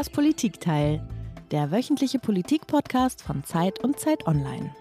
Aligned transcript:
Das 0.00 0.08
Politikteil, 0.08 1.06
der 1.50 1.70
wöchentliche 1.70 2.18
Politikpodcast 2.18 3.20
von 3.20 3.44
Zeit 3.44 3.84
und 3.84 3.98
Zeit 3.98 4.26
Online. 4.26 4.74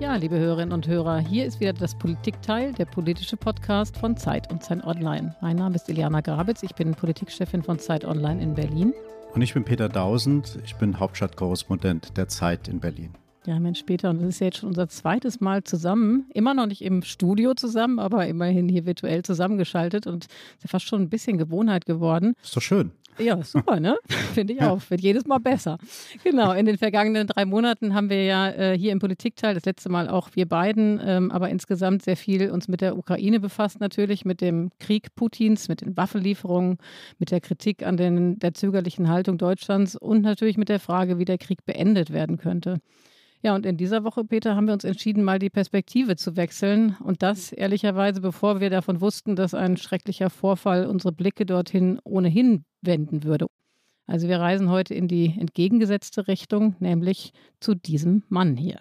Ja, 0.00 0.16
liebe 0.16 0.38
Hörerinnen 0.38 0.72
und 0.72 0.88
Hörer, 0.88 1.18
hier 1.18 1.44
ist 1.44 1.60
wieder 1.60 1.74
das 1.74 1.98
Politikteil, 1.98 2.72
der 2.72 2.86
politische 2.86 3.36
Podcast 3.36 3.98
von 3.98 4.16
Zeit 4.16 4.50
und 4.50 4.62
Zeit 4.62 4.82
Online. 4.84 5.36
Mein 5.42 5.56
Name 5.56 5.74
ist 5.74 5.90
Iliana 5.90 6.22
Grabitz, 6.22 6.62
ich 6.62 6.74
bin 6.74 6.94
Politikchefin 6.94 7.62
von 7.62 7.78
Zeit 7.78 8.06
Online 8.06 8.42
in 8.42 8.54
Berlin. 8.54 8.94
Und 9.34 9.42
ich 9.42 9.52
bin 9.52 9.66
Peter 9.66 9.90
Dausend, 9.90 10.58
ich 10.64 10.76
bin 10.76 10.98
Hauptstadtkorrespondent 10.98 12.16
der 12.16 12.28
Zeit 12.28 12.68
in 12.68 12.80
Berlin. 12.80 13.10
Ja, 13.44 13.60
Mensch, 13.60 13.82
Peter, 13.82 14.08
und 14.08 14.22
das 14.22 14.28
ist 14.28 14.40
ja 14.40 14.46
jetzt 14.46 14.58
schon 14.58 14.70
unser 14.70 14.88
zweites 14.88 15.40
Mal 15.40 15.62
zusammen. 15.64 16.24
Immer 16.32 16.54
noch 16.54 16.66
nicht 16.66 16.80
im 16.80 17.02
Studio 17.02 17.52
zusammen, 17.52 17.98
aber 17.98 18.26
immerhin 18.26 18.66
hier 18.70 18.86
virtuell 18.86 19.22
zusammengeschaltet 19.22 20.06
und 20.06 20.24
ist 20.24 20.62
ja 20.62 20.68
fast 20.68 20.86
schon 20.86 21.02
ein 21.02 21.10
bisschen 21.10 21.36
Gewohnheit 21.36 21.84
geworden. 21.84 22.32
Ist 22.42 22.56
doch 22.56 22.62
schön. 22.62 22.92
Ja, 23.18 23.42
super, 23.42 23.80
ne? 23.80 23.98
Finde 24.34 24.52
ich 24.52 24.62
auch. 24.62 24.80
Wird 24.88 25.00
jedes 25.00 25.26
Mal 25.26 25.38
besser. 25.38 25.78
Genau, 26.22 26.52
in 26.52 26.66
den 26.66 26.78
vergangenen 26.78 27.26
drei 27.26 27.44
Monaten 27.44 27.94
haben 27.94 28.10
wir 28.10 28.24
ja 28.24 28.48
äh, 28.50 28.78
hier 28.78 28.92
im 28.92 28.98
Politikteil, 28.98 29.54
das 29.54 29.64
letzte 29.64 29.88
Mal 29.88 30.08
auch 30.08 30.30
wir 30.34 30.46
beiden, 30.46 31.00
ähm, 31.04 31.30
aber 31.30 31.48
insgesamt 31.48 32.02
sehr 32.02 32.16
viel 32.16 32.50
uns 32.50 32.68
mit 32.68 32.80
der 32.80 32.96
Ukraine 32.96 33.40
befasst, 33.40 33.80
natürlich, 33.80 34.24
mit 34.24 34.40
dem 34.40 34.70
Krieg 34.78 35.14
Putins, 35.14 35.68
mit 35.68 35.80
den 35.80 35.96
Waffenlieferungen, 35.96 36.78
mit 37.18 37.30
der 37.30 37.40
Kritik 37.40 37.84
an 37.84 37.96
den, 37.96 38.38
der 38.38 38.54
zögerlichen 38.54 39.08
Haltung 39.08 39.38
Deutschlands 39.38 39.96
und 39.96 40.22
natürlich 40.22 40.56
mit 40.56 40.68
der 40.68 40.80
Frage, 40.80 41.18
wie 41.18 41.24
der 41.24 41.38
Krieg 41.38 41.64
beendet 41.66 42.12
werden 42.12 42.38
könnte. 42.38 42.80
Ja, 43.42 43.54
und 43.54 43.66
in 43.66 43.76
dieser 43.76 44.02
Woche, 44.02 44.24
Peter, 44.24 44.56
haben 44.56 44.66
wir 44.66 44.74
uns 44.74 44.84
entschieden, 44.84 45.22
mal 45.22 45.38
die 45.38 45.50
Perspektive 45.50 46.16
zu 46.16 46.36
wechseln. 46.36 46.96
Und 47.04 47.22
das 47.22 47.52
ehrlicherweise, 47.52 48.20
bevor 48.20 48.60
wir 48.60 48.68
davon 48.68 49.00
wussten, 49.00 49.36
dass 49.36 49.54
ein 49.54 49.76
schrecklicher 49.76 50.28
Vorfall 50.28 50.86
unsere 50.86 51.12
Blicke 51.12 51.46
dorthin 51.46 52.00
ohnehin 52.02 52.64
wenden 52.82 53.22
würde. 53.22 53.46
Also 54.06 54.26
wir 54.26 54.40
reisen 54.40 54.70
heute 54.70 54.94
in 54.94 55.06
die 55.06 55.34
entgegengesetzte 55.38 56.26
Richtung, 56.26 56.74
nämlich 56.80 57.32
zu 57.60 57.74
diesem 57.74 58.24
Mann 58.28 58.56
hier. 58.56 58.80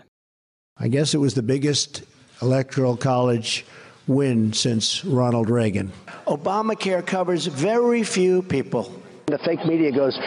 I 0.80 0.90
guess 0.90 1.14
it 1.14 1.20
was 1.20 1.34
the 1.34 1.42
biggest 1.42 2.04
electoral 2.42 2.96
college 2.96 3.64
win 4.08 4.54
since 4.54 5.04
Ronald 5.06 5.50
Reagan. 5.50 5.92
Obamacare 6.26 7.06
covers 7.06 7.46
very 7.46 8.04
few 8.04 8.42
people. 8.42 8.90
The 9.30 9.38
fake 9.40 9.66
media 9.66 9.92
goes, 9.92 10.18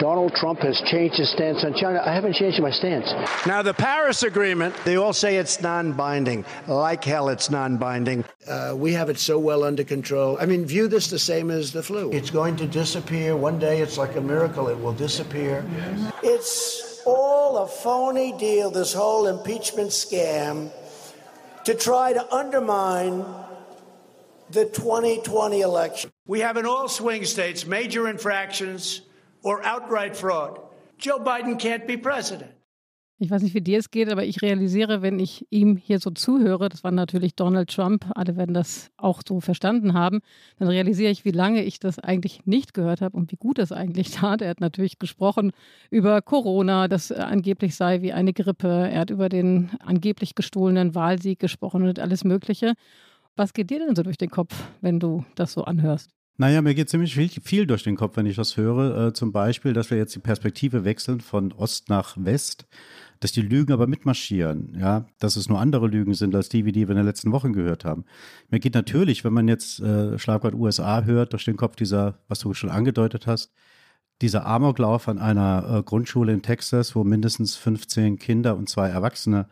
Donald 0.00 0.34
Trump 0.34 0.58
has 0.62 0.80
changed 0.80 1.16
his 1.16 1.30
stance 1.30 1.62
on 1.62 1.74
China. 1.74 2.02
I 2.04 2.12
haven't 2.12 2.32
changed 2.32 2.60
my 2.60 2.72
stance. 2.72 3.06
Now, 3.46 3.62
the 3.62 3.72
Paris 3.72 4.24
Agreement, 4.24 4.74
they 4.84 4.96
all 4.96 5.12
say 5.12 5.36
it's 5.36 5.60
non 5.60 5.92
binding. 5.92 6.44
Like 6.66 7.04
hell, 7.04 7.28
it's 7.28 7.50
non 7.50 7.76
binding. 7.76 8.24
Uh, 8.48 8.74
we 8.76 8.94
have 8.94 9.10
it 9.10 9.18
so 9.20 9.38
well 9.38 9.62
under 9.62 9.84
control. 9.84 10.38
I 10.40 10.46
mean, 10.46 10.66
view 10.66 10.88
this 10.88 11.06
the 11.06 11.20
same 11.20 11.52
as 11.52 11.72
the 11.72 11.84
flu. 11.84 12.10
It's 12.10 12.30
going 12.30 12.56
to 12.56 12.66
disappear. 12.66 13.36
One 13.36 13.60
day, 13.60 13.80
it's 13.80 13.96
like 13.96 14.16
a 14.16 14.20
miracle, 14.20 14.66
it 14.66 14.80
will 14.80 14.92
disappear. 14.92 15.64
It's 16.24 17.00
all 17.06 17.58
a 17.58 17.68
phony 17.68 18.36
deal, 18.38 18.72
this 18.72 18.92
whole 18.92 19.28
impeachment 19.28 19.90
scam, 19.90 20.72
to 21.62 21.74
try 21.74 22.12
to 22.12 22.34
undermine 22.34 23.24
the 24.50 24.64
2020 24.66 25.60
election. 25.60 26.10
We 26.26 26.40
have 26.40 26.56
in 26.56 26.66
all 26.66 26.88
swing 26.88 27.24
states 27.24 27.66
major 27.66 28.08
infractions 28.08 29.02
or 29.42 29.62
outright 29.64 30.16
fraud. 30.16 30.60
Joe 30.98 31.18
Biden 31.18 31.58
can't 31.58 31.86
be 31.86 31.96
president. 31.96 32.52
Ich 33.20 33.32
weiß 33.32 33.42
nicht, 33.42 33.54
wie 33.54 33.60
dir 33.60 33.80
es 33.80 33.90
geht, 33.90 34.08
aber 34.12 34.24
ich 34.24 34.42
realisiere, 34.42 35.02
wenn 35.02 35.18
ich 35.18 35.44
ihm 35.50 35.76
hier 35.76 35.98
so 35.98 36.10
zuhöre, 36.10 36.68
das 36.68 36.84
war 36.84 36.92
natürlich 36.92 37.34
Donald 37.34 37.68
Trump, 37.68 38.06
alle 38.14 38.36
werden 38.36 38.54
das 38.54 38.92
auch 38.96 39.22
so 39.26 39.40
verstanden 39.40 39.92
haben, 39.92 40.20
dann 40.60 40.68
realisiere 40.68 41.10
ich, 41.10 41.24
wie 41.24 41.32
lange 41.32 41.64
ich 41.64 41.80
das 41.80 41.98
eigentlich 41.98 42.46
nicht 42.46 42.74
gehört 42.74 43.00
habe 43.00 43.16
und 43.16 43.32
wie 43.32 43.36
gut 43.36 43.58
es 43.58 43.72
eigentlich 43.72 44.10
tat. 44.12 44.40
Er 44.40 44.50
hat 44.50 44.60
natürlich 44.60 45.00
gesprochen 45.00 45.50
über 45.90 46.22
Corona, 46.22 46.86
das 46.86 47.10
angeblich 47.10 47.74
sei 47.74 48.02
wie 48.02 48.12
eine 48.12 48.32
Grippe. 48.32 48.68
Er 48.68 49.00
hat 49.00 49.10
über 49.10 49.28
den 49.28 49.70
angeblich 49.80 50.36
gestohlenen 50.36 50.94
Wahlsieg 50.94 51.40
gesprochen 51.40 51.88
und 51.88 51.98
alles 51.98 52.22
Mögliche. 52.22 52.74
Was 53.38 53.52
geht 53.52 53.70
dir 53.70 53.78
denn 53.78 53.94
so 53.94 54.02
durch 54.02 54.18
den 54.18 54.30
Kopf, 54.30 54.52
wenn 54.80 54.98
du 54.98 55.24
das 55.36 55.52
so 55.52 55.62
anhörst? 55.62 56.10
Naja, 56.38 56.60
mir 56.60 56.74
geht 56.74 56.90
ziemlich 56.90 57.14
viel, 57.14 57.28
viel, 57.28 57.66
durch 57.66 57.84
den 57.84 57.94
Kopf, 57.94 58.16
wenn 58.16 58.26
ich 58.26 58.34
das 58.34 58.56
höre. 58.56 59.06
Äh, 59.06 59.12
zum 59.12 59.30
Beispiel, 59.30 59.72
dass 59.72 59.90
wir 59.90 59.96
jetzt 59.96 60.16
die 60.16 60.20
Perspektive 60.20 60.84
wechseln 60.84 61.20
von 61.20 61.52
Ost 61.52 61.88
nach 61.88 62.16
West, 62.18 62.66
dass 63.20 63.30
die 63.30 63.42
Lügen 63.42 63.72
aber 63.72 63.86
mitmarschieren, 63.86 64.76
ja, 64.76 65.06
dass 65.20 65.36
es 65.36 65.48
nur 65.48 65.60
andere 65.60 65.86
Lügen 65.86 66.14
sind 66.14 66.34
als 66.34 66.48
die, 66.48 66.64
wie 66.64 66.72
die 66.72 66.88
wir 66.88 66.90
in 66.90 66.96
den 66.96 67.06
letzten 67.06 67.30
Wochen 67.30 67.52
gehört 67.52 67.84
haben. 67.84 68.04
Mir 68.50 68.58
geht 68.58 68.74
natürlich, 68.74 69.22
wenn 69.22 69.32
man 69.32 69.46
jetzt 69.46 69.78
äh, 69.78 70.18
Schlagwort 70.18 70.54
USA 70.54 71.04
hört, 71.04 71.32
durch 71.32 71.44
den 71.44 71.56
Kopf 71.56 71.76
dieser, 71.76 72.18
was 72.26 72.40
du 72.40 72.54
schon 72.54 72.70
angedeutet 72.70 73.28
hast, 73.28 73.52
dieser 74.20 74.46
Amoklauf 74.46 75.06
an 75.06 75.18
einer 75.18 75.78
äh, 75.78 75.82
Grundschule 75.84 76.32
in 76.32 76.42
Texas, 76.42 76.96
wo 76.96 77.04
mindestens 77.04 77.54
15 77.54 78.18
Kinder 78.18 78.56
und 78.56 78.68
zwei 78.68 78.88
Erwachsene 78.88 79.46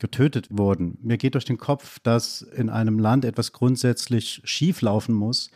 getötet 0.00 0.48
wurden. 0.50 0.98
Mir 1.02 1.16
geht 1.16 1.34
durch 1.34 1.44
den 1.44 1.58
Kopf, 1.58 2.00
dass 2.00 2.42
in 2.42 2.68
einem 2.68 2.98
Land 2.98 3.24
etwas 3.24 3.52
grundsätzlich 3.52 4.40
schief 4.44 4.82
laufen 4.82 5.14
muss, 5.14 5.50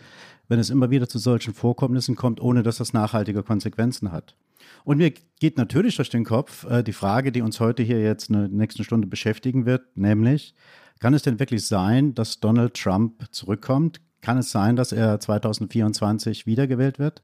wenn 0.49 0.61
es 0.61 0.71
immer 0.71 0.91
wieder 0.91 1.09
zu 1.09 1.19
solchen 1.19 1.55
Vorkommnissen 1.55 2.15
kommt, 2.15 2.41
ohne 2.41 2.63
dass 2.63 2.77
das 2.77 2.93
nachhaltige 2.93 3.43
Konsequenzen 3.43 4.13
hat. 4.13 4.37
Und 4.85 4.99
mir 4.99 5.13
geht 5.41 5.57
natürlich 5.57 5.97
durch 5.97 6.11
den 6.11 6.25
Kopf 6.25 6.65
äh, 6.65 6.83
die 6.83 6.93
Frage, 6.93 7.33
die 7.33 7.43
uns 7.43 7.59
heute 7.59 7.83
hier 7.83 8.03
jetzt 8.03 8.29
in 8.29 8.35
der 8.35 8.49
nächsten 8.49 8.85
Stunde 8.85 9.07
beschäftigen 9.07 9.67
wird, 9.67 9.97
nämlich, 9.97 10.55
kann 11.01 11.15
es 11.15 11.23
denn 11.23 11.39
wirklich 11.39 11.67
sein, 11.67 12.15
dass 12.15 12.41
Donald 12.41 12.75
Trump 12.75 13.25
zurückkommt? 13.31 14.01
Kann 14.21 14.39
es 14.39 14.51
sein, 14.51 14.77
dass 14.77 14.93
er 14.93 15.21
2024 15.21 16.47
wiedergewählt 16.47 16.99
wird? 16.99 17.23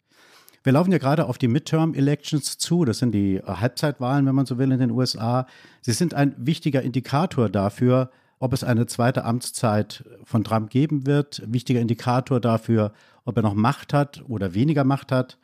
Wir 0.62 0.72
laufen 0.72 0.92
ja 0.92 0.98
gerade 0.98 1.26
auf 1.26 1.38
die 1.38 1.48
Midterm-Elections 1.48 2.58
zu. 2.58 2.84
Das 2.84 2.98
sind 2.98 3.12
die 3.12 3.40
Halbzeitwahlen, 3.42 4.26
wenn 4.26 4.34
man 4.34 4.44
so 4.44 4.58
will, 4.58 4.70
in 4.72 4.78
den 4.78 4.90
USA. 4.90 5.46
Sie 5.80 5.92
sind 5.92 6.12
ein 6.12 6.34
wichtiger 6.36 6.82
Indikator 6.82 7.48
dafür, 7.48 8.10
ob 8.40 8.52
es 8.52 8.62
eine 8.62 8.86
zweite 8.86 9.24
Amtszeit 9.24 10.04
von 10.24 10.44
Trump 10.44 10.68
geben 10.68 11.06
wird. 11.06 11.42
Wichtiger 11.46 11.80
Indikator 11.80 12.40
dafür, 12.40 12.92
ob 13.24 13.36
er 13.36 13.42
noch 13.42 13.54
Macht 13.54 13.94
hat 13.94 14.22
oder 14.28 14.52
weniger 14.52 14.84
Macht 14.84 15.12
hat. 15.12 15.38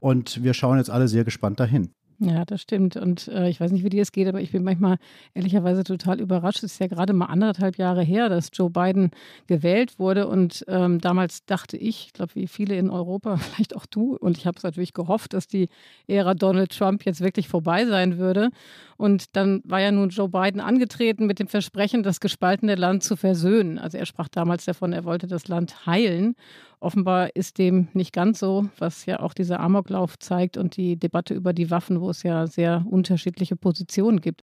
Und 0.00 0.42
wir 0.42 0.52
schauen 0.52 0.76
jetzt 0.76 0.90
alle 0.90 1.08
sehr 1.08 1.24
gespannt 1.24 1.60
dahin. 1.60 1.90
Ja, 2.20 2.44
das 2.44 2.62
stimmt. 2.62 2.96
Und 2.96 3.28
äh, 3.28 3.48
ich 3.48 3.60
weiß 3.60 3.70
nicht, 3.70 3.84
wie 3.84 3.90
dir 3.90 4.02
es 4.02 4.10
geht, 4.10 4.26
aber 4.26 4.40
ich 4.40 4.50
bin 4.50 4.64
manchmal 4.64 4.96
ehrlicherweise 5.34 5.84
total 5.84 6.20
überrascht. 6.20 6.64
Es 6.64 6.72
ist 6.72 6.80
ja 6.80 6.88
gerade 6.88 7.12
mal 7.12 7.26
anderthalb 7.26 7.78
Jahre 7.78 8.02
her, 8.02 8.28
dass 8.28 8.50
Joe 8.52 8.70
Biden 8.70 9.12
gewählt 9.46 10.00
wurde. 10.00 10.26
Und 10.26 10.64
ähm, 10.66 11.00
damals 11.00 11.44
dachte 11.46 11.76
ich, 11.76 12.06
ich 12.06 12.12
glaube, 12.12 12.34
wie 12.34 12.48
viele 12.48 12.76
in 12.76 12.90
Europa, 12.90 13.36
vielleicht 13.38 13.76
auch 13.76 13.86
du, 13.86 14.16
und 14.16 14.36
ich 14.36 14.48
habe 14.48 14.56
es 14.56 14.64
natürlich 14.64 14.94
gehofft, 14.94 15.32
dass 15.32 15.46
die 15.46 15.68
Ära 16.08 16.34
Donald 16.34 16.76
Trump 16.76 17.04
jetzt 17.04 17.20
wirklich 17.20 17.46
vorbei 17.48 17.86
sein 17.86 18.18
würde. 18.18 18.50
Und 18.96 19.36
dann 19.36 19.62
war 19.64 19.80
ja 19.80 19.92
nun 19.92 20.08
Joe 20.08 20.28
Biden 20.28 20.60
angetreten 20.60 21.26
mit 21.26 21.38
dem 21.38 21.46
Versprechen, 21.46 22.02
das 22.02 22.18
gespaltene 22.18 22.74
Land 22.74 23.04
zu 23.04 23.14
versöhnen. 23.14 23.78
Also 23.78 23.96
er 23.96 24.06
sprach 24.06 24.26
damals 24.26 24.64
davon, 24.64 24.92
er 24.92 25.04
wollte 25.04 25.28
das 25.28 25.46
Land 25.46 25.86
heilen. 25.86 26.34
Offenbar 26.80 27.34
ist 27.34 27.58
dem 27.58 27.88
nicht 27.92 28.12
ganz 28.12 28.38
so, 28.38 28.68
was 28.78 29.06
ja 29.06 29.20
auch 29.20 29.34
dieser 29.34 29.60
Amoklauf 29.60 30.18
zeigt 30.18 30.56
und 30.56 30.76
die 30.76 30.96
Debatte 30.96 31.34
über 31.34 31.52
die 31.52 31.70
Waffen, 31.70 32.00
wo 32.00 32.10
es 32.10 32.22
ja 32.22 32.46
sehr 32.46 32.84
unterschiedliche 32.88 33.56
Positionen 33.56 34.20
gibt. 34.20 34.42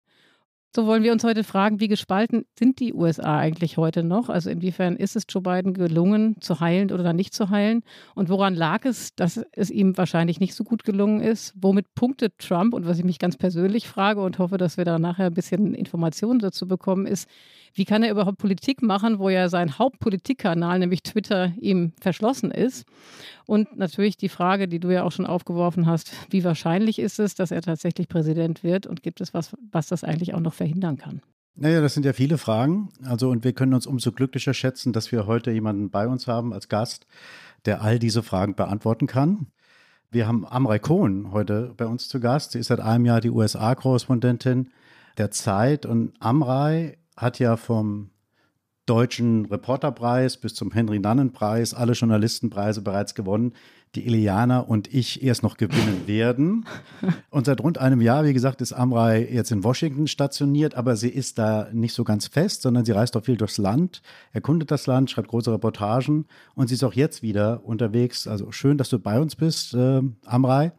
So 0.76 0.86
wollen 0.86 1.02
wir 1.02 1.12
uns 1.12 1.24
heute 1.24 1.44
fragen, 1.44 1.80
wie 1.80 1.88
gespalten 1.88 2.44
sind 2.58 2.78
die 2.78 2.92
USA 2.92 3.38
eigentlich 3.38 3.78
heute 3.78 4.04
noch? 4.04 4.28
Also 4.28 4.50
inwiefern 4.50 4.96
ist 4.96 5.16
es 5.16 5.24
Joe 5.26 5.42
Biden 5.42 5.72
gelungen, 5.72 6.36
zu 6.40 6.60
heilen 6.60 6.92
oder 6.92 7.14
nicht 7.14 7.32
zu 7.32 7.48
heilen? 7.48 7.82
Und 8.14 8.28
woran 8.28 8.54
lag 8.54 8.84
es, 8.84 9.14
dass 9.14 9.40
es 9.52 9.70
ihm 9.70 9.96
wahrscheinlich 9.96 10.40
nicht 10.40 10.54
so 10.54 10.64
gut 10.64 10.84
gelungen 10.84 11.20
ist? 11.20 11.54
Womit 11.56 11.94
punktet 11.94 12.34
Trump? 12.36 12.74
Und 12.74 12.86
was 12.86 12.98
ich 12.98 13.04
mich 13.04 13.18
ganz 13.18 13.38
persönlich 13.38 13.88
frage 13.88 14.20
und 14.20 14.38
hoffe, 14.38 14.58
dass 14.58 14.76
wir 14.76 14.84
da 14.84 14.98
nachher 14.98 15.26
ein 15.26 15.34
bisschen 15.34 15.72
Informationen 15.72 16.38
dazu 16.38 16.68
bekommen, 16.68 17.06
ist, 17.06 17.30
wie 17.78 17.84
kann 17.84 18.02
er 18.02 18.10
überhaupt 18.10 18.38
Politik 18.38 18.82
machen, 18.82 19.18
wo 19.18 19.30
ja 19.30 19.48
sein 19.48 19.78
Hauptpolitikkanal, 19.78 20.78
nämlich 20.78 21.02
Twitter, 21.02 21.52
ihm 21.60 21.92
verschlossen 22.00 22.50
ist? 22.50 22.84
Und 23.46 23.78
natürlich 23.78 24.16
die 24.16 24.28
Frage, 24.28 24.68
die 24.68 24.80
du 24.80 24.90
ja 24.90 25.04
auch 25.04 25.12
schon 25.12 25.26
aufgeworfen 25.26 25.86
hast, 25.86 26.12
wie 26.30 26.44
wahrscheinlich 26.44 26.98
ist 26.98 27.18
es, 27.18 27.34
dass 27.34 27.50
er 27.50 27.62
tatsächlich 27.62 28.08
Präsident 28.08 28.62
wird 28.62 28.86
und 28.86 29.02
gibt 29.02 29.20
es 29.20 29.32
was, 29.32 29.56
was 29.70 29.86
das 29.86 30.04
eigentlich 30.04 30.34
auch 30.34 30.40
noch 30.40 30.54
verhindern 30.54 30.98
kann? 30.98 31.22
Naja, 31.54 31.80
das 31.80 31.94
sind 31.94 32.04
ja 32.04 32.12
viele 32.12 32.38
Fragen. 32.38 32.90
Also, 33.04 33.30
und 33.30 33.42
wir 33.42 33.52
können 33.52 33.74
uns 33.74 33.86
umso 33.86 34.12
glücklicher 34.12 34.54
schätzen, 34.54 34.92
dass 34.92 35.10
wir 35.10 35.26
heute 35.26 35.50
jemanden 35.50 35.90
bei 35.90 36.06
uns 36.06 36.26
haben 36.26 36.52
als 36.52 36.68
Gast, 36.68 37.06
der 37.64 37.82
all 37.82 37.98
diese 37.98 38.22
Fragen 38.22 38.54
beantworten 38.54 39.06
kann. 39.06 39.48
Wir 40.10 40.26
haben 40.26 40.46
Amrei 40.46 40.78
Kohn 40.78 41.32
heute 41.32 41.74
bei 41.76 41.86
uns 41.86 42.08
zu 42.08 42.20
Gast. 42.20 42.52
Sie 42.52 42.60
ist 42.60 42.68
seit 42.68 42.80
einem 42.80 43.04
Jahr 43.06 43.20
die 43.20 43.30
USA-Korrespondentin 43.30 44.70
der 45.18 45.30
Zeit. 45.30 45.84
Und 45.84 46.14
Amrei 46.20 46.96
hat 47.18 47.38
ja 47.38 47.56
vom 47.56 48.10
Deutschen 48.86 49.44
Reporterpreis 49.44 50.38
bis 50.38 50.54
zum 50.54 50.72
Henry-Nannen-Preis 50.72 51.74
alle 51.74 51.92
Journalistenpreise 51.92 52.80
bereits 52.80 53.14
gewonnen, 53.14 53.52
die 53.94 54.06
Iliana 54.06 54.60
und 54.60 54.92
ich 54.92 55.22
erst 55.22 55.42
noch 55.42 55.58
gewinnen 55.58 56.06
werden. 56.06 56.64
Und 57.30 57.46
seit 57.46 57.62
rund 57.62 57.78
einem 57.78 58.00
Jahr, 58.00 58.24
wie 58.24 58.32
gesagt, 58.32 58.60
ist 58.60 58.72
Amrei 58.72 59.26
jetzt 59.30 59.50
in 59.50 59.64
Washington 59.64 60.06
stationiert, 60.06 60.74
aber 60.74 60.96
sie 60.96 61.08
ist 61.08 61.38
da 61.38 61.68
nicht 61.72 61.94
so 61.94 62.04
ganz 62.04 62.26
fest, 62.26 62.62
sondern 62.62 62.84
sie 62.84 62.92
reist 62.92 63.16
auch 63.16 63.24
viel 63.24 63.36
durchs 63.36 63.58
Land, 63.58 64.02
erkundet 64.32 64.70
das 64.70 64.86
Land, 64.86 65.10
schreibt 65.10 65.28
große 65.28 65.52
Reportagen 65.52 66.26
und 66.54 66.68
sie 66.68 66.74
ist 66.74 66.84
auch 66.84 66.92
jetzt 66.92 67.22
wieder 67.22 67.64
unterwegs. 67.64 68.26
Also 68.26 68.52
schön, 68.52 68.78
dass 68.78 68.90
du 68.90 68.98
bei 68.98 69.20
uns 69.20 69.36
bist, 69.36 69.74
äh, 69.74 70.02
Amrei. 70.24 70.72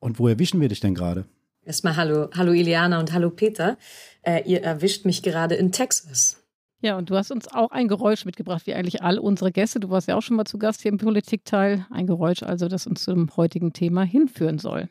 Und 0.00 0.18
wo 0.18 0.28
erwischen 0.28 0.60
wir 0.60 0.68
dich 0.68 0.80
denn 0.80 0.94
gerade? 0.94 1.24
Erstmal 1.64 1.96
hallo, 1.96 2.28
hallo 2.36 2.52
Iliana 2.52 3.00
und 3.00 3.12
hallo 3.12 3.30
Peter. 3.30 3.78
Äh, 4.22 4.42
ihr 4.44 4.62
erwischt 4.62 5.06
mich 5.06 5.22
gerade 5.22 5.54
in 5.54 5.72
Texas. 5.72 6.42
Ja, 6.82 6.98
und 6.98 7.08
du 7.08 7.16
hast 7.16 7.30
uns 7.30 7.48
auch 7.48 7.70
ein 7.70 7.88
Geräusch 7.88 8.26
mitgebracht, 8.26 8.66
wie 8.66 8.74
eigentlich 8.74 9.02
all 9.02 9.18
unsere 9.18 9.50
Gäste. 9.50 9.80
Du 9.80 9.88
warst 9.88 10.06
ja 10.06 10.16
auch 10.16 10.20
schon 10.20 10.36
mal 10.36 10.44
zu 10.44 10.58
Gast 10.58 10.82
hier 10.82 10.92
im 10.92 10.98
Politikteil. 10.98 11.86
Ein 11.90 12.06
Geräusch 12.06 12.42
also, 12.42 12.68
das 12.68 12.86
uns 12.86 13.04
zum 13.04 13.34
heutigen 13.36 13.72
Thema 13.72 14.02
hinführen 14.02 14.58
soll. 14.58 14.90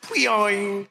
Pioing. 0.00 0.86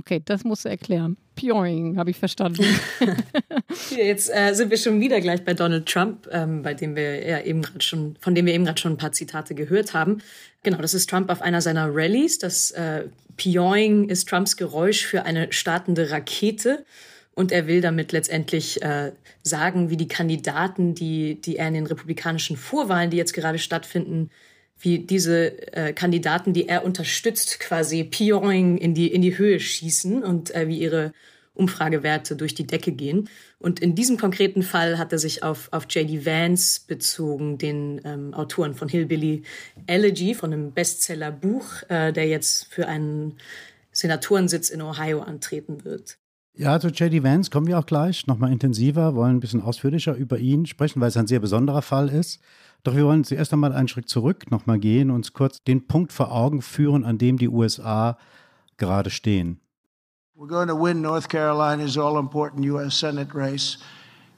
Okay, 0.00 0.20
das 0.24 0.42
musst 0.42 0.64
du 0.64 0.68
erklären. 0.68 1.16
Pioing, 1.36 1.96
habe 1.96 2.10
ich 2.10 2.16
verstanden. 2.16 2.64
Jetzt 3.96 4.30
äh, 4.34 4.54
sind 4.54 4.70
wir 4.70 4.76
schon 4.76 5.00
wieder 5.00 5.20
gleich 5.20 5.44
bei 5.44 5.54
Donald 5.54 5.86
Trump, 5.86 6.28
ähm, 6.30 6.62
bei 6.62 6.74
dem 6.74 6.96
wir 6.96 7.26
ja 7.26 7.40
eben 7.40 7.62
gerade 7.62 7.82
schon, 7.82 8.16
von 8.20 8.34
dem 8.34 8.46
wir 8.46 8.54
eben 8.54 8.64
gerade 8.64 8.80
schon 8.80 8.92
ein 8.92 8.98
paar 8.98 9.12
Zitate 9.12 9.54
gehört 9.54 9.94
haben. 9.94 10.22
Genau, 10.62 10.78
das 10.78 10.94
ist 10.94 11.10
Trump 11.10 11.30
auf 11.30 11.42
einer 11.42 11.60
seiner 11.60 11.88
Rallyes. 11.92 12.38
Das 12.38 12.70
äh, 12.72 13.04
Pioing 13.36 14.08
ist 14.08 14.28
Trumps 14.28 14.56
Geräusch 14.56 15.04
für 15.04 15.24
eine 15.24 15.52
startende 15.52 16.10
Rakete. 16.10 16.84
Und 17.34 17.50
er 17.50 17.66
will 17.66 17.80
damit 17.80 18.12
letztendlich 18.12 18.82
äh, 18.82 19.12
sagen, 19.42 19.90
wie 19.90 19.96
die 19.96 20.08
Kandidaten, 20.08 20.94
die, 20.94 21.40
die 21.40 21.56
er 21.56 21.68
in 21.68 21.74
den 21.74 21.86
republikanischen 21.86 22.56
Vorwahlen, 22.56 23.10
die 23.10 23.16
jetzt 23.16 23.32
gerade 23.32 23.58
stattfinden, 23.58 24.30
wie 24.78 24.98
diese 24.98 25.72
äh, 25.72 25.92
Kandidaten, 25.92 26.52
die 26.52 26.68
er 26.68 26.84
unterstützt, 26.84 27.58
quasi 27.60 28.04
Pioing 28.04 28.76
in 28.76 28.94
die, 28.94 29.12
in 29.12 29.22
die 29.22 29.38
Höhe 29.38 29.60
schießen 29.60 30.22
und 30.22 30.54
äh, 30.54 30.68
wie 30.68 30.78
ihre 30.78 31.12
Umfragewerte 31.54 32.36
durch 32.36 32.54
die 32.54 32.66
Decke 32.66 32.92
gehen. 32.92 33.28
Und 33.58 33.80
in 33.80 33.94
diesem 33.94 34.16
konkreten 34.16 34.62
Fall 34.62 34.98
hat 34.98 35.12
er 35.12 35.18
sich 35.18 35.42
auf, 35.42 35.68
auf 35.72 35.86
J.D. 35.90 36.24
Vance 36.24 36.80
bezogen, 36.86 37.58
den 37.58 38.00
ähm, 38.04 38.32
Autoren 38.34 38.74
von 38.74 38.88
Hillbilly 38.88 39.42
Elegy, 39.86 40.34
von 40.34 40.52
einem 40.52 40.72
Bestsellerbuch, 40.72 41.82
äh, 41.88 42.12
der 42.12 42.26
jetzt 42.26 42.72
für 42.72 42.88
einen 42.88 43.34
Senatorensitz 43.92 44.70
in 44.70 44.80
Ohio 44.80 45.20
antreten 45.20 45.84
wird. 45.84 46.18
Ja, 46.54 46.78
zu 46.78 46.88
J.D. 46.88 47.22
Vance 47.22 47.50
kommen 47.50 47.66
wir 47.66 47.78
auch 47.78 47.86
gleich 47.86 48.26
nochmal 48.26 48.52
intensiver, 48.52 49.14
wollen 49.14 49.36
ein 49.36 49.40
bisschen 49.40 49.62
ausführlicher 49.62 50.14
über 50.14 50.38
ihn 50.38 50.66
sprechen, 50.66 51.00
weil 51.00 51.08
es 51.08 51.16
ein 51.16 51.26
sehr 51.26 51.40
besonderer 51.40 51.82
Fall 51.82 52.08
ist. 52.08 52.40
Doch 52.82 52.94
wir 52.94 53.04
wollen 53.04 53.24
zuerst 53.24 53.52
einmal 53.52 53.72
einen 53.72 53.88
Schritt 53.88 54.08
zurück 54.08 54.50
nochmal 54.50 54.78
gehen, 54.78 55.10
und 55.10 55.16
uns 55.16 55.32
kurz 55.32 55.62
den 55.62 55.86
Punkt 55.86 56.12
vor 56.12 56.32
Augen 56.32 56.60
führen, 56.60 57.04
an 57.04 57.16
dem 57.16 57.38
die 57.38 57.48
USA 57.48 58.18
gerade 58.76 59.10
stehen. 59.10 59.60
We're 60.42 60.48
going 60.48 60.66
to 60.66 60.74
win 60.74 61.02
North 61.02 61.28
Carolina's 61.28 61.96
all-important 61.96 62.64
U.S. 62.64 62.96
Senate 62.96 63.32
race. 63.32 63.76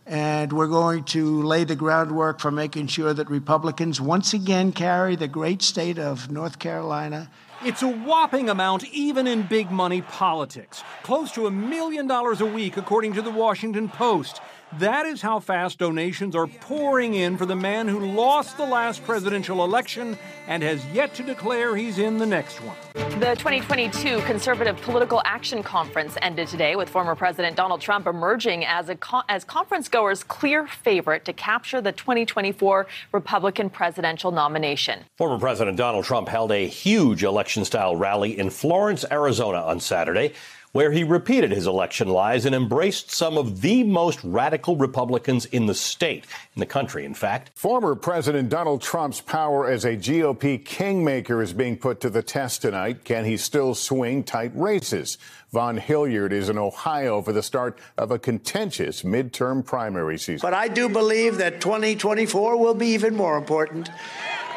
And 0.05 0.53
we're 0.53 0.67
going 0.67 1.05
to 1.05 1.43
lay 1.43 1.65
the 1.65 1.77
groundwork 1.77 2.41
for 2.41 2.51
making 2.51 2.89
sure 2.89 3.15
that 3.15 3.31
Republicans 3.31 4.03
once 4.03 4.35
again 4.35 4.73
carry 4.73 5.17
the 5.17 5.29
great 5.29 5.63
state 5.63 5.99
of 5.99 6.31
North 6.31 6.59
Carolina 6.59 7.31
It's 7.65 7.81
a 7.81 7.89
whopping 7.89 8.51
amount, 8.51 8.85
even 8.93 9.27
in 9.27 9.45
big 9.45 9.71
money 9.71 10.03
politics. 10.03 10.83
Close 11.03 11.33
to 11.33 11.47
a 11.47 11.51
million 11.51 12.07
dollars 12.07 12.43
a 12.43 12.47
week, 12.47 12.77
according 12.77 13.15
to 13.15 13.23
the 13.23 13.31
Washington 13.31 13.89
Post. 13.89 14.43
That 14.79 15.07
is 15.07 15.23
how 15.23 15.39
fast 15.39 15.79
donations 15.79 16.35
are 16.35 16.49
pouring 16.49 17.15
in 17.15 17.37
for 17.37 17.47
the 17.47 17.55
man 17.55 17.87
who 17.87 18.01
lost 18.01 18.57
the 18.57 18.65
last 18.65 19.05
presidential 19.05 19.63
election 19.63 20.19
and 20.49 20.65
has 20.65 20.85
yet 20.87 21.15
to 21.15 21.23
declare 21.23 21.77
he's 21.77 21.99
in 21.99 22.19
the 22.19 22.27
next 22.27 22.61
one. 22.61 22.75
The 23.21 23.37
2022 23.37 24.21
Conservative 24.23 24.77
Political 24.83 25.23
Action 25.25 25.63
Conference 25.63 26.17
ended 26.23 26.49
today 26.49 26.75
with 26.75 26.89
former 26.89 27.15
President 27.15 27.55
Donald 27.55 27.81
Trump 27.81 28.09
emerging 28.09 28.65
as 28.65 28.89
a 28.89 28.99
as 29.29 29.45
conference 29.45 29.89
goers' 29.89 30.25
clear 30.25 30.67
favorite 30.67 31.25
to 31.27 31.33
capture 31.33 31.81
the 31.81 31.93
2024 31.93 32.89
Republican 33.13 33.71
presidential 33.71 34.33
nomination. 34.33 35.05
Former 35.17 35.39
President 35.39 35.77
Donald 35.77 36.05
Trump 36.05 36.29
held 36.29 36.51
a 36.51 36.67
huge 36.67 37.23
election-style 37.23 37.95
rally 37.95 38.37
in 38.37 38.51
Florence, 38.51 39.05
Arizona 39.09 39.59
on 39.59 39.79
Saturday 39.79 40.33
where 40.75 40.91
he 40.91 41.05
repeated 41.05 41.53
his 41.53 41.69
election 41.69 42.09
lies 42.09 42.45
and 42.45 42.53
embraced 42.53 43.09
some 43.09 43.39
of 43.39 43.61
the 43.61 43.85
most 43.85 44.19
radical 44.25 44.77
Republicans 44.77 45.45
in 45.47 45.67
the 45.67 45.75
state, 45.75 46.27
in 46.57 46.59
the 46.59 46.67
country, 46.67 47.05
in 47.05 47.15
fact. 47.15 47.53
Former 47.55 47.95
President 47.95 48.49
Donald 48.49 48.83
Trump's 48.83 49.21
power 49.21 49.71
as 49.71 49.85
a 49.85 49.97
GOP 49.97 50.65
kingmaker 50.65 51.41
is 51.41 51.53
being 51.53 51.77
put 51.77 52.01
to 52.01 52.11
the 52.11 52.25
test 52.25 52.63
tonight. 52.63 53.05
Can 53.05 53.25
he 53.25 53.37
still 53.37 53.77
swing 53.77 54.25
tight 54.25 54.51
races? 54.57 55.17
Von 55.53 55.77
Hilliard 55.77 56.33
is 56.33 56.49
in 56.49 56.59
Ohio 56.59 57.23
for 57.23 57.33
the 57.33 57.45
start 57.45 57.79
of 57.97 58.11
a 58.11 58.19
contentious 58.19 59.03
midterm 59.03 59.65
primary 59.65 60.19
season. 60.19 60.41
But 60.43 60.55
I 60.55 60.67
do 60.67 60.89
believe 60.89 61.37
that 61.37 61.61
2024 61.61 62.57
will 62.57 62.75
be 62.75 62.89
even 62.89 63.15
more 63.15 63.39
important. 63.39 63.89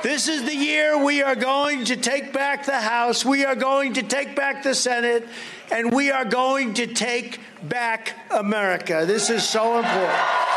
This 0.03 0.27
is 0.27 0.44
the 0.44 0.55
year 0.55 0.95
we 1.03 1.23
are 1.23 1.35
going 1.35 1.83
to 1.85 1.95
take 1.95 2.31
back 2.31 2.65
the 2.65 2.71
House, 2.71 3.25
we 3.25 3.44
are 3.44 3.55
going 3.55 3.94
to 3.95 4.03
take 4.03 4.35
back 4.35 4.61
the 4.61 4.75
Senate, 4.75 5.27
and 5.71 5.91
we 5.91 6.11
are 6.11 6.23
going 6.23 6.75
to 6.75 6.85
take 6.85 7.39
back 7.67 8.13
America. 8.29 9.07
This 9.07 9.31
is 9.31 9.44
so 9.44 9.79
important. 9.79 10.47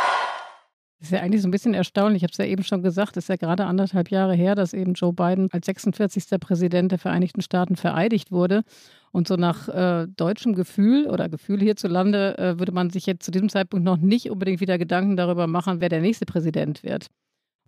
Das 0.99 1.09
ist 1.09 1.13
ja 1.13 1.21
eigentlich 1.21 1.41
so 1.41 1.49
ein 1.49 1.51
bisschen 1.51 1.73
erstaunlich. 1.73 2.23
Ich 2.23 2.25
habe 2.25 2.33
es 2.33 2.37
ja 2.37 2.45
eben 2.45 2.63
schon 2.63 2.83
gesagt, 2.83 3.17
es 3.17 3.25
ist 3.25 3.29
ja 3.29 3.37
gerade 3.37 3.65
anderthalb 3.65 4.11
Jahre 4.11 4.35
her, 4.35 4.55
dass 4.55 4.75
eben 4.75 4.93
Joe 4.93 5.15
Biden 5.15 5.49
als 5.51 5.65
46. 5.65 6.39
Präsident 6.39 6.93
der 6.93 6.99
Vereinigten 6.99 7.41
Staaten 7.41 7.77
vereidigt 7.77 8.31
wurde. 8.31 8.63
Und 9.11 9.27
so 9.27 9.37
nach 9.37 9.69
äh, 9.69 10.07
deutschem 10.07 10.55
Gefühl 10.55 11.09
oder 11.09 11.31
Gefühl 11.31 11.61
hierzulande 11.61 12.37
äh, 12.37 12.59
würde 12.59 12.73
man 12.73 12.91
sich 12.91 13.07
jetzt 13.07 13.25
zu 13.25 13.31
diesem 13.31 13.49
Zeitpunkt 13.49 13.87
noch 13.87 13.97
nicht 13.97 14.31
unbedingt 14.31 14.61
wieder 14.61 14.77
Gedanken 14.77 15.17
darüber 15.17 15.47
machen, 15.47 15.81
wer 15.81 15.89
der 15.89 16.03
nächste 16.03 16.27
Präsident 16.27 16.83
wird. 16.83 17.07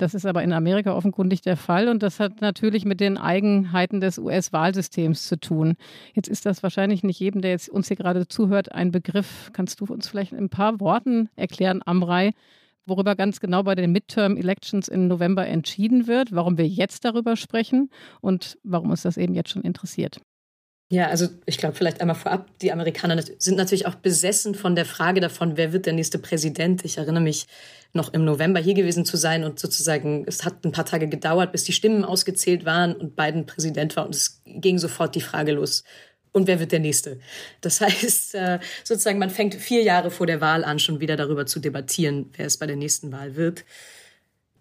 Das 0.03 0.15
ist 0.15 0.27
aber 0.27 0.43
in 0.43 0.53
Amerika 0.53 0.97
offenkundig 0.97 1.43
der 1.43 1.57
Fall 1.57 1.87
und 1.87 2.03
das 2.03 2.19
hat 2.19 2.41
natürlich 2.41 2.85
mit 2.85 2.99
den 2.99 3.17
Eigenheiten 3.17 4.01
des 4.01 4.19
US-Wahlsystems 4.19 5.29
zu 5.29 5.39
tun. 5.39 5.77
Jetzt 6.13 6.27
ist 6.27 6.45
das 6.45 6.65
wahrscheinlich 6.65 7.05
nicht 7.05 7.21
jedem, 7.21 7.41
der 7.41 7.53
jetzt 7.53 7.69
uns 7.69 7.87
hier 7.87 7.97
gerade 7.97 8.27
zuhört, 8.27 8.73
ein 8.73 8.91
Begriff. 8.91 9.51
Kannst 9.53 9.81
du 9.81 9.85
uns 9.85 10.09
vielleicht 10.09 10.33
in 10.33 10.39
ein 10.39 10.49
paar 10.49 10.81
Worten 10.81 11.29
erklären, 11.37 11.83
Amrei, 11.87 12.33
worüber 12.85 13.15
ganz 13.15 13.39
genau 13.39 13.63
bei 13.63 13.77
den 13.77 13.93
Midterm-Elections 13.93 14.89
im 14.89 15.07
November 15.07 15.47
entschieden 15.47 16.09
wird, 16.09 16.33
warum 16.33 16.59
wir 16.59 16.67
jetzt 16.67 17.05
darüber 17.05 17.37
sprechen 17.37 17.89
und 18.21 18.59
warum 18.65 18.91
uns 18.91 19.03
das 19.03 19.17
eben 19.17 19.35
jetzt 19.35 19.51
schon 19.51 19.63
interessiert? 19.63 20.21
Ja, 20.93 21.07
also 21.09 21.27
ich 21.47 21.57
glaube 21.57 21.75
vielleicht 21.75 22.03
einmal 22.03 22.17
vorab, 22.17 22.51
die 22.61 22.71
Amerikaner 22.71 23.19
sind 23.39 23.57
natürlich 23.57 23.87
auch 23.87 23.95
besessen 23.95 24.55
von 24.55 24.77
der 24.77 24.85
Frage 24.85 25.23
davon, 25.23 25.57
wer 25.57 25.73
wird 25.73 25.87
der 25.87 25.95
nächste 25.95 26.19
Präsident. 26.19 26.85
Ich 26.85 26.99
erinnere 26.99 27.23
mich 27.23 27.47
noch 27.95 28.13
im 28.13 28.27
November 28.27 28.61
hier 28.61 28.75
gewesen 28.75 29.07
zu 29.07 29.17
sein 29.17 29.43
und 29.43 29.59
sozusagen, 29.59 30.27
es 30.27 30.45
hat 30.45 30.67
ein 30.67 30.73
paar 30.73 30.85
Tage 30.85 31.09
gedauert, 31.09 31.51
bis 31.51 31.65
die 31.65 31.73
Stimmen 31.73 32.05
ausgezählt 32.05 32.67
waren 32.67 32.95
und 32.95 33.17
Biden 33.17 33.47
Präsident 33.47 33.97
war 33.97 34.05
und 34.05 34.15
es 34.15 34.43
ging 34.45 34.77
sofort 34.77 35.15
die 35.15 35.23
Frage 35.23 35.53
los, 35.53 35.83
und 36.33 36.47
wer 36.47 36.61
wird 36.61 36.73
der 36.73 36.81
Nächste? 36.81 37.21
Das 37.63 37.81
heißt, 37.81 38.35
äh, 38.35 38.59
sozusagen, 38.85 39.19
man 39.19 39.31
fängt 39.31 39.55
vier 39.55 39.83
Jahre 39.83 40.11
vor 40.11 40.27
der 40.27 40.43
Wahl 40.43 40.63
an, 40.63 40.79
schon 40.79 41.01
wieder 41.01 41.17
darüber 41.17 41.47
zu 41.47 41.59
debattieren, 41.59 42.31
wer 42.37 42.45
es 42.45 42.59
bei 42.59 42.67
der 42.67 42.77
nächsten 42.77 43.13
Wahl 43.13 43.37
wird. 43.37 43.65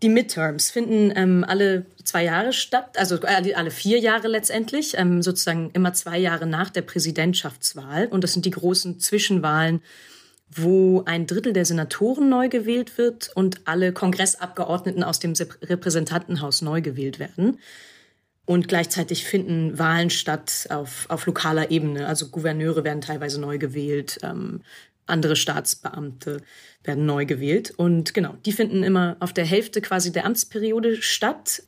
Die 0.01 0.09
Midterms 0.09 0.71
finden 0.71 1.13
ähm, 1.15 1.45
alle 1.47 1.85
zwei 2.03 2.23
Jahre 2.23 2.53
statt, 2.53 2.97
also 2.97 3.17
äh, 3.21 3.53
alle 3.53 3.69
vier 3.69 3.99
Jahre 3.99 4.27
letztendlich, 4.27 4.97
ähm, 4.97 5.21
sozusagen 5.21 5.69
immer 5.73 5.93
zwei 5.93 6.17
Jahre 6.17 6.47
nach 6.47 6.71
der 6.71 6.81
Präsidentschaftswahl. 6.81 8.07
Und 8.07 8.23
das 8.23 8.33
sind 8.33 8.45
die 8.45 8.51
großen 8.51 8.99
Zwischenwahlen, 8.99 9.81
wo 10.49 11.03
ein 11.05 11.27
Drittel 11.27 11.53
der 11.53 11.65
Senatoren 11.65 12.29
neu 12.29 12.49
gewählt 12.49 12.97
wird 12.97 13.31
und 13.35 13.61
alle 13.65 13.93
Kongressabgeordneten 13.93 15.03
aus 15.03 15.19
dem 15.19 15.33
Repräsentantenhaus 15.61 16.61
neu 16.61 16.81
gewählt 16.81 17.19
werden. 17.19 17.59
Und 18.45 18.67
gleichzeitig 18.67 19.23
finden 19.23 19.77
Wahlen 19.77 20.09
statt 20.09 20.67
auf, 20.69 21.05
auf 21.09 21.27
lokaler 21.27 21.69
Ebene. 21.69 22.07
Also 22.07 22.29
Gouverneure 22.29 22.83
werden 22.83 23.01
teilweise 23.01 23.39
neu 23.39 23.59
gewählt, 23.59 24.19
ähm, 24.23 24.61
andere 25.11 25.35
Staatsbeamte 25.35 26.41
werden 26.83 27.05
neu 27.05 27.25
gewählt. 27.25 27.71
Und 27.77 28.13
genau, 28.13 28.35
die 28.45 28.51
finden 28.51 28.83
immer 28.83 29.17
auf 29.19 29.33
der 29.33 29.45
Hälfte 29.45 29.81
quasi 29.81 30.11
der 30.11 30.25
Amtsperiode 30.25 31.01
statt. 31.01 31.63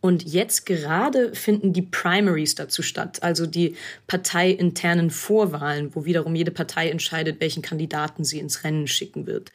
Und 0.00 0.22
jetzt 0.22 0.66
gerade 0.66 1.34
finden 1.34 1.72
die 1.72 1.82
Primaries 1.82 2.54
dazu 2.54 2.82
statt, 2.82 3.22
also 3.22 3.46
die 3.46 3.74
parteiinternen 4.06 5.10
Vorwahlen, 5.10 5.94
wo 5.94 6.04
wiederum 6.04 6.34
jede 6.34 6.50
Partei 6.50 6.90
entscheidet, 6.90 7.40
welchen 7.40 7.62
Kandidaten 7.62 8.22
sie 8.22 8.38
ins 8.38 8.64
Rennen 8.64 8.86
schicken 8.86 9.26
wird. 9.26 9.50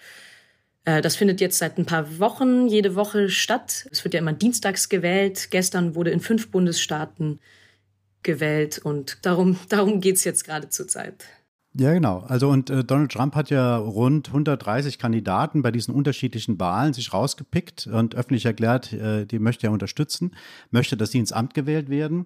Äh, 0.86 1.02
das 1.02 1.16
findet 1.16 1.40
jetzt 1.40 1.60
seit 1.60 1.78
ein 1.78 1.86
paar 1.86 2.20
Wochen 2.20 2.68
jede 2.68 2.96
Woche 2.96 3.30
statt. 3.30 3.88
Es 3.92 4.04
wird 4.04 4.16
ja 4.16 4.20
immer 4.20 4.34
dienstags 4.34 4.90
gewählt. 4.90 5.50
Gestern 5.52 5.94
wurde 5.94 6.10
in 6.10 6.20
fünf 6.20 6.50
Bundesstaaten 6.50 7.40
gewählt 8.24 8.80
und 8.80 9.18
darum, 9.22 9.60
darum 9.70 10.02
geht 10.02 10.16
es 10.16 10.24
jetzt 10.24 10.46
gerade 10.46 10.70
zur 10.70 10.88
Zeit. 10.88 11.26
Ja, 11.76 11.94
genau. 11.94 12.20
Also 12.28 12.50
und 12.50 12.70
äh, 12.70 12.84
Donald 12.84 13.12
Trump 13.12 13.36
hat 13.36 13.52
ja 13.52 13.78
rund 13.78 14.30
130 14.30 14.98
Kandidaten 14.98 15.62
bei 15.62 15.72
diesen 15.72 15.94
unterschiedlichen 15.94 16.60
Wahlen 16.60 16.94
sich 16.94 17.14
rausgepickt 17.14 17.88
und 17.88 18.16
öffentlich 18.16 18.46
erklärt, 18.46 18.92
äh, 18.92 19.26
die 19.26 19.40
möchte 19.40 19.68
er 19.68 19.74
unterstützen, 19.74 20.32
möchte, 20.72 20.98
dass 20.98 21.12
sie 21.12 21.20
ins 21.20 21.32
Amt 21.32 21.54
gewählt 21.54 21.90
werden. 21.90 22.26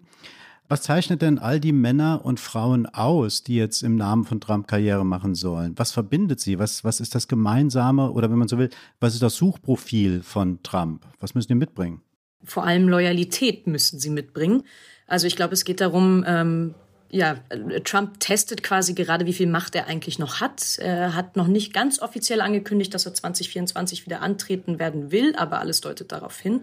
Was 0.69 0.81
zeichnet 0.81 1.21
denn 1.21 1.39
all 1.39 1.59
die 1.59 1.73
Männer 1.73 2.21
und 2.23 2.39
Frauen 2.39 2.85
aus, 2.85 3.43
die 3.43 3.55
jetzt 3.55 3.83
im 3.83 3.97
Namen 3.97 4.23
von 4.23 4.39
Trump 4.39 4.67
Karriere 4.67 5.05
machen 5.05 5.35
sollen? 5.35 5.73
Was 5.75 5.91
verbindet 5.91 6.39
sie? 6.39 6.57
Was, 6.57 6.85
was 6.85 7.01
ist 7.01 7.13
das 7.13 7.27
Gemeinsame 7.27 8.11
oder 8.11 8.31
wenn 8.31 8.37
man 8.37 8.47
so 8.47 8.57
will, 8.57 8.69
was 9.01 9.13
ist 9.13 9.21
das 9.21 9.35
Suchprofil 9.35 10.23
von 10.23 10.63
Trump? 10.63 11.05
Was 11.19 11.35
müssen 11.35 11.49
die 11.49 11.55
mitbringen? 11.55 12.01
Vor 12.45 12.63
allem 12.63 12.87
Loyalität 12.87 13.67
müssen 13.67 13.99
sie 13.99 14.09
mitbringen. 14.09 14.63
Also 15.05 15.27
ich 15.27 15.35
glaube, 15.35 15.53
es 15.53 15.65
geht 15.65 15.81
darum, 15.81 16.23
ähm, 16.25 16.75
ja, 17.13 17.37
Trump 17.83 18.19
testet 18.19 18.63
quasi 18.63 18.95
gerade, 18.95 19.27
wie 19.27 19.33
viel 19.33 19.45
Macht 19.45 19.75
er 19.75 19.85
eigentlich 19.85 20.17
noch 20.17 20.41
hat. 20.41 20.79
Er 20.79 21.13
hat 21.13 21.35
noch 21.35 21.45
nicht 21.45 21.71
ganz 21.71 21.99
offiziell 21.99 22.41
angekündigt, 22.41 22.91
dass 22.91 23.05
er 23.05 23.13
2024 23.13 24.07
wieder 24.07 24.23
antreten 24.23 24.79
werden 24.79 25.11
will, 25.11 25.35
aber 25.35 25.59
alles 25.59 25.79
deutet 25.81 26.11
darauf 26.11 26.39
hin. 26.39 26.61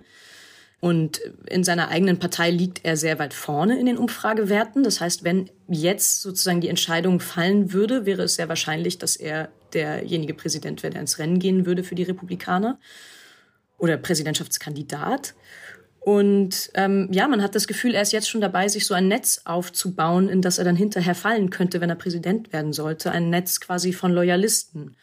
Und 0.80 1.20
in 1.46 1.62
seiner 1.62 1.88
eigenen 1.88 2.18
Partei 2.18 2.50
liegt 2.50 2.84
er 2.84 2.96
sehr 2.96 3.20
weit 3.20 3.32
vorne 3.32 3.78
in 3.78 3.86
den 3.86 3.96
Umfragewerten. 3.96 4.82
Das 4.82 5.00
heißt, 5.00 5.22
wenn 5.22 5.48
jetzt 5.68 6.20
sozusagen 6.20 6.60
die 6.60 6.68
Entscheidung 6.68 7.20
fallen 7.20 7.72
würde, 7.72 8.04
wäre 8.04 8.22
es 8.22 8.34
sehr 8.34 8.48
wahrscheinlich, 8.48 8.98
dass 8.98 9.14
er 9.14 9.50
derjenige 9.72 10.34
Präsident 10.34 10.82
wäre, 10.82 10.90
der 10.90 11.02
ins 11.02 11.20
Rennen 11.20 11.38
gehen 11.38 11.64
würde 11.64 11.84
für 11.84 11.94
die 11.94 12.02
Republikaner 12.02 12.80
oder 13.78 13.96
Präsidentschaftskandidat. 13.98 15.34
Und 16.00 16.70
ähm, 16.74 17.08
ja, 17.12 17.28
man 17.28 17.42
hat 17.42 17.54
das 17.54 17.66
Gefühl, 17.66 17.94
er 17.94 18.02
ist 18.02 18.12
jetzt 18.12 18.28
schon 18.28 18.40
dabei, 18.40 18.66
sich 18.68 18.86
so 18.86 18.94
ein 18.94 19.06
Netz 19.06 19.42
aufzubauen, 19.44 20.30
in 20.30 20.40
das 20.40 20.56
er 20.56 20.64
dann 20.64 20.76
hinterher 20.76 21.14
fallen 21.14 21.50
könnte, 21.50 21.82
wenn 21.82 21.90
er 21.90 21.96
Präsident 21.96 22.54
werden 22.54 22.72
sollte. 22.72 23.10
Ein 23.12 23.28
Netz 23.28 23.60
quasi 23.60 23.92
von 23.92 24.12
Loyalisten. 24.12 24.96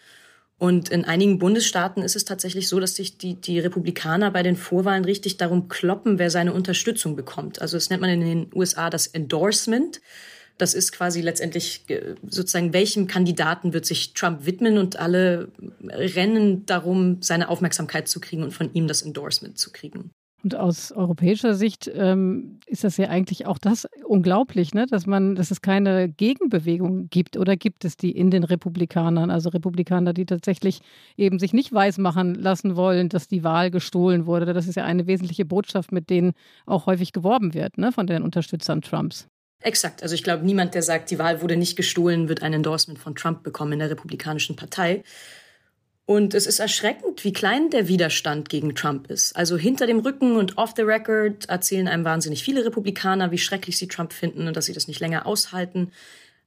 Und 0.57 0.89
in 0.89 1.05
einigen 1.05 1.37
Bundesstaaten 1.37 2.01
ist 2.01 2.15
es 2.15 2.25
tatsächlich 2.25 2.67
so, 2.67 2.79
dass 2.79 2.95
sich 2.95 3.19
die, 3.19 3.35
die 3.39 3.59
Republikaner 3.59 4.31
bei 4.31 4.41
den 4.41 4.55
Vorwahlen 4.55 5.05
richtig 5.05 5.37
darum 5.37 5.67
kloppen, 5.67 6.17
wer 6.17 6.31
seine 6.31 6.51
Unterstützung 6.51 7.15
bekommt. 7.15 7.61
Also 7.61 7.77
das 7.77 7.91
nennt 7.91 8.01
man 8.01 8.09
in 8.09 8.21
den 8.21 8.49
USA 8.55 8.89
das 8.89 9.05
Endorsement. 9.05 10.01
Das 10.57 10.73
ist 10.73 10.93
quasi 10.93 11.21
letztendlich 11.21 11.83
äh, 11.89 12.15
sozusagen, 12.27 12.73
welchem 12.73 13.05
Kandidaten 13.05 13.73
wird 13.73 13.85
sich 13.85 14.15
Trump 14.15 14.47
widmen 14.47 14.79
und 14.79 14.97
alle 14.97 15.49
rennen 15.83 16.65
darum, 16.65 17.21
seine 17.21 17.49
Aufmerksamkeit 17.49 18.07
zu 18.07 18.19
kriegen 18.19 18.41
und 18.41 18.51
von 18.51 18.73
ihm 18.73 18.87
das 18.87 19.03
Endorsement 19.03 19.59
zu 19.59 19.71
kriegen. 19.71 20.09
Und 20.47 20.55
aus 20.55 20.93
europäischer 20.93 21.55
Sicht 21.55 21.91
ähm, 21.93 22.61
ist 22.67 22.85
das 22.85 22.95
ja 22.95 23.09
eigentlich 23.09 23.47
auch 23.47 23.57
das 23.57 23.85
unglaublich, 24.05 24.73
ne? 24.73 24.85
dass 24.89 25.05
man, 25.05 25.35
dass 25.35 25.51
es 25.51 25.61
keine 25.61 26.07
Gegenbewegung 26.07 27.09
gibt 27.09 27.35
oder 27.35 27.57
gibt 27.57 27.83
es 27.83 27.97
die 27.97 28.11
in 28.11 28.31
den 28.31 28.45
Republikanern, 28.45 29.29
also 29.29 29.49
Republikaner, 29.49 30.13
die 30.13 30.25
tatsächlich 30.25 30.79
eben 31.17 31.37
sich 31.37 31.51
nicht 31.51 31.73
weismachen 31.73 32.33
lassen 32.33 32.77
wollen, 32.77 33.09
dass 33.09 33.27
die 33.27 33.43
Wahl 33.43 33.71
gestohlen 33.71 34.25
wurde. 34.25 34.53
Das 34.53 34.69
ist 34.69 34.75
ja 34.75 34.85
eine 34.85 35.05
wesentliche 35.05 35.43
Botschaft, 35.43 35.91
mit 35.91 36.09
denen 36.09 36.31
auch 36.65 36.85
häufig 36.85 37.11
geworben 37.11 37.53
wird, 37.53 37.77
ne? 37.77 37.91
von 37.91 38.07
den 38.07 38.23
Unterstützern 38.23 38.81
Trumps. 38.81 39.27
Exakt. 39.59 40.01
Also 40.01 40.15
ich 40.15 40.23
glaube, 40.23 40.45
niemand, 40.45 40.75
der 40.75 40.81
sagt, 40.81 41.11
die 41.11 41.19
Wahl 41.19 41.41
wurde 41.41 41.57
nicht 41.57 41.75
gestohlen, 41.75 42.29
wird 42.29 42.41
ein 42.41 42.53
Endorsement 42.53 42.99
von 42.99 43.15
Trump 43.15 43.43
bekommen 43.43 43.73
in 43.73 43.79
der 43.79 43.89
Republikanischen 43.89 44.55
Partei. 44.55 45.03
Und 46.07 46.33
es 46.33 46.47
ist 46.47 46.59
erschreckend, 46.59 47.25
wie 47.25 47.33
klein 47.33 47.69
der 47.69 47.89
Widerstand 47.89 48.47
gegen 48.47 48.75
Trump 48.75 49.11
ist. 49.11 49.35
Also 49.35 49.57
hinter 49.57 49.85
dem 49.87 49.99
Rücken 49.99 50.37
und 50.37 50.57
off 50.57 50.71
the 50.73 50.83
record 50.83 51.49
erzählen 51.49 51.89
einem 51.89 52.05
wahnsinnig 52.05 52.45
viele 52.45 52.63
Republikaner, 52.63 53.31
wie 53.31 53.37
schrecklich 53.37 53.77
sie 53.77 53.89
Trump 53.89 54.13
finden 54.13 54.47
und 54.47 54.55
dass 54.55 54.67
sie 54.67 54.73
das 54.73 54.87
nicht 54.87 55.01
länger 55.01 55.25
aushalten. 55.25 55.91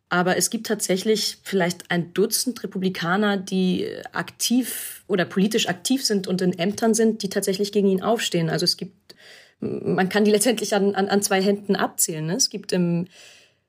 Aber 0.08 0.38
es 0.38 0.48
gibt 0.48 0.66
tatsächlich 0.66 1.36
vielleicht 1.42 1.90
ein 1.90 2.14
Dutzend 2.14 2.62
Republikaner, 2.62 3.36
die 3.36 3.86
aktiv 4.12 5.04
oder 5.08 5.26
politisch 5.26 5.68
aktiv 5.68 6.06
sind 6.06 6.26
und 6.26 6.40
in 6.40 6.58
Ämtern 6.58 6.94
sind, 6.94 7.22
die 7.22 7.28
tatsächlich 7.28 7.70
gegen 7.70 7.88
ihn 7.88 8.02
aufstehen. 8.02 8.48
Also 8.48 8.64
es 8.64 8.78
gibt, 8.78 9.14
man 9.60 10.08
kann 10.08 10.24
die 10.24 10.30
letztendlich 10.30 10.74
an, 10.74 10.94
an, 10.94 11.08
an 11.08 11.20
zwei 11.20 11.42
Händen 11.42 11.76
abzählen. 11.76 12.24
Ne? 12.24 12.36
Es 12.36 12.48
gibt 12.48 12.72
im 12.72 13.08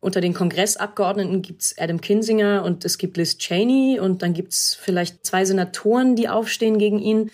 unter 0.02 0.20
den 0.20 0.34
Kongressabgeordneten 0.34 1.44
gibt's 1.44 1.76
Adam 1.78 2.02
Kinsinger 2.02 2.64
und 2.66 2.84
es 2.84 2.98
gibt 2.98 3.18
Liz 3.18 3.38
Cheney 3.38 4.00
und 4.00 4.24
dann 4.24 4.34
gibt's 4.34 4.76
vielleicht 4.76 5.26
zwei 5.26 5.46
Senatoren, 5.46 6.16
die 6.16 6.28
aufstehen 6.28 6.80
gegen 6.80 7.00
ihn. 7.00 7.32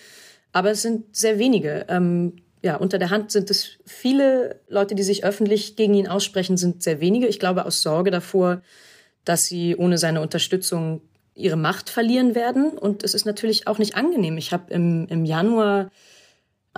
Aber 0.52 0.70
es 0.70 0.82
sind 0.82 1.16
sehr 1.16 1.38
wenige. 1.38 1.86
Ähm, 1.88 2.36
ja, 2.62 2.76
unter 2.76 2.98
der 2.98 3.10
Hand 3.10 3.30
sind 3.30 3.50
es 3.50 3.78
viele 3.86 4.60
Leute, 4.68 4.94
die 4.94 5.02
sich 5.02 5.24
öffentlich 5.24 5.76
gegen 5.76 5.94
ihn 5.94 6.08
aussprechen, 6.08 6.58
sind 6.58 6.82
sehr 6.82 7.00
wenige. 7.00 7.26
Ich 7.26 7.40
glaube 7.40 7.64
aus 7.64 7.82
Sorge 7.82 8.10
davor, 8.10 8.60
dass 9.24 9.46
sie 9.46 9.74
ohne 9.74 9.96
seine 9.96 10.20
Unterstützung 10.20 11.00
ihre 11.34 11.56
Macht 11.56 11.88
verlieren 11.88 12.34
werden. 12.34 12.70
Und 12.76 13.02
es 13.02 13.14
ist 13.14 13.24
natürlich 13.24 13.66
auch 13.66 13.78
nicht 13.78 13.94
angenehm. 13.94 14.36
Ich 14.36 14.52
habe 14.52 14.72
im, 14.74 15.06
im 15.08 15.24
Januar 15.24 15.90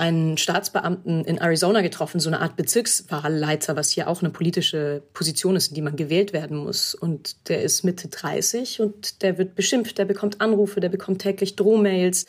einen 0.01 0.39
Staatsbeamten 0.39 1.27
in 1.27 1.37
Arizona 1.37 1.83
getroffen, 1.83 2.21
so 2.21 2.31
eine 2.31 2.41
Art 2.41 2.57
Bezirkswahlleiter, 2.57 3.77
was 3.77 3.91
hier 3.91 4.09
auch 4.09 4.23
eine 4.23 4.31
politische 4.31 5.03
Position 5.13 5.57
ist, 5.57 5.69
in 5.69 5.75
die 5.75 5.83
man 5.83 5.95
gewählt 5.95 6.33
werden 6.33 6.57
muss. 6.57 6.95
Und 6.95 7.49
der 7.49 7.63
ist 7.63 7.85
Mitte 7.85 8.09
30 8.09 8.81
und 8.81 9.23
der 9.23 9.37
wird 9.37 9.55
beschimpft, 9.55 9.99
der 9.99 10.07
bekommt 10.07 10.41
Anrufe, 10.41 10.81
der 10.81 10.89
bekommt 10.89 11.21
täglich 11.21 11.55
Drohmails. 11.55 12.25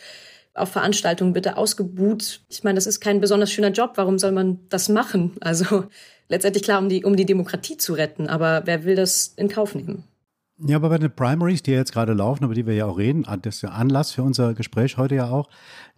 Auf 0.53 0.73
Veranstaltungen 0.73 1.33
wird 1.33 1.45
er 1.45 1.57
ausgebuht. 1.57 2.41
Ich 2.49 2.65
meine, 2.65 2.75
das 2.75 2.87
ist 2.87 2.99
kein 2.99 3.21
besonders 3.21 3.51
schöner 3.51 3.71
Job. 3.71 3.93
Warum 3.95 4.19
soll 4.19 4.33
man 4.33 4.59
das 4.67 4.89
machen? 4.89 5.37
Also 5.39 5.85
letztendlich 6.27 6.63
klar, 6.63 6.79
um 6.79 6.89
die, 6.89 7.05
um 7.05 7.15
die 7.15 7.25
Demokratie 7.25 7.77
zu 7.77 7.93
retten. 7.93 8.27
Aber 8.27 8.63
wer 8.65 8.83
will 8.83 8.95
das 8.95 9.33
in 9.37 9.47
Kauf 9.47 9.75
nehmen? 9.75 10.03
Ja, 10.63 10.75
aber 10.75 10.89
bei 10.89 10.99
den 10.99 11.15
Primaries, 11.15 11.63
die 11.63 11.71
ja 11.71 11.77
jetzt 11.77 11.91
gerade 11.91 12.13
laufen, 12.13 12.43
über 12.43 12.53
die 12.53 12.67
wir 12.67 12.75
ja 12.75 12.85
auch 12.85 12.97
reden, 12.97 13.25
das 13.41 13.55
ist 13.55 13.61
ja 13.63 13.69
Anlass 13.69 14.11
für 14.11 14.21
unser 14.21 14.53
Gespräch 14.53 14.97
heute 14.97 15.15
ja 15.15 15.29
auch, 15.29 15.49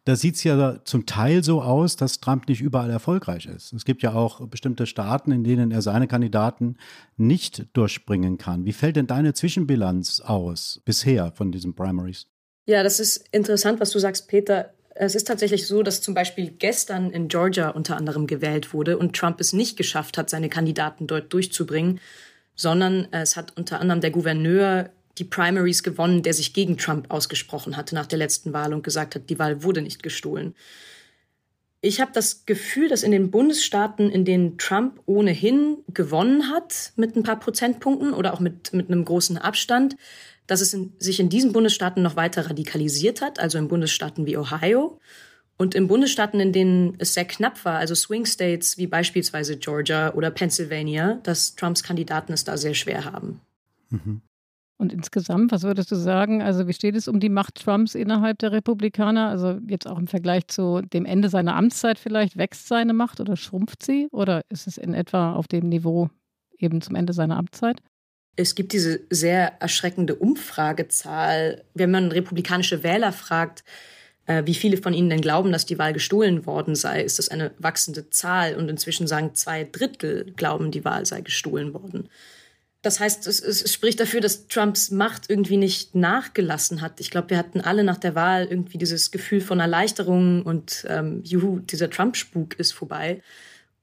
da 0.05 0.15
sieht 0.15 0.35
es 0.35 0.43
ja 0.43 0.83
zum 0.83 1.05
Teil 1.05 1.43
so 1.43 1.61
aus, 1.61 1.95
dass 1.95 2.19
Trump 2.19 2.47
nicht 2.47 2.61
überall 2.61 2.89
erfolgreich 2.89 3.45
ist. 3.45 3.71
Es 3.71 3.85
gibt 3.85 4.01
ja 4.03 4.13
auch 4.13 4.45
bestimmte 4.47 4.85
Staaten, 4.85 5.31
in 5.31 5.43
denen 5.43 5.71
er 5.71 5.81
seine 5.81 6.07
Kandidaten 6.07 6.77
nicht 7.15 7.67
durchbringen 7.73 8.37
kann. 8.37 8.65
Wie 8.65 8.73
fällt 8.73 8.97
denn 8.97 9.07
deine 9.07 9.33
Zwischenbilanz 9.33 10.19
aus 10.19 10.81
bisher 10.83 11.31
von 11.31 11.51
diesen 11.51 11.73
Primaries? 11.73 12.27
Ja, 12.65 12.83
das 12.83 12.99
ist 12.99 13.27
interessant, 13.31 13.79
was 13.79 13.91
du 13.91 13.99
sagst, 13.99 14.27
Peter. 14.27 14.73
Es 14.95 15.15
ist 15.15 15.27
tatsächlich 15.27 15.67
so, 15.67 15.83
dass 15.83 16.01
zum 16.01 16.13
Beispiel 16.13 16.51
gestern 16.51 17.09
in 17.09 17.27
Georgia 17.27 17.69
unter 17.69 17.97
anderem 17.97 18.27
gewählt 18.27 18.73
wurde 18.73 18.97
und 18.97 19.15
Trump 19.15 19.39
es 19.39 19.51
nicht 19.51 19.75
geschafft 19.75 20.17
hat, 20.17 20.29
seine 20.29 20.49
Kandidaten 20.49 21.07
dort 21.07 21.33
durchzubringen, 21.33 21.99
sondern 22.55 23.07
es 23.11 23.35
hat 23.35 23.57
unter 23.57 23.79
anderem 23.79 24.01
der 24.01 24.11
Gouverneur 24.11 24.89
die 25.17 25.23
Primaries 25.23 25.83
gewonnen, 25.83 26.23
der 26.23 26.33
sich 26.33 26.53
gegen 26.53 26.77
Trump 26.77 27.11
ausgesprochen 27.11 27.77
hatte 27.77 27.95
nach 27.95 28.07
der 28.07 28.19
letzten 28.19 28.53
Wahl 28.53 28.73
und 28.73 28.83
gesagt 28.83 29.15
hat, 29.15 29.29
die 29.29 29.39
Wahl 29.39 29.63
wurde 29.63 29.81
nicht 29.81 30.01
gestohlen. 30.01 30.55
Ich 31.81 31.99
habe 31.99 32.11
das 32.13 32.45
Gefühl, 32.45 32.87
dass 32.87 33.03
in 33.03 33.11
den 33.11 33.29
Bundesstaaten, 33.29 34.09
in 34.09 34.23
denen 34.23 34.57
Trump 34.57 35.01
ohnehin 35.05 35.79
gewonnen 35.93 36.49
hat, 36.49 36.93
mit 36.95 37.15
ein 37.15 37.23
paar 37.23 37.39
Prozentpunkten 37.39 38.13
oder 38.13 38.33
auch 38.33 38.39
mit, 38.39 38.71
mit 38.73 38.87
einem 38.87 39.03
großen 39.03 39.37
Abstand, 39.37 39.97
dass 40.47 40.61
es 40.61 40.73
in, 40.73 40.93
sich 40.97 41.19
in 41.19 41.29
diesen 41.29 41.51
Bundesstaaten 41.51 42.01
noch 42.01 42.15
weiter 42.15 42.49
radikalisiert 42.49 43.21
hat, 43.21 43.39
also 43.39 43.57
in 43.57 43.67
Bundesstaaten 43.67 44.25
wie 44.25 44.37
Ohio. 44.37 44.99
Und 45.57 45.75
in 45.75 45.87
Bundesstaaten, 45.87 46.39
in 46.39 46.53
denen 46.53 46.95
es 46.99 47.13
sehr 47.13 47.25
knapp 47.25 47.63
war, 47.65 47.77
also 47.77 47.95
Swing 47.95 48.25
States 48.25 48.77
wie 48.77 48.87
beispielsweise 48.87 49.57
Georgia 49.57 50.13
oder 50.13 50.31
Pennsylvania, 50.31 51.19
dass 51.23 51.55
Trumps 51.55 51.83
Kandidaten 51.83 52.33
es 52.33 52.43
da 52.43 52.57
sehr 52.57 52.73
schwer 52.73 53.05
haben. 53.05 53.41
Mhm. 53.89 54.21
Und 54.83 54.91
insgesamt, 54.91 55.53
was 55.53 55.63
würdest 55.63 55.91
du 55.91 55.95
sagen? 55.95 56.41
Also, 56.41 56.67
wie 56.67 56.73
steht 56.73 56.97
es 56.97 57.07
um 57.07 57.21
die 57.21 57.29
Macht 57.29 57.55
Trumps 57.55 57.95
innerhalb 57.95 58.37
der 58.39 58.51
Republikaner? 58.51 59.29
Also, 59.29 59.59
jetzt 59.65 59.87
auch 59.87 59.97
im 59.97 60.07
Vergleich 60.07 60.49
zu 60.49 60.81
dem 60.81 61.05
Ende 61.05 61.29
seiner 61.29 61.55
Amtszeit 61.55 61.97
vielleicht, 61.97 62.35
wächst 62.35 62.67
seine 62.67 62.91
Macht 62.91 63.21
oder 63.21 63.37
schrumpft 63.37 63.81
sie? 63.81 64.09
Oder 64.11 64.41
ist 64.49 64.67
es 64.67 64.77
in 64.77 64.93
etwa 64.93 65.35
auf 65.35 65.47
dem 65.47 65.69
Niveau 65.69 66.09
eben 66.57 66.81
zum 66.81 66.95
Ende 66.95 67.13
seiner 67.13 67.37
Amtszeit? 67.37 67.79
Es 68.35 68.55
gibt 68.55 68.73
diese 68.73 68.99
sehr 69.09 69.61
erschreckende 69.61 70.15
Umfragezahl. 70.15 71.63
Wenn 71.73 71.91
man 71.91 72.11
republikanische 72.11 72.83
Wähler 72.83 73.13
fragt, 73.13 73.63
äh, 74.25 74.43
wie 74.45 74.53
viele 74.53 74.75
von 74.75 74.93
ihnen 74.93 75.09
denn 75.09 75.21
glauben, 75.21 75.53
dass 75.53 75.65
die 75.65 75.79
Wahl 75.79 75.93
gestohlen 75.93 76.45
worden 76.45 76.75
sei, 76.75 77.03
ist 77.03 77.19
das 77.19 77.29
eine 77.29 77.51
wachsende 77.57 78.09
Zahl. 78.09 78.55
Und 78.57 78.67
inzwischen 78.67 79.07
sagen 79.07 79.33
zwei 79.33 79.63
Drittel 79.63 80.33
glauben, 80.35 80.71
die 80.71 80.83
Wahl 80.83 81.05
sei 81.05 81.21
gestohlen 81.21 81.73
worden. 81.73 82.09
Das 82.83 82.99
heißt, 82.99 83.27
es, 83.27 83.39
es 83.39 83.73
spricht 83.73 84.01
dafür, 84.01 84.19
dass 84.19 84.47
Trumps 84.49 84.91
Macht 84.91 85.29
irgendwie 85.29 85.55
nicht 85.55 85.95
nachgelassen 85.95 86.81
hat. 86.81 86.99
Ich 86.99 87.09
glaube, 87.09 87.29
wir 87.29 87.37
hatten 87.37 87.61
alle 87.61 87.85
nach 87.85 87.97
der 87.97 88.13
Wahl 88.13 88.45
irgendwie 88.45 88.77
dieses 88.77 89.09
Gefühl 89.09 89.39
von 89.39 89.61
Erleichterung 89.61 90.43
und 90.43 90.85
ähm, 90.89 91.21
juhu, 91.23 91.59
dieser 91.59 91.89
Trump-Spuk 91.89 92.59
ist 92.59 92.73
vorbei. 92.73 93.21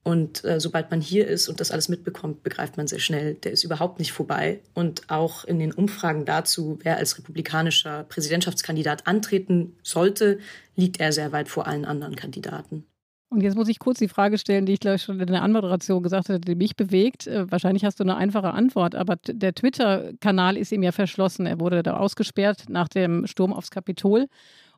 Und 0.03 0.43
äh, 0.45 0.59
sobald 0.59 0.91
man 0.91 1.01
hier 1.01 1.27
ist 1.27 1.47
und 1.47 1.59
das 1.59 1.71
alles 1.71 1.89
mitbekommt, 1.89 2.43
begreift 2.43 2.77
man 2.77 2.87
sehr 2.87 2.99
schnell, 2.99 3.33
der 3.35 3.51
ist 3.51 3.63
überhaupt 3.63 3.97
nicht 3.97 4.11
vorbei. 4.11 4.61
Und 4.75 5.09
auch 5.09 5.45
in 5.45 5.57
den 5.57 5.73
Umfragen 5.73 6.25
dazu, 6.25 6.77
wer 6.83 6.97
als 6.97 7.17
republikanischer 7.17 8.03
Präsidentschaftskandidat 8.03 9.07
antreten 9.07 9.77
sollte, 9.81 10.37
liegt 10.75 10.99
er 10.99 11.11
sehr 11.11 11.31
weit 11.31 11.49
vor 11.49 11.67
allen 11.67 11.85
anderen 11.85 12.15
Kandidaten. 12.15 12.85
Und 13.31 13.41
jetzt 13.41 13.55
muss 13.55 13.69
ich 13.69 13.79
kurz 13.79 13.97
die 13.97 14.09
Frage 14.09 14.37
stellen, 14.37 14.65
die 14.65 14.73
ich 14.73 14.81
glaube 14.81 14.99
schon 14.99 15.17
in 15.17 15.27
der 15.27 15.41
Anmoderation 15.41 16.03
gesagt 16.03 16.27
hatte, 16.27 16.41
die 16.41 16.53
mich 16.53 16.75
bewegt. 16.75 17.27
Äh, 17.27 17.49
wahrscheinlich 17.49 17.85
hast 17.85 18.01
du 18.01 18.03
eine 18.03 18.17
einfache 18.17 18.51
Antwort, 18.51 18.93
aber 18.93 19.15
der 19.25 19.55
Twitter-Kanal 19.55 20.57
ist 20.57 20.73
ihm 20.73 20.83
ja 20.83 20.91
verschlossen. 20.91 21.45
Er 21.45 21.61
wurde 21.61 21.81
da 21.81 21.95
ausgesperrt 21.95 22.65
nach 22.67 22.89
dem 22.89 23.25
Sturm 23.27 23.53
aufs 23.53 23.71
Kapitol. 23.71 24.27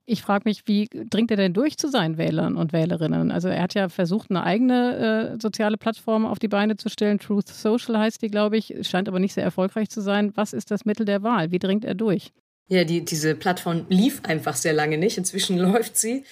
Ich 0.06 0.22
frage 0.22 0.44
mich, 0.46 0.68
wie 0.68 0.88
dringt 1.10 1.32
er 1.32 1.38
denn 1.38 1.54
durch 1.54 1.78
zu 1.78 1.90
seinen 1.90 2.20
Wählern 2.20 2.56
und 2.56 2.74
Wählerinnen? 2.74 3.32
Also 3.32 3.48
er 3.48 3.64
hat 3.64 3.74
ja 3.74 3.90
versucht, 3.90 4.30
eine 4.30 4.44
eigene 4.44 5.34
äh, 5.34 5.42
soziale 5.42 5.78
Plattform 5.78 6.28
auf 6.28 6.38
die 6.38 6.48
Beine 6.48 6.76
zu 6.76 6.90
stellen. 6.90 7.18
Truth 7.18 7.48
Social 7.48 7.98
heißt 7.98 8.22
die, 8.22 8.28
glaube 8.28 8.58
ich, 8.58 8.76
scheint 8.82 9.08
aber 9.08 9.20
nicht 9.20 9.34
sehr 9.34 9.44
erfolgreich 9.44 9.90
zu 9.90 10.02
sein. 10.02 10.32
Was 10.36 10.54
ist 10.54 10.70
das 10.70 10.86
Mittel 10.86 11.08
der 11.08 11.24
Wahl? 11.24 11.50
Wie 11.50 11.60
dringt 11.60 11.86
er 11.86 11.96
durch? 11.96 12.32
Ja, 12.68 12.84
die, 12.84 13.04
diese 13.04 13.34
Plattform 13.34 13.86
lief 13.90 14.22
einfach 14.26 14.56
sehr 14.56 14.74
lange 14.74 15.00
nicht. 15.00 15.18
Inzwischen 15.18 15.58
läuft 15.72 15.98
sie. 15.98 16.24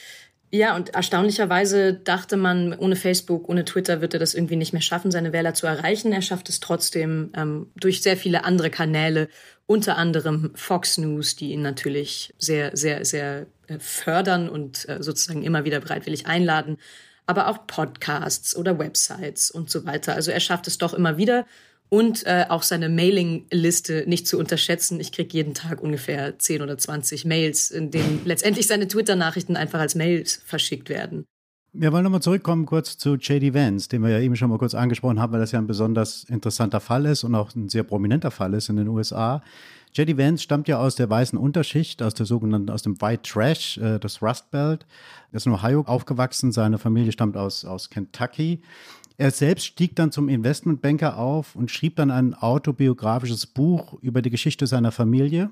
Ja, 0.54 0.76
und 0.76 0.94
erstaunlicherweise 0.94 1.94
dachte 1.94 2.36
man, 2.36 2.78
ohne 2.78 2.98
Facebook, 2.98 3.48
ohne 3.48 3.64
Twitter 3.64 4.02
wird 4.02 4.14
er 4.14 4.20
das 4.20 4.34
irgendwie 4.34 4.58
nicht 4.58 4.74
mehr 4.74 4.82
schaffen, 4.82 5.10
seine 5.10 5.32
Wähler 5.32 5.54
zu 5.54 5.66
erreichen. 5.66 6.12
Er 6.12 6.22
schafft 6.22 6.50
es 6.50 6.60
trotzdem 6.60 7.32
ähm, 7.38 7.72
durch 7.78 8.02
sehr 8.02 8.18
viele 8.18 8.44
andere 8.44 8.70
Kanäle, 8.70 9.30
unter 9.66 9.96
anderem 9.96 10.52
Fox 10.56 10.98
News, 10.98 11.38
die 11.38 11.52
ihn 11.54 11.62
natürlich 11.62 12.34
sehr, 12.38 12.76
sehr, 12.76 13.06
sehr 13.06 13.48
äh, 13.68 13.80
fördern 13.80 14.50
und 14.50 14.90
äh, 14.90 15.02
sozusagen 15.02 15.44
immer 15.44 15.64
wieder 15.64 15.80
bereitwillig 15.80 16.28
einladen, 16.28 16.78
aber 17.26 17.48
auch 17.48 17.66
Podcasts 17.66 18.54
oder 18.54 18.78
Websites 18.78 19.52
und 19.52 19.70
so 19.70 19.86
weiter. 19.86 20.16
Also 20.16 20.32
er 20.32 20.42
schafft 20.42 20.68
es 20.68 20.78
doch 20.78 20.94
immer 20.94 21.16
wieder 21.16 21.46
und 21.94 22.26
äh, 22.26 22.46
auch 22.48 22.64
seine 22.64 22.88
Mailingliste 22.88 24.06
nicht 24.08 24.26
zu 24.26 24.40
unterschätzen. 24.40 25.02
Ich 25.02 25.12
kriege 25.12 25.34
jeden 25.34 25.54
Tag 25.54 25.82
ungefähr 25.84 26.40
10 26.40 26.62
oder 26.62 26.78
20 26.78 27.26
Mails, 27.26 27.70
in 27.70 27.92
denen 27.92 28.22
letztendlich 28.26 28.66
seine 28.66 28.88
Twitter-Nachrichten 28.88 29.58
einfach 29.58 29.82
als 29.82 29.94
Mails 29.94 30.42
verschickt 30.46 30.90
werden. 30.90 31.26
Wir 31.74 31.92
wollen 31.92 32.04
nochmal 32.04 32.22
zurückkommen 32.22 32.66
kurz 32.66 32.98
zu 32.98 33.16
JD 33.16 33.54
Vance, 33.54 33.90
den 33.90 34.02
wir 34.04 34.10
ja 34.10 34.20
eben 34.20 34.36
schon 34.36 34.50
mal 34.50 34.58
kurz 34.58 34.74
angesprochen 34.74 35.20
haben, 35.20 35.34
weil 35.34 35.40
das 35.42 35.52
ja 35.52 35.60
ein 35.60 35.68
besonders 35.68 36.24
interessanter 36.26 36.80
Fall 36.80 37.06
ist 37.06 37.24
und 37.24 37.36
auch 37.36 37.54
ein 37.56 37.70
sehr 37.70 37.84
prominenter 37.84 38.32
Fall 38.32 38.54
ist 38.54 38.70
in 38.70 38.78
den 38.78 38.88
USA. 38.88 39.42
JD 39.94 40.18
Vance 40.18 40.44
stammt 40.44 40.70
ja 40.70 40.80
aus 40.80 40.96
der 40.96 41.10
weißen 41.10 41.38
Unterschicht, 41.38 42.02
aus 42.02 42.14
der 42.14 42.26
sogenannten, 42.26 42.70
aus 42.70 42.84
dem 42.84 43.02
White 43.02 43.24
Trash, 43.24 43.78
äh, 43.78 44.00
das 44.00 44.22
Rust 44.22 44.50
Belt. 44.52 44.86
Er 45.32 45.38
ist 45.38 45.46
in 45.46 45.52
Ohio 45.52 45.82
aufgewachsen, 45.82 46.54
seine 46.54 46.78
Familie 46.78 47.12
stammt 47.12 47.36
aus, 47.36 47.66
aus 47.66 47.90
Kentucky. 47.90 48.62
Er 49.22 49.30
selbst 49.30 49.68
stieg 49.68 49.96
dann 49.96 50.12
zum 50.12 50.30
Investmentbanker 50.30 51.16
auf 51.16 51.56
und 51.56 51.70
schrieb 51.70 51.96
dann 51.98 52.10
ein 52.10 52.34
autobiografisches 52.34 53.46
Buch 53.46 53.94
über 54.02 54.24
die 54.24 54.32
Geschichte 54.32 54.66
seiner 54.66 54.92
Familie. 54.92 55.52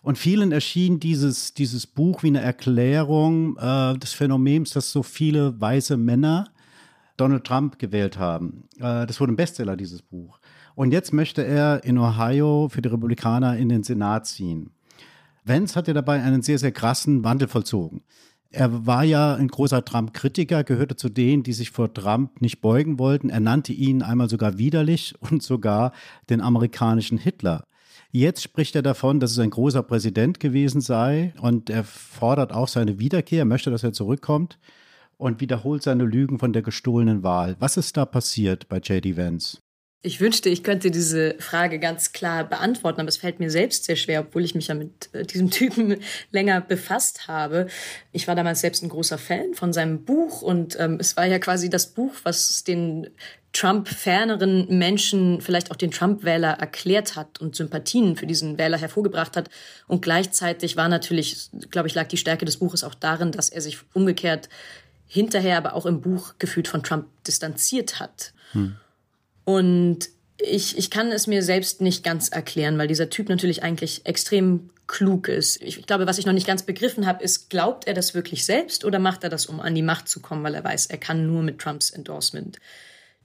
Und 0.00 0.16
vielen 0.16 0.50
erschien 0.50 0.98
dieses, 0.98 1.52
dieses 1.52 1.86
Buch 1.86 2.22
wie 2.22 2.28
eine 2.28 2.40
Erklärung 2.40 3.58
äh, 3.58 3.98
des 3.98 4.14
Phänomens, 4.14 4.70
dass 4.70 4.92
so 4.92 5.02
viele 5.02 5.60
weiße 5.60 5.98
Männer 5.98 6.48
Donald 7.18 7.44
Trump 7.44 7.78
gewählt 7.78 8.16
haben. 8.16 8.64
Äh, 8.78 9.06
das 9.06 9.20
wurde 9.20 9.34
ein 9.34 9.36
Bestseller, 9.36 9.76
dieses 9.76 10.00
Buch. 10.00 10.40
Und 10.74 10.90
jetzt 10.90 11.12
möchte 11.12 11.44
er 11.44 11.84
in 11.84 11.98
Ohio 11.98 12.70
für 12.70 12.80
die 12.80 12.88
Republikaner 12.88 13.58
in 13.58 13.68
den 13.68 13.82
Senat 13.82 14.26
ziehen. 14.26 14.70
Vance 15.44 15.74
hat 15.74 15.86
ja 15.86 15.92
dabei 15.92 16.22
einen 16.22 16.40
sehr, 16.40 16.58
sehr 16.58 16.72
krassen 16.72 17.24
Wandel 17.24 17.48
vollzogen. 17.48 18.00
Er 18.50 18.86
war 18.86 19.04
ja 19.04 19.34
ein 19.34 19.48
großer 19.48 19.84
Trump-Kritiker, 19.84 20.64
gehörte 20.64 20.96
zu 20.96 21.08
denen, 21.08 21.42
die 21.42 21.52
sich 21.52 21.70
vor 21.70 21.92
Trump 21.92 22.40
nicht 22.40 22.60
beugen 22.60 22.98
wollten. 22.98 23.28
Er 23.28 23.40
nannte 23.40 23.72
ihn 23.72 24.02
einmal 24.02 24.28
sogar 24.28 24.58
widerlich 24.58 25.14
und 25.30 25.42
sogar 25.42 25.92
den 26.30 26.40
amerikanischen 26.40 27.18
Hitler. 27.18 27.64
Jetzt 28.12 28.42
spricht 28.42 28.74
er 28.76 28.82
davon, 28.82 29.20
dass 29.20 29.32
es 29.32 29.38
ein 29.38 29.50
großer 29.50 29.82
Präsident 29.82 30.40
gewesen 30.40 30.80
sei 30.80 31.34
und 31.40 31.68
er 31.68 31.84
fordert 31.84 32.52
auch 32.52 32.68
seine 32.68 32.98
Wiederkehr, 32.98 33.44
möchte, 33.44 33.70
dass 33.70 33.82
er 33.82 33.92
zurückkommt 33.92 34.58
und 35.18 35.40
wiederholt 35.40 35.82
seine 35.82 36.04
Lügen 36.04 36.38
von 36.38 36.52
der 36.52 36.62
gestohlenen 36.62 37.22
Wahl. 37.22 37.56
Was 37.58 37.76
ist 37.76 37.96
da 37.96 38.06
passiert 38.06 38.68
bei 38.68 38.78
JD 38.78 39.16
Vance? 39.16 39.58
Ich 40.02 40.20
wünschte, 40.20 40.48
ich 40.48 40.62
könnte 40.62 40.90
diese 40.90 41.34
Frage 41.40 41.80
ganz 41.80 42.12
klar 42.12 42.44
beantworten, 42.44 43.00
aber 43.00 43.08
es 43.08 43.16
fällt 43.16 43.40
mir 43.40 43.50
selbst 43.50 43.84
sehr 43.84 43.96
schwer, 43.96 44.20
obwohl 44.20 44.44
ich 44.44 44.54
mich 44.54 44.68
ja 44.68 44.74
mit 44.74 45.08
äh, 45.12 45.24
diesem 45.24 45.50
Typen 45.52 45.96
länger 46.30 46.60
befasst 46.60 47.28
habe. 47.28 47.66
Ich 48.12 48.28
war 48.28 48.34
damals 48.34 48.60
selbst 48.60 48.82
ein 48.82 48.88
großer 48.88 49.18
Fan 49.18 49.54
von 49.54 49.72
seinem 49.72 50.04
Buch 50.04 50.42
und 50.42 50.78
ähm, 50.78 50.98
es 51.00 51.16
war 51.16 51.26
ja 51.26 51.38
quasi 51.38 51.70
das 51.70 51.88
Buch, 51.88 52.12
was 52.22 52.62
den 52.62 53.08
Trump-ferneren 53.52 54.78
Menschen, 54.78 55.40
vielleicht 55.40 55.70
auch 55.70 55.76
den 55.76 55.90
Trump-Wähler 55.90 56.50
erklärt 56.50 57.16
hat 57.16 57.40
und 57.40 57.56
Sympathien 57.56 58.14
für 58.16 58.26
diesen 58.26 58.58
Wähler 58.58 58.76
hervorgebracht 58.76 59.34
hat. 59.34 59.48
Und 59.88 60.02
gleichzeitig 60.02 60.76
war 60.76 60.88
natürlich, 60.88 61.48
glaube 61.70 61.88
ich, 61.88 61.94
lag 61.94 62.06
die 62.06 62.18
Stärke 62.18 62.44
des 62.44 62.58
Buches 62.58 62.84
auch 62.84 62.94
darin, 62.94 63.32
dass 63.32 63.48
er 63.48 63.62
sich 63.62 63.78
umgekehrt 63.94 64.50
hinterher, 65.06 65.56
aber 65.56 65.74
auch 65.74 65.86
im 65.86 66.02
Buch 66.02 66.34
gefühlt 66.38 66.68
von 66.68 66.82
Trump 66.82 67.06
distanziert 67.26 67.98
hat. 67.98 68.34
Hm. 68.52 68.76
Und 69.46 70.10
ich, 70.38 70.76
ich 70.76 70.90
kann 70.90 71.12
es 71.12 71.26
mir 71.26 71.42
selbst 71.42 71.80
nicht 71.80 72.04
ganz 72.04 72.28
erklären, 72.28 72.76
weil 72.76 72.88
dieser 72.88 73.08
Typ 73.08 73.30
natürlich 73.30 73.62
eigentlich 73.62 74.04
extrem 74.04 74.68
klug 74.86 75.28
ist. 75.28 75.62
Ich 75.62 75.86
glaube, 75.86 76.06
was 76.06 76.18
ich 76.18 76.26
noch 76.26 76.34
nicht 76.34 76.46
ganz 76.46 76.64
begriffen 76.64 77.06
habe, 77.06 77.24
ist, 77.24 77.48
glaubt 77.48 77.86
er 77.86 77.94
das 77.94 78.14
wirklich 78.14 78.44
selbst 78.44 78.84
oder 78.84 78.98
macht 78.98 79.24
er 79.24 79.30
das, 79.30 79.46
um 79.46 79.60
an 79.60 79.74
die 79.74 79.82
Macht 79.82 80.08
zu 80.08 80.20
kommen, 80.20 80.44
weil 80.44 80.54
er 80.54 80.62
weiß, 80.62 80.86
er 80.86 80.98
kann 80.98 81.26
nur 81.26 81.42
mit 81.42 81.58
Trumps 81.58 81.90
Endorsement 81.90 82.58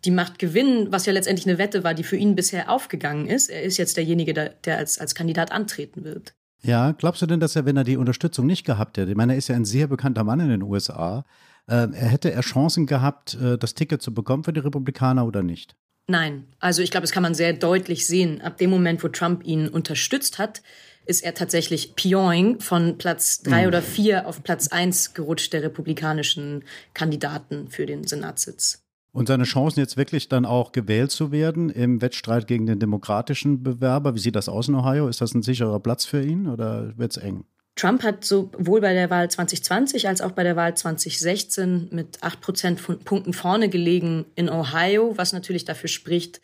die 0.06 0.12
Macht 0.12 0.40
gewinnen, 0.40 0.92
was 0.92 1.06
ja 1.06 1.14
letztendlich 1.14 1.48
eine 1.48 1.58
Wette 1.58 1.84
war, 1.84 1.94
die 1.94 2.04
für 2.04 2.18
ihn 2.18 2.36
bisher 2.36 2.70
aufgegangen 2.70 3.28
ist. 3.28 3.50
Er 3.50 3.62
ist 3.62 3.78
jetzt 3.78 3.98
derjenige, 3.98 4.34
der, 4.34 4.50
der 4.50 4.78
als, 4.78 4.98
als 4.98 5.14
Kandidat 5.14 5.52
antreten 5.52 6.04
wird. 6.04 6.34
Ja, 6.64 6.92
glaubst 6.92 7.22
du 7.22 7.26
denn, 7.26 7.40
dass 7.40 7.56
er, 7.56 7.66
wenn 7.66 7.78
er 7.78 7.84
die 7.84 7.98
Unterstützung 7.98 8.46
nicht 8.46 8.66
gehabt 8.66 8.98
hätte, 8.98 9.12
ich 9.12 9.18
meine, 9.18 9.34
er 9.34 9.38
ist 9.38 9.48
ja 9.48 9.56
ein 9.56 9.66
sehr 9.66 9.88
bekannter 9.88 10.24
Mann 10.24 10.40
in 10.40 10.50
den 10.50 10.64
USA, 10.64 11.26
äh, 11.68 11.88
hätte 11.92 12.32
er 12.32 12.42
Chancen 12.42 12.86
gehabt, 12.86 13.36
äh, 13.36 13.58
das 13.58 13.74
Ticket 13.74 14.02
zu 14.02 14.14
bekommen 14.14 14.44
für 14.44 14.54
die 14.54 14.60
Republikaner 14.60 15.26
oder 15.26 15.44
nicht? 15.44 15.76
Nein, 16.08 16.46
also 16.60 16.82
ich 16.82 16.92
glaube, 16.92 17.04
das 17.04 17.12
kann 17.12 17.24
man 17.24 17.36
sehr 17.36 17.54
deutlich 17.54 18.06
sehen. 18.06 18.42
Ab 18.42 18.58
dem 18.58 18.70
Moment, 18.70 19.04
wo 19.04 19.08
Trump 19.08 19.46
ihn 19.46 19.68
unterstützt 19.68 20.40
hat, 20.40 20.62
ist 21.06 21.24
er 21.24 21.34
tatsächlich 21.34 21.96
Pioing 21.96 22.60
von 22.60 22.98
Platz 22.98 23.42
drei 23.42 23.62
mhm. 23.62 23.68
oder 23.68 23.82
vier 23.82 24.28
auf 24.28 24.44
Platz 24.44 24.68
eins 24.68 25.14
gerutscht 25.14 25.54
der 25.54 25.64
republikanischen 25.64 26.64
Kandidaten 26.94 27.70
für 27.70 27.86
den 27.86 28.06
Senatssitz. 28.06 28.84
Und 29.14 29.28
seine 29.28 29.44
Chancen 29.44 29.80
jetzt 29.82 29.98
wirklich 29.98 30.30
dann 30.30 30.46
auch 30.46 30.72
gewählt 30.72 31.12
zu 31.12 31.32
werden 31.32 31.70
im 31.70 32.02
Wettstreit 32.02 32.48
gegen 32.48 32.66
den 32.66 32.80
demokratischen 32.80 33.62
Bewerber, 33.62 34.16
wie 34.16 34.20
sieht 34.20 34.36
das 34.36 34.48
aus 34.48 34.70
in 34.70 34.76
Ohio? 34.76 35.10
Ist 35.10 35.20
das 35.20 35.34
ein 35.34 35.42
sicherer 35.42 35.82
Platz 35.82 36.06
für 36.06 36.24
ihn 36.24 36.48
oder 36.48 36.98
wird 36.98 37.12
es 37.12 37.18
eng? 37.18 37.44
Trump 37.76 38.04
hat 38.04 38.26
sowohl 38.26 38.82
bei 38.82 38.94
der 38.94 39.10
Wahl 39.10 39.30
2020 39.30 40.08
als 40.08 40.22
auch 40.22 40.32
bei 40.32 40.44
der 40.44 40.56
Wahl 40.56 40.76
2016 40.76 41.90
mit 41.92 42.22
acht 42.22 42.42
Prozentpunkten 42.42 43.34
vorne 43.34 43.70
gelegen 43.70 44.26
in 44.36 44.50
Ohio, 44.50 45.18
was 45.18 45.34
natürlich 45.34 45.66
dafür 45.66 45.90
spricht, 45.90 46.42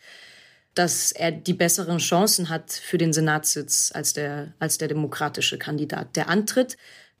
dass 0.74 1.12
er 1.12 1.32
die 1.32 1.54
besseren 1.54 1.98
Chancen 1.98 2.48
hat 2.48 2.72
für 2.72 2.98
den 2.98 3.12
Senatssitz 3.12 3.90
als 3.92 4.12
der, 4.12 4.54
als 4.58 4.78
der 4.78 4.88
demokratische 4.88 5.58
Kandidat, 5.58 6.16
der 6.16 6.28
antritt, 6.28 6.76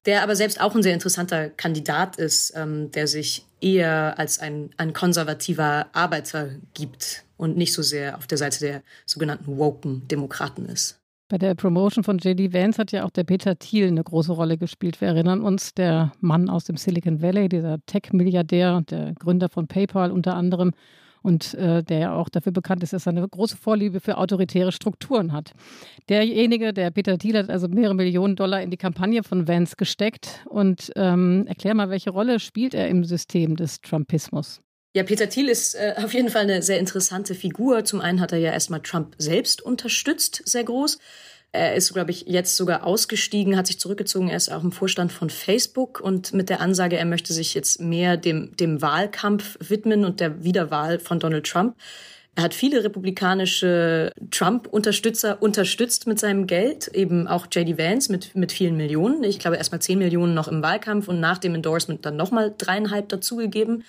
der 0.06 0.22
aber 0.22 0.36
selbst 0.36 0.60
auch 0.60 0.74
ein 0.74 0.82
sehr 0.82 0.94
interessanter 0.94 1.50
Kandidat 1.50 2.16
ist, 2.16 2.52
ähm, 2.56 2.90
der 2.92 3.06
sich 3.06 3.44
eher 3.60 4.18
als 4.18 4.38
ein, 4.38 4.70
ein 4.76 4.92
konservativer 4.92 5.88
Arbeiter 5.92 6.50
gibt 6.72 7.24
und 7.36 7.56
nicht 7.56 7.72
so 7.72 7.82
sehr 7.82 8.16
auf 8.16 8.26
der 8.26 8.38
Seite 8.38 8.60
der 8.60 8.82
sogenannten 9.06 9.58
woken 9.58 10.06
Demokraten 10.08 10.66
ist. 10.66 10.98
Bei 11.30 11.36
der 11.36 11.54
Promotion 11.54 12.04
von 12.04 12.16
JD 12.16 12.54
Vance 12.54 12.78
hat 12.78 12.90
ja 12.90 13.04
auch 13.04 13.10
der 13.10 13.24
Peter 13.24 13.58
Thiel 13.58 13.88
eine 13.88 14.02
große 14.02 14.32
Rolle 14.32 14.56
gespielt. 14.56 15.02
Wir 15.02 15.08
erinnern 15.08 15.42
uns, 15.42 15.74
der 15.74 16.12
Mann 16.20 16.48
aus 16.48 16.64
dem 16.64 16.78
Silicon 16.78 17.20
Valley, 17.20 17.50
dieser 17.50 17.84
Tech-Milliardär, 17.84 18.80
der 18.88 19.12
Gründer 19.12 19.50
von 19.50 19.66
PayPal 19.66 20.10
unter 20.10 20.34
anderem 20.34 20.72
und 21.20 21.52
äh, 21.52 21.82
der 21.82 21.98
ja 21.98 22.14
auch 22.14 22.30
dafür 22.30 22.52
bekannt 22.52 22.82
ist, 22.82 22.94
dass 22.94 23.06
er 23.06 23.10
eine 23.10 23.28
große 23.28 23.58
Vorliebe 23.58 24.00
für 24.00 24.16
autoritäre 24.16 24.72
Strukturen 24.72 25.32
hat. 25.32 25.52
Derjenige, 26.08 26.72
der 26.72 26.90
Peter 26.90 27.18
Thiel, 27.18 27.36
hat 27.36 27.50
also 27.50 27.68
mehrere 27.68 27.94
Millionen 27.94 28.34
Dollar 28.34 28.62
in 28.62 28.70
die 28.70 28.78
Kampagne 28.78 29.22
von 29.22 29.46
Vance 29.46 29.74
gesteckt. 29.76 30.46
Und 30.48 30.90
ähm, 30.96 31.44
erklär 31.46 31.74
mal, 31.74 31.90
welche 31.90 32.08
Rolle 32.08 32.40
spielt 32.40 32.72
er 32.72 32.88
im 32.88 33.04
System 33.04 33.54
des 33.54 33.82
Trumpismus? 33.82 34.62
Ja, 34.94 35.02
Peter 35.02 35.28
Thiel 35.28 35.48
ist 35.48 35.74
äh, 35.74 35.94
auf 36.02 36.14
jeden 36.14 36.30
Fall 36.30 36.42
eine 36.42 36.62
sehr 36.62 36.78
interessante 36.78 37.34
Figur. 37.34 37.84
Zum 37.84 38.00
einen 38.00 38.20
hat 38.20 38.32
er 38.32 38.38
ja 38.38 38.52
erstmal 38.52 38.80
Trump 38.80 39.14
selbst 39.18 39.62
unterstützt, 39.62 40.42
sehr 40.44 40.64
groß. 40.64 40.98
Er 41.50 41.74
ist, 41.74 41.94
glaube 41.94 42.10
ich, 42.10 42.26
jetzt 42.26 42.56
sogar 42.56 42.84
ausgestiegen, 42.84 43.56
hat 43.56 43.66
sich 43.66 43.80
zurückgezogen. 43.80 44.28
Er 44.28 44.36
ist 44.36 44.52
auch 44.52 44.62
im 44.62 44.70
Vorstand 44.70 45.12
von 45.12 45.30
Facebook 45.30 45.98
und 45.98 46.34
mit 46.34 46.50
der 46.50 46.60
Ansage, 46.60 46.98
er 46.98 47.06
möchte 47.06 47.32
sich 47.32 47.54
jetzt 47.54 47.80
mehr 47.80 48.18
dem, 48.18 48.54
dem 48.56 48.82
Wahlkampf 48.82 49.56
widmen 49.60 50.04
und 50.04 50.20
der 50.20 50.44
Wiederwahl 50.44 50.98
von 50.98 51.18
Donald 51.18 51.46
Trump. 51.46 51.74
Er 52.34 52.44
hat 52.44 52.54
viele 52.54 52.84
republikanische 52.84 54.12
Trump-Unterstützer 54.30 55.42
unterstützt 55.42 56.06
mit 56.06 56.20
seinem 56.20 56.46
Geld, 56.46 56.88
eben 56.88 57.26
auch 57.26 57.46
JD 57.50 57.78
Vance 57.78 58.12
mit, 58.12 58.36
mit 58.36 58.52
vielen 58.52 58.76
Millionen. 58.76 59.24
Ich 59.24 59.38
glaube, 59.38 59.56
erstmal 59.56 59.80
zehn 59.80 59.98
Millionen 59.98 60.34
noch 60.34 60.48
im 60.48 60.62
Wahlkampf 60.62 61.08
und 61.08 61.18
nach 61.18 61.38
dem 61.38 61.54
Endorsement 61.54 62.04
dann 62.04 62.16
nochmal 62.16 62.54
dreieinhalb 62.56 63.08
dazugegeben 63.08 63.84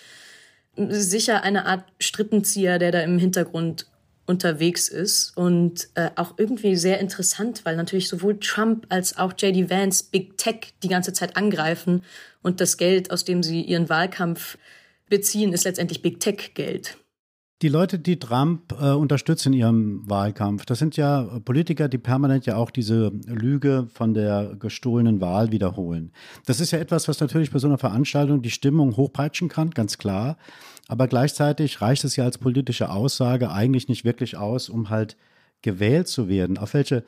sicher 0.75 1.43
eine 1.43 1.65
Art 1.65 1.85
Strippenzieher, 1.99 2.79
der 2.79 2.91
da 2.91 3.01
im 3.01 3.19
Hintergrund 3.19 3.87
unterwegs 4.25 4.89
ist 4.89 5.35
und 5.35 5.89
äh, 5.95 6.11
auch 6.15 6.35
irgendwie 6.37 6.75
sehr 6.75 6.99
interessant, 6.99 7.65
weil 7.65 7.75
natürlich 7.75 8.07
sowohl 8.07 8.39
Trump 8.39 8.85
als 8.89 9.17
auch 9.17 9.33
JD 9.35 9.71
Vance 9.71 10.05
Big 10.11 10.37
Tech 10.37 10.73
die 10.83 10.87
ganze 10.87 11.13
Zeit 11.13 11.35
angreifen 11.35 12.03
und 12.43 12.61
das 12.61 12.77
Geld, 12.77 13.09
aus 13.09 13.25
dem 13.25 13.41
sie 13.41 13.61
ihren 13.61 13.89
Wahlkampf 13.89 14.59
beziehen, 15.09 15.51
ist 15.51 15.63
letztendlich 15.63 16.03
Big 16.03 16.19
Tech 16.19 16.53
Geld. 16.53 16.97
Die 17.61 17.67
Leute, 17.67 17.99
die 17.99 18.17
Trump 18.17 18.71
äh, 18.79 18.91
unterstützen 18.91 19.51
in 19.51 19.59
ihrem 19.59 20.09
Wahlkampf, 20.09 20.65
das 20.65 20.79
sind 20.79 20.95
ja 20.95 21.23
Politiker, 21.43 21.89
die 21.89 21.97
permanent 21.97 22.45
ja 22.45 22.55
auch 22.55 22.71
diese 22.71 23.11
Lüge 23.25 23.87
von 23.93 24.13
der 24.13 24.55
gestohlenen 24.57 25.19
Wahl 25.19 25.51
wiederholen. 25.51 26.13
Das 26.45 26.61
ist 26.61 26.71
ja 26.71 26.79
etwas, 26.79 27.09
was 27.09 27.19
natürlich 27.19 27.51
bei 27.51 27.59
so 27.59 27.67
einer 27.67 27.77
Veranstaltung 27.77 28.41
die 28.41 28.49
Stimmung 28.49 28.95
hochpeitschen 28.95 29.49
kann, 29.49 29.71
ganz 29.71 29.97
klar. 29.97 30.37
Aber 30.87 31.09
gleichzeitig 31.09 31.81
reicht 31.81 32.05
es 32.05 32.15
ja 32.15 32.23
als 32.23 32.37
politische 32.37 32.91
Aussage 32.91 33.51
eigentlich 33.51 33.89
nicht 33.89 34.05
wirklich 34.05 34.37
aus, 34.37 34.69
um 34.69 34.89
halt 34.89 35.17
gewählt 35.61 36.07
zu 36.07 36.29
werden. 36.29 36.57
Auf 36.57 36.73
welche 36.73 37.03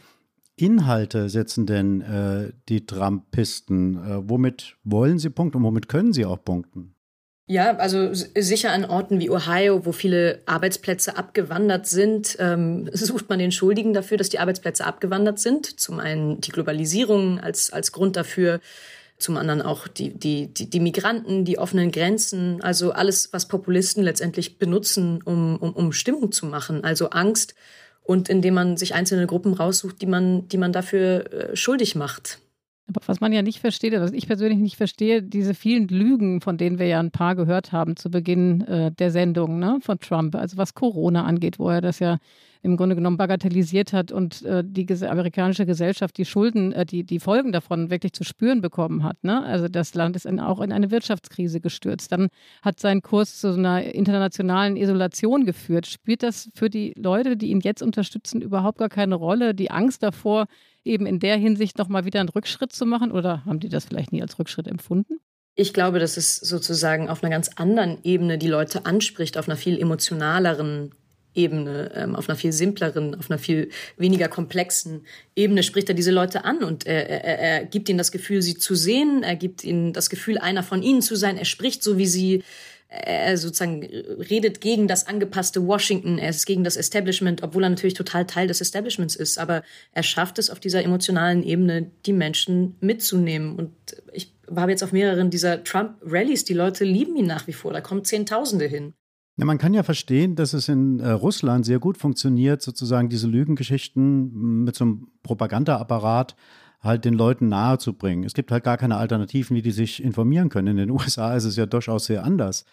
Inhalte 0.57 1.29
setzen 1.29 1.65
denn 1.65 2.01
äh, 2.01 2.51
die 2.67 2.85
Trumpisten? 2.85 3.95
Äh, 3.95 4.29
womit 4.29 4.75
wollen 4.83 5.17
sie 5.17 5.29
punkten 5.29 5.59
und 5.59 5.63
womit 5.63 5.87
können 5.87 6.11
sie 6.11 6.25
auch 6.25 6.43
punkten? 6.43 6.93
Ja, 7.51 7.75
also 7.75 8.13
sicher 8.13 8.71
an 8.71 8.85
Orten 8.85 9.19
wie 9.19 9.29
Ohio, 9.29 9.85
wo 9.85 9.91
viele 9.91 10.41
Arbeitsplätze 10.45 11.17
abgewandert 11.17 11.85
sind, 11.85 12.37
ähm, 12.39 12.89
sucht 12.93 13.27
man 13.27 13.39
den 13.39 13.51
Schuldigen 13.51 13.91
dafür, 13.91 14.15
dass 14.15 14.29
die 14.29 14.39
Arbeitsplätze 14.39 14.85
abgewandert 14.85 15.37
sind. 15.37 15.77
Zum 15.77 15.99
einen 15.99 16.39
die 16.39 16.51
Globalisierung 16.51 17.41
als, 17.41 17.69
als 17.73 17.91
Grund 17.91 18.15
dafür, 18.15 18.61
zum 19.17 19.35
anderen 19.35 19.61
auch 19.61 19.89
die, 19.89 20.17
die, 20.17 20.47
die, 20.47 20.69
die 20.69 20.79
Migranten, 20.79 21.43
die 21.43 21.59
offenen 21.59 21.91
Grenzen, 21.91 22.61
also 22.61 22.93
alles, 22.93 23.33
was 23.33 23.49
Populisten 23.49 24.01
letztendlich 24.01 24.57
benutzen, 24.57 25.21
um, 25.21 25.57
um, 25.57 25.73
um 25.73 25.91
Stimmung 25.91 26.31
zu 26.31 26.45
machen, 26.45 26.85
also 26.85 27.09
Angst 27.09 27.53
und 28.01 28.29
indem 28.29 28.53
man 28.53 28.77
sich 28.77 28.93
einzelne 28.93 29.27
Gruppen 29.27 29.53
raussucht, 29.53 30.01
die 30.01 30.05
man, 30.05 30.47
die 30.47 30.57
man 30.57 30.71
dafür 30.71 31.33
äh, 31.33 31.55
schuldig 31.57 31.95
macht. 31.95 32.39
Was 33.05 33.21
man 33.21 33.33
ja 33.33 33.41
nicht 33.41 33.59
versteht, 33.59 33.93
was 33.93 34.11
ich 34.11 34.27
persönlich 34.27 34.59
nicht 34.59 34.77
verstehe, 34.77 35.21
diese 35.21 35.53
vielen 35.53 35.87
Lügen, 35.87 36.41
von 36.41 36.57
denen 36.57 36.79
wir 36.79 36.87
ja 36.87 36.99
ein 36.99 37.11
paar 37.11 37.35
gehört 37.35 37.71
haben 37.71 37.95
zu 37.95 38.09
Beginn 38.09 38.61
äh, 38.61 38.91
der 38.91 39.11
Sendung 39.11 39.59
ne, 39.59 39.79
von 39.81 39.99
Trump, 39.99 40.35
also 40.35 40.57
was 40.57 40.73
Corona 40.73 41.25
angeht, 41.25 41.59
wo 41.59 41.69
er 41.69 41.81
das 41.81 41.99
ja 41.99 42.17
im 42.63 42.77
Grunde 42.77 42.95
genommen 42.95 43.17
bagatellisiert 43.17 43.91
hat 43.91 44.11
und 44.11 44.43
äh, 44.43 44.63
die 44.65 44.87
amerikanische 45.03 45.65
Gesellschaft 45.65 46.17
die 46.17 46.25
Schulden, 46.25 46.71
äh, 46.73 46.85
die, 46.85 47.03
die 47.03 47.19
Folgen 47.19 47.51
davon 47.51 47.89
wirklich 47.89 48.13
zu 48.13 48.23
spüren 48.23 48.61
bekommen 48.61 49.03
hat. 49.03 49.23
Ne? 49.23 49.43
Also 49.43 49.67
das 49.67 49.95
Land 49.95 50.15
ist 50.15 50.25
in, 50.25 50.39
auch 50.39 50.61
in 50.61 50.71
eine 50.71 50.91
Wirtschaftskrise 50.91 51.59
gestürzt. 51.59 52.11
Dann 52.11 52.27
hat 52.61 52.79
sein 52.79 53.01
Kurs 53.01 53.39
zu 53.39 53.53
so 53.53 53.59
einer 53.59 53.83
internationalen 53.83 54.77
Isolation 54.77 55.45
geführt. 55.45 55.87
Spielt 55.87 56.21
das 56.21 56.51
für 56.53 56.69
die 56.69 56.93
Leute, 56.95 57.35
die 57.35 57.49
ihn 57.49 57.61
jetzt 57.61 57.81
unterstützen, 57.81 58.41
überhaupt 58.41 58.77
gar 58.77 58.89
keine 58.89 59.15
Rolle? 59.15 59.55
Die 59.55 59.71
Angst 59.71 60.03
davor, 60.03 60.45
eben 60.83 61.05
in 61.05 61.19
der 61.19 61.37
Hinsicht 61.37 61.77
nochmal 61.77 62.05
wieder 62.05 62.19
einen 62.19 62.29
Rückschritt 62.29 62.73
zu 62.73 62.85
machen? 62.85 63.11
Oder 63.11 63.45
haben 63.45 63.59
die 63.59 63.69
das 63.69 63.85
vielleicht 63.85 64.11
nie 64.11 64.21
als 64.21 64.39
Rückschritt 64.39 64.67
empfunden? 64.67 65.19
Ich 65.55 65.73
glaube, 65.73 65.99
dass 65.99 66.17
es 66.17 66.37
sozusagen 66.37 67.09
auf 67.09 67.23
einer 67.23 67.31
ganz 67.31 67.49
anderen 67.55 67.99
Ebene 68.03 68.37
die 68.37 68.47
Leute 68.47 68.85
anspricht, 68.85 69.37
auf 69.37 69.47
einer 69.47 69.57
viel 69.57 69.79
emotionaleren 69.79 70.91
Ebene, 71.33 71.91
ähm, 71.95 72.15
auf 72.15 72.27
einer 72.27 72.37
viel 72.37 72.51
simpleren, 72.51 73.15
auf 73.15 73.29
einer 73.29 73.37
viel 73.37 73.69
weniger 73.95 74.27
komplexen 74.27 75.05
Ebene 75.35 75.63
spricht 75.63 75.87
er 75.87 75.95
diese 75.95 76.11
Leute 76.11 76.43
an 76.43 76.61
und 76.61 76.85
er, 76.85 77.09
er, 77.09 77.39
er 77.39 77.65
gibt 77.65 77.87
ihnen 77.87 77.97
das 77.97 78.11
Gefühl, 78.11 78.41
sie 78.41 78.57
zu 78.57 78.75
sehen, 78.75 79.23
er 79.23 79.37
gibt 79.37 79.63
ihnen 79.63 79.93
das 79.93 80.09
Gefühl, 80.09 80.37
einer 80.37 80.61
von 80.61 80.83
ihnen 80.83 81.01
zu 81.01 81.15
sein, 81.15 81.37
er 81.37 81.45
spricht 81.45 81.83
so, 81.83 81.97
wie 81.97 82.05
sie, 82.05 82.43
er 82.91 83.37
sozusagen 83.37 83.83
redet 83.83 84.59
gegen 84.59 84.87
das 84.87 85.07
angepasste 85.07 85.65
Washington, 85.65 86.17
er 86.17 86.29
ist 86.29 86.45
gegen 86.45 86.65
das 86.65 86.75
Establishment, 86.75 87.41
obwohl 87.41 87.63
er 87.63 87.69
natürlich 87.69 87.93
total 87.93 88.25
Teil 88.25 88.47
des 88.47 88.59
Establishments 88.59 89.15
ist, 89.15 89.37
aber 89.37 89.63
er 89.93 90.03
schafft 90.03 90.37
es 90.39 90.49
auf 90.49 90.59
dieser 90.59 90.83
emotionalen 90.83 91.41
Ebene, 91.41 91.89
die 92.05 92.11
Menschen 92.11 92.75
mitzunehmen 92.81 93.55
und 93.55 93.71
ich 94.11 94.33
war 94.47 94.69
jetzt 94.69 94.83
auf 94.83 94.91
mehreren 94.91 95.29
dieser 95.29 95.63
Trump-Rallies, 95.63 96.43
die 96.43 96.53
Leute 96.53 96.83
lieben 96.83 97.15
ihn 97.15 97.27
nach 97.27 97.47
wie 97.47 97.53
vor, 97.53 97.71
da 97.71 97.79
kommen 97.79 98.03
Zehntausende 98.03 98.65
hin. 98.65 98.93
Ja, 99.37 99.45
man 99.45 99.57
kann 99.57 99.73
ja 99.73 99.83
verstehen, 99.83 100.35
dass 100.35 100.51
es 100.51 100.67
in 100.67 100.99
äh, 100.99 101.11
Russland 101.11 101.65
sehr 101.65 101.79
gut 101.79 101.97
funktioniert, 101.97 102.61
sozusagen 102.61 103.07
diese 103.07 103.27
Lügengeschichten 103.27 104.63
mit 104.65 104.75
so 104.75 104.83
einem 104.83 105.07
Propagandaapparat 105.23 106.35
halt 106.81 107.05
den 107.05 107.13
Leuten 107.13 107.47
nahezubringen. 107.47 108.23
Es 108.23 108.33
gibt 108.33 108.51
halt 108.51 108.63
gar 108.63 108.77
keine 108.77 108.97
Alternativen, 108.97 109.55
wie 109.55 109.61
die 109.61 109.71
sich 109.71 110.03
informieren 110.03 110.49
können. 110.49 110.67
In 110.67 110.77
den 110.77 110.91
USA 110.91 111.35
ist 111.35 111.45
es 111.45 111.55
ja 111.55 111.65
durchaus 111.65 112.05
sehr 112.05 112.23
anders. 112.23 112.65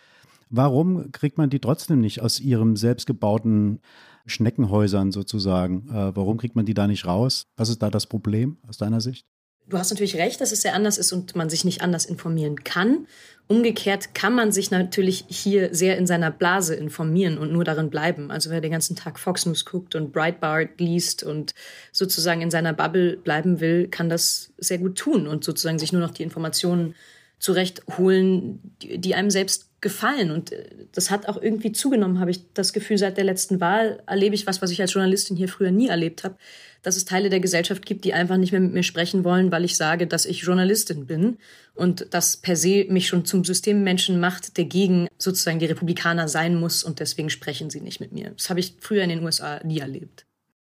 Warum 0.51 1.13
kriegt 1.13 1.37
man 1.37 1.51
die 1.51 1.59
trotzdem 1.61 2.01
nicht 2.01 2.23
aus 2.23 2.41
ihrem 2.41 2.77
selbstgebauten 2.77 3.81
Schneckenhäusern 4.25 5.13
sozusagen? 5.13 5.89
Äh, 5.91 6.17
warum 6.17 6.39
kriegt 6.39 6.57
man 6.57 6.65
die 6.65 6.75
da 6.75 6.87
nicht 6.87 7.07
raus? 7.07 7.47
Was 7.57 7.69
ist 7.69 7.83
da 7.83 7.91
das 7.91 8.07
Problem 8.07 8.57
aus 8.67 8.79
deiner 8.79 9.01
Sicht? 9.01 9.27
Du 9.69 9.77
hast 9.77 9.91
natürlich 9.91 10.17
recht, 10.17 10.41
dass 10.41 10.51
es 10.51 10.63
sehr 10.63 10.75
anders 10.75 10.97
ist 10.97 11.13
und 11.13 11.37
man 11.37 11.51
sich 11.51 11.65
nicht 11.65 11.83
anders 11.83 12.07
informieren 12.07 12.65
kann. 12.65 13.07
Umgekehrt 13.49 14.15
kann 14.15 14.35
man 14.35 14.51
sich 14.51 14.71
natürlich 14.71 15.27
hier 15.29 15.75
sehr 15.75 15.99
in 15.99 16.07
seiner 16.07 16.31
Blase 16.31 16.75
informieren 16.75 17.37
und 17.37 17.53
nur 17.53 17.65
darin 17.65 17.91
bleiben. 17.91 18.31
Also 18.31 18.51
wer 18.51 18.63
den 18.63 18.73
ganzen 18.73 18.97
Tag 18.97 19.19
Fox 19.19 19.45
News 19.45 19.67
guckt 19.67 19.95
und 19.95 20.13
Breitbart 20.13 20.81
liest 20.81 21.23
und 21.23 21.55
sozusagen 21.93 22.41
in 22.41 22.51
seiner 22.51 22.73
Bubble 22.73 23.19
bleiben 23.19 23.61
will, 23.61 23.89
kann 23.89 24.09
das 24.09 24.53
sehr 24.57 24.79
gut 24.79 24.97
tun 24.97 25.27
und 25.27 25.45
sozusagen 25.45 25.79
sich 25.79 25.93
nur 25.93 26.03
noch 26.03 26.13
die 26.13 26.23
Informationen 26.23 26.95
zurechtholen, 27.39 28.61
die 28.83 29.15
einem 29.15 29.31
selbst 29.31 29.69
gefallen. 29.81 30.31
Und 30.31 30.53
äh, 30.53 30.67
das 30.93 31.11
hat 31.11 31.29
auch 31.29 31.41
irgendwie 31.41 31.73
zugenommen, 31.73 32.21
habe 32.21 32.31
ich 32.31 32.53
das 32.53 32.73
Gefühl, 32.73 32.99
seit 32.99 33.17
der 33.17 33.25
letzten 33.25 33.61
Wahl 33.61 34.03
erlebe 34.07 34.35
ich 34.35 34.47
was, 34.47 34.61
was 34.61 34.71
ich 34.71 34.81
als 34.81 34.93
Journalistin 34.93 35.37
hier 35.37 35.49
früher 35.49 35.71
nie 35.71 35.89
erlebt 35.89 36.25
habe 36.25 36.37
dass 36.83 36.97
es 36.97 37.05
Teile 37.05 37.31
der 37.31 37.41
Gesellschaft 37.41 37.87
gibt, 37.87 38.05
die 38.05 38.15
einfach 38.15 38.37
nicht 38.37 38.53
mehr 38.53 38.61
mit 38.61 38.73
mir 38.73 38.83
sprechen 38.83 39.25
wollen, 39.25 39.51
weil 39.53 39.65
ich 39.65 39.77
sage, 39.77 40.07
dass 40.07 40.27
ich 40.27 40.43
Journalistin 40.43 41.07
bin 41.07 41.39
und 41.75 42.07
das 42.11 42.37
per 42.37 42.57
se 42.57 42.87
mich 42.89 43.09
schon 43.09 43.25
zum 43.25 43.45
Systemmenschen 43.45 44.21
macht, 44.21 44.57
der 44.57 44.65
gegen 44.65 45.09
sozusagen 45.19 45.59
die 45.59 45.67
Republikaner 45.67 46.29
sein 46.29 46.55
muss 46.55 46.83
und 46.83 47.01
deswegen 47.01 47.31
sprechen 47.31 47.71
sie 47.71 47.81
nicht 47.81 48.01
mit 48.01 48.13
mir. 48.13 48.31
Das 48.31 48.51
habe 48.51 48.61
ich 48.61 48.77
früher 48.81 49.03
in 49.03 49.11
den 49.11 49.25
USA 49.25 49.61
nie 49.65 49.79
erlebt. 49.79 50.27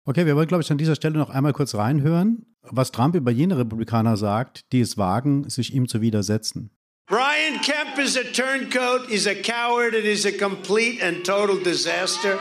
Okay, 0.05 0.25
wir 0.25 0.35
wollen, 0.35 0.47
glaube 0.47 0.63
ich, 0.63 0.71
an 0.71 0.77
dieser 0.77 0.95
Stelle 0.95 1.17
noch 1.17 1.29
einmal 1.29 1.53
kurz 1.53 1.75
reinhören, 1.75 2.45
was 2.63 2.91
Trump 2.91 3.15
über 3.15 3.31
jene 3.31 3.57
Republikaner 3.57 4.17
sagt, 4.17 4.71
die 4.71 4.81
es 4.81 4.97
wagen, 4.97 5.49
sich 5.49 5.73
ihm 5.73 5.87
zu 5.87 6.01
widersetzen. 6.01 6.71
Brian 7.07 7.59
Kemp 7.61 7.97
is 7.97 8.15
a 8.17 8.23
turncoat, 8.23 9.07
he's 9.09 9.25
a 9.25 9.33
coward, 9.33 9.95
and 9.95 10.03
he's 10.03 10.25
a 10.25 10.31
complete 10.31 11.01
and 11.01 11.25
total 11.25 11.57
disaster. 11.57 12.37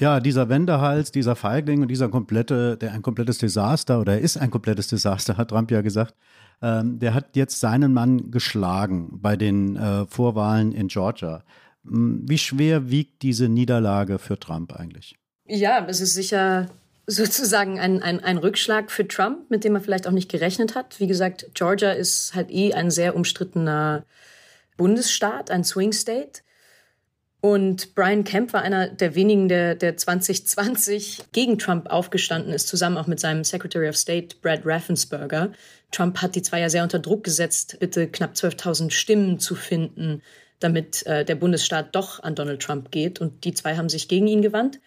Ja, 0.00 0.18
dieser 0.18 0.48
Wendehals, 0.48 1.12
dieser 1.12 1.36
Feigling 1.36 1.82
und 1.82 1.88
dieser 1.88 2.08
komplette, 2.08 2.78
der 2.78 2.92
ein 2.92 3.02
komplettes 3.02 3.36
Desaster 3.36 4.00
oder 4.00 4.14
er 4.14 4.20
ist 4.22 4.38
ein 4.38 4.50
komplettes 4.50 4.88
Desaster, 4.88 5.36
hat 5.36 5.50
Trump 5.50 5.70
ja 5.70 5.82
gesagt. 5.82 6.14
Ähm, 6.62 6.98
der 6.98 7.12
hat 7.14 7.36
jetzt 7.36 7.60
seinen 7.60 7.92
Mann 7.92 8.30
geschlagen 8.30 9.20
bei 9.20 9.36
den 9.36 9.76
äh, 9.76 10.06
Vorwahlen 10.06 10.72
in 10.72 10.88
Georgia. 10.88 11.44
Wie 11.82 12.38
schwer 12.38 12.90
wiegt 12.90 13.22
diese 13.22 13.48
Niederlage 13.48 14.18
für 14.18 14.38
Trump 14.38 14.72
eigentlich? 14.72 15.16
Ja, 15.46 15.86
es 15.86 16.00
ist 16.00 16.14
sicher 16.14 16.68
sozusagen 17.06 17.78
ein, 17.78 18.02
ein, 18.02 18.20
ein 18.20 18.38
Rückschlag 18.38 18.90
für 18.90 19.06
Trump, 19.06 19.50
mit 19.50 19.64
dem 19.64 19.74
er 19.74 19.80
vielleicht 19.80 20.06
auch 20.06 20.12
nicht 20.12 20.30
gerechnet 20.30 20.74
hat. 20.74 21.00
Wie 21.00 21.06
gesagt, 21.06 21.50
Georgia 21.54 21.92
ist 21.92 22.34
halt 22.34 22.50
eh 22.50 22.72
ein 22.72 22.90
sehr 22.90 23.16
umstrittener 23.16 24.04
Bundesstaat, 24.76 25.50
ein 25.50 25.64
Swing 25.64 25.92
State. 25.92 26.42
Und 27.40 27.94
Brian 27.94 28.24
Kemp 28.24 28.52
war 28.52 28.62
einer 28.62 28.88
der 28.88 29.14
wenigen, 29.14 29.48
der, 29.48 29.74
der 29.74 29.96
2020 29.96 31.22
gegen 31.32 31.58
Trump 31.58 31.88
aufgestanden 31.88 32.52
ist, 32.52 32.68
zusammen 32.68 32.98
auch 32.98 33.06
mit 33.06 33.18
seinem 33.18 33.44
Secretary 33.44 33.88
of 33.88 33.96
State 33.96 34.36
Brad 34.42 34.60
Raffensperger. 34.64 35.52
Trump 35.90 36.18
hat 36.20 36.34
die 36.34 36.42
zwei 36.42 36.60
ja 36.60 36.68
sehr 36.68 36.82
unter 36.82 36.98
Druck 36.98 37.24
gesetzt, 37.24 37.78
bitte 37.80 38.08
knapp 38.08 38.34
12.000 38.34 38.90
Stimmen 38.90 39.38
zu 39.38 39.54
finden, 39.54 40.22
damit 40.58 41.06
äh, 41.06 41.24
der 41.24 41.34
Bundesstaat 41.34 41.94
doch 41.94 42.22
an 42.22 42.34
Donald 42.34 42.62
Trump 42.62 42.90
geht. 42.90 43.20
Und 43.20 43.44
die 43.44 43.54
zwei 43.54 43.76
haben 43.76 43.88
sich 43.88 44.08
gegen 44.08 44.26
ihn 44.26 44.42
gewandt. 44.42 44.78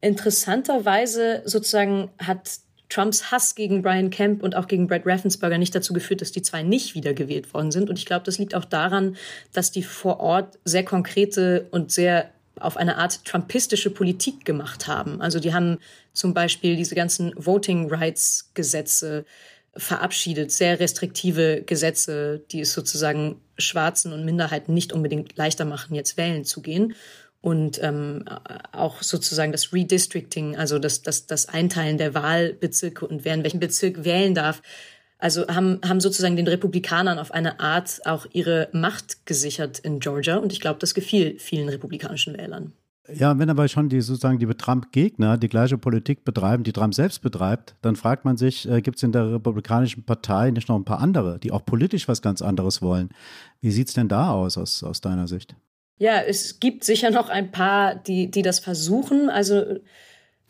Interessanterweise 0.00 1.42
sozusagen 1.44 2.10
hat 2.18 2.48
Trumps 2.90 3.30
Hass 3.30 3.54
gegen 3.54 3.80
Brian 3.82 4.10
Kemp 4.10 4.42
und 4.42 4.54
auch 4.54 4.66
gegen 4.66 4.86
Brad 4.86 5.06
Raffensperger 5.06 5.56
nicht 5.56 5.74
dazu 5.74 5.94
geführt, 5.94 6.20
dass 6.20 6.32
die 6.32 6.42
zwei 6.42 6.62
nicht 6.62 6.94
wiedergewählt 6.94 7.54
worden 7.54 7.70
sind. 7.70 7.88
Und 7.88 7.98
ich 7.98 8.04
glaube, 8.04 8.24
das 8.26 8.38
liegt 8.38 8.54
auch 8.54 8.66
daran, 8.66 9.16
dass 9.52 9.70
die 9.70 9.82
vor 9.82 10.20
Ort 10.20 10.58
sehr 10.64 10.84
konkrete 10.84 11.68
und 11.70 11.90
sehr 11.90 12.30
auf 12.58 12.76
eine 12.76 12.98
Art 12.98 13.24
trumpistische 13.24 13.90
Politik 13.90 14.44
gemacht 14.44 14.86
haben. 14.86 15.22
Also 15.22 15.40
die 15.40 15.54
haben 15.54 15.78
zum 16.12 16.34
Beispiel 16.34 16.76
diese 16.76 16.94
ganzen 16.94 17.32
Voting 17.36 17.88
Rights 17.88 18.50
Gesetze 18.54 19.24
verabschiedet, 19.76 20.50
sehr 20.50 20.80
restriktive 20.80 21.62
Gesetze, 21.64 22.42
die 22.50 22.60
es 22.60 22.72
sozusagen 22.72 23.40
Schwarzen 23.56 24.12
und 24.12 24.24
Minderheiten 24.24 24.74
nicht 24.74 24.92
unbedingt 24.92 25.36
leichter 25.36 25.64
machen, 25.64 25.94
jetzt 25.94 26.16
wählen 26.16 26.44
zu 26.44 26.60
gehen 26.60 26.94
und 27.40 27.82
ähm, 27.82 28.24
auch 28.72 29.02
sozusagen 29.02 29.52
das 29.52 29.72
Redistricting, 29.72 30.56
also 30.56 30.78
das, 30.78 31.02
das, 31.02 31.26
das 31.26 31.48
Einteilen 31.48 31.98
der 31.98 32.14
Wahlbezirke 32.14 33.06
und 33.06 33.24
wer 33.24 33.34
in 33.34 33.44
welchem 33.44 33.60
Bezirk 33.60 34.04
wählen 34.04 34.34
darf, 34.34 34.62
also 35.18 35.46
haben, 35.48 35.80
haben 35.86 36.00
sozusagen 36.00 36.36
den 36.36 36.48
Republikanern 36.48 37.18
auf 37.18 37.30
eine 37.30 37.60
Art 37.60 38.00
auch 38.06 38.26
ihre 38.32 38.68
Macht 38.72 39.26
gesichert 39.26 39.78
in 39.78 40.00
Georgia 40.00 40.36
und 40.36 40.52
ich 40.52 40.60
glaube, 40.60 40.78
das 40.80 40.94
gefiel 40.94 41.38
vielen 41.38 41.68
republikanischen 41.68 42.36
Wählern. 42.36 42.72
Ja, 43.12 43.38
wenn 43.38 43.50
aber 43.50 43.66
schon 43.66 43.88
die 43.88 44.00
sozusagen 44.02 44.38
die 44.38 44.46
Trump-Gegner 44.46 45.36
die 45.36 45.48
gleiche 45.48 45.78
Politik 45.78 46.24
betreiben, 46.24 46.62
die 46.62 46.72
Trump 46.72 46.94
selbst 46.94 47.22
betreibt, 47.22 47.74
dann 47.82 47.96
fragt 47.96 48.24
man 48.24 48.36
sich, 48.36 48.68
äh, 48.68 48.82
gibt 48.82 48.98
es 48.98 49.02
in 49.02 49.12
der 49.12 49.32
Republikanischen 49.32 50.04
Partei 50.04 50.50
nicht 50.50 50.68
noch 50.68 50.76
ein 50.76 50.84
paar 50.84 51.00
andere, 51.00 51.38
die 51.38 51.50
auch 51.50 51.64
politisch 51.64 52.06
was 52.06 52.22
ganz 52.22 52.40
anderes 52.40 52.82
wollen? 52.82 53.08
Wie 53.60 53.72
sieht 53.72 53.88
es 53.88 53.94
denn 53.94 54.08
da 54.08 54.30
aus, 54.30 54.56
aus, 54.56 54.84
aus 54.84 55.00
deiner 55.00 55.26
Sicht? 55.26 55.56
Ja, 56.00 56.22
es 56.22 56.60
gibt 56.60 56.82
sicher 56.82 57.10
noch 57.10 57.28
ein 57.28 57.50
paar, 57.50 57.94
die, 57.94 58.30
die 58.30 58.40
das 58.40 58.58
versuchen. 58.58 59.28
Also 59.28 59.56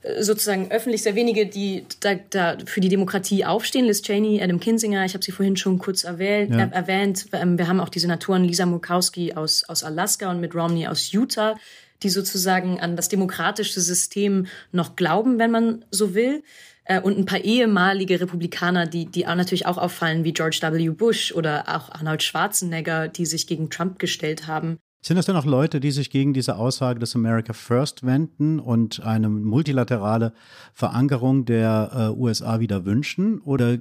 äh, 0.02 0.22
sozusagen 0.22 0.70
öffentlich 0.70 1.02
sehr 1.02 1.16
wenige, 1.16 1.46
die 1.46 1.86
da, 1.98 2.14
da 2.14 2.56
für 2.66 2.80
die 2.80 2.88
Demokratie 2.88 3.44
aufstehen. 3.44 3.84
Liz 3.84 4.00
Cheney, 4.00 4.40
Adam 4.40 4.60
Kinzinger, 4.60 5.04
ich 5.04 5.14
habe 5.14 5.24
sie 5.24 5.32
vorhin 5.32 5.56
schon 5.56 5.78
kurz 5.78 6.04
erwähnt. 6.04 6.52
Ja. 6.52 6.66
Äh, 6.66 6.70
erwähnt. 6.70 7.26
Ähm, 7.32 7.58
wir 7.58 7.66
haben 7.66 7.80
auch 7.80 7.88
die 7.88 7.98
Senatoren 7.98 8.44
Lisa 8.44 8.64
Murkowski 8.64 9.32
aus, 9.32 9.64
aus 9.68 9.82
Alaska 9.82 10.30
und 10.30 10.38
Mitt 10.38 10.54
Romney 10.54 10.86
aus 10.86 11.10
Utah, 11.10 11.56
die 12.04 12.10
sozusagen 12.10 12.78
an 12.78 12.94
das 12.94 13.08
demokratische 13.08 13.80
System 13.80 14.46
noch 14.70 14.94
glauben, 14.94 15.40
wenn 15.40 15.50
man 15.50 15.84
so 15.90 16.14
will. 16.14 16.44
Äh, 16.84 17.00
und 17.00 17.18
ein 17.18 17.24
paar 17.24 17.40
ehemalige 17.40 18.20
Republikaner, 18.20 18.86
die, 18.86 19.06
die 19.06 19.26
auch 19.26 19.34
natürlich 19.34 19.66
auch 19.66 19.78
auffallen, 19.78 20.22
wie 20.22 20.32
George 20.32 20.60
W. 20.62 20.90
Bush 20.90 21.32
oder 21.32 21.64
auch 21.66 21.90
Arnold 21.90 22.22
Schwarzenegger, 22.22 23.08
die 23.08 23.26
sich 23.26 23.48
gegen 23.48 23.68
Trump 23.68 23.98
gestellt 23.98 24.46
haben. 24.46 24.78
Sind 25.02 25.16
das 25.16 25.26
denn 25.26 25.36
auch 25.36 25.46
Leute, 25.46 25.80
die 25.80 25.92
sich 25.92 26.10
gegen 26.10 26.34
diese 26.34 26.56
Aussage 26.56 26.98
des 26.98 27.14
America 27.14 27.54
First 27.54 28.04
wenden 28.04 28.60
und 28.60 29.00
eine 29.00 29.30
multilaterale 29.30 30.34
Verankerung 30.74 31.46
der 31.46 32.12
äh, 32.14 32.20
USA 32.20 32.60
wieder 32.60 32.84
wünschen? 32.84 33.40
Oder 33.40 33.78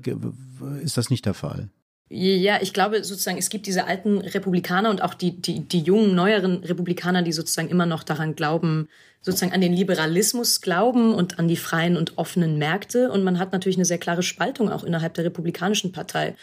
ist 0.82 0.98
das 0.98 1.10
nicht 1.10 1.26
der 1.26 1.34
Fall? 1.34 1.70
Ja, 2.12 2.58
ich 2.60 2.74
glaube 2.74 3.04
sozusagen, 3.04 3.38
es 3.38 3.50
gibt 3.50 3.68
diese 3.68 3.86
alten 3.86 4.18
Republikaner 4.18 4.90
und 4.90 5.04
auch 5.04 5.14
die, 5.14 5.40
die, 5.40 5.60
die 5.60 5.82
jungen, 5.82 6.16
neueren 6.16 6.64
Republikaner, 6.64 7.22
die 7.22 7.34
sozusagen 7.34 7.70
immer 7.70 7.86
noch 7.86 8.04
daran 8.04 8.36
glauben, 8.36 8.88
sozusagen 9.22 9.54
an 9.54 9.62
den 9.62 9.74
Liberalismus 9.74 10.62
glauben 10.62 11.14
und 11.14 11.38
an 11.38 11.48
die 11.48 11.58
freien 11.58 11.98
und 11.98 12.18
offenen 12.18 12.58
Märkte. 12.58 13.12
Und 13.12 13.24
man 13.24 13.38
hat 13.38 13.52
natürlich 13.52 13.78
eine 13.78 13.86
sehr 13.86 14.00
klare 14.00 14.24
Spaltung 14.24 14.72
auch 14.72 14.84
innerhalb 14.84 15.14
der 15.14 15.26
Republikanischen 15.26 15.92
Partei. 15.92 16.36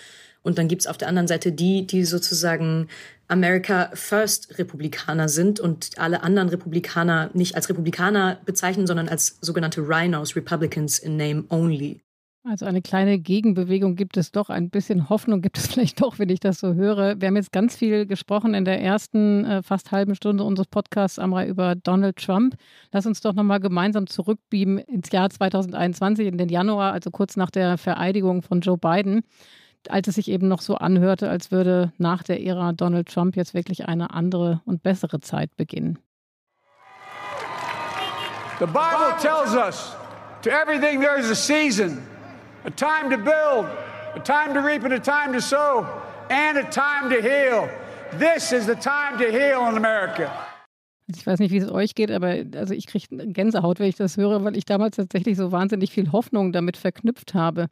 Und 0.43 0.59
dann 0.59 0.69
gibt's 0.69 0.87
auf 0.87 0.99
der 0.99 1.09
anderen 1.09 1.29
Seite 1.29 1.53
die, 1.53 1.87
die 1.87 2.05
sozusagen 2.05 2.89
America 3.29 3.91
First 3.95 4.59
Republikaner 4.59 5.29
sind 5.29 5.59
und 5.59 5.91
alle 5.99 6.23
anderen 6.23 6.49
Republikaner 6.49 7.31
nicht 7.35 7.57
als 7.57 7.69
Republikaner 7.69 8.39
bezeichnen, 8.45 8.87
sondern 8.87 9.09
als 9.09 9.39
sogenannte 9.41 9.81
Rhinos, 9.81 10.37
Republicans 10.37 10.99
in 10.99 11.17
Name 11.17 11.45
Only. 11.49 12.01
Also 12.49 12.65
eine 12.65 12.81
kleine 12.81 13.19
Gegenbewegung 13.19 13.97
gibt 13.97 14.17
es 14.17 14.31
doch, 14.31 14.51
ein 14.51 14.71
bisschen 14.71 15.09
Hoffnung 15.09 15.43
gibt 15.43 15.59
es 15.59 15.67
vielleicht 15.73 16.01
doch, 16.01 16.21
wenn 16.21 16.29
ich 16.29 16.39
das 16.39 16.61
so 16.61 16.75
höre. 16.75 17.21
Wir 17.21 17.27
haben 17.27 17.35
jetzt 17.35 17.51
ganz 17.51 17.75
viel 17.75 18.07
gesprochen 18.07 18.55
in 18.55 18.65
der 18.65 18.81
ersten 18.81 19.45
äh, 19.45 19.63
fast 19.65 19.91
halben 19.91 20.15
Stunde 20.15 20.45
unseres 20.45 20.69
Podcasts 20.69 21.19
Amra 21.19 21.45
über 21.45 21.75
Donald 21.75 22.17
Trump. 22.17 22.55
Lass 22.93 23.05
uns 23.05 23.21
doch 23.21 23.35
nochmal 23.35 23.59
gemeinsam 23.59 24.07
zurückbeamen 24.07 24.79
ins 24.79 25.11
Jahr 25.11 25.29
2021, 25.29 26.29
in 26.29 26.39
den 26.39 26.49
Januar, 26.49 26.93
also 26.93 27.11
kurz 27.11 27.37
nach 27.37 27.51
der 27.51 27.79
Vereidigung 27.79 28.43
von 28.43 28.61
Joe 28.61 28.79
Biden, 28.79 29.23
als 29.91 30.09
es 30.09 30.15
sich 30.15 30.29
eben 30.31 30.49
noch 30.49 30.61
so 30.61 30.77
anhörte, 30.77 31.29
als 31.29 31.51
würde 31.51 31.93
nach 31.99 32.23
der 32.23 32.43
Ära 32.43 32.73
Donald 32.73 33.09
Trump 33.09 33.37
jetzt 33.37 33.55
wirklich 33.55 33.89
eine 33.89 34.11
andere 34.11 34.61
und 34.65 34.83
bessere 34.83 35.21
Zeit 35.21 35.57
beginnen. 35.57 35.99
The 38.59 38.67
Bible 38.67 39.15
tells 39.21 39.55
us 39.55 39.95
to 40.43 40.51
everything 40.51 41.01
there 41.01 41.19
is 41.19 41.31
a 41.31 41.35
season. 41.35 41.99
a 42.67 42.71
time 42.71 43.11
to 43.11 43.17
build, 43.17 43.67
a 44.15 44.21
time 44.21 44.53
to 44.53 44.61
reap, 44.61 44.85
and 44.85 44.93
a 44.93 44.99
time 44.99 45.33
to 45.33 45.41
sow, 45.41 45.87
and 46.29 46.59
a 46.59 46.65
time 46.65 47.09
to 47.11 47.23
heal. 47.23 47.69
This 48.19 48.53
is 48.53 48.67
the 48.67 48.75
time 48.75 49.19
to 49.19 49.31
heal 49.31 49.69
in 49.69 49.77
America. 49.77 50.31
Ich 51.09 51.25
weiß 51.25 51.39
nicht, 51.39 51.53
wie 51.53 51.59
es 51.59 51.71
euch 51.71 51.95
geht, 51.95 52.11
aber 52.11 52.35
also 52.57 52.75
ich 52.75 52.89
kriege 52.89 53.07
Gänsehaut, 53.33 53.79
wenn 53.79 53.89
ich 53.89 53.95
das 53.95 54.17
höre, 54.17 54.43
weil 54.43 54.57
ich 54.57 54.65
damals 54.65 54.97
tatsächlich 54.97 55.37
so 55.37 55.53
wahnsinnig 55.53 55.93
viel 55.93 56.11
Hoffnung 56.11 56.53
damit 56.53 56.77
verknüpft 56.77 57.35
habe. 57.35 57.69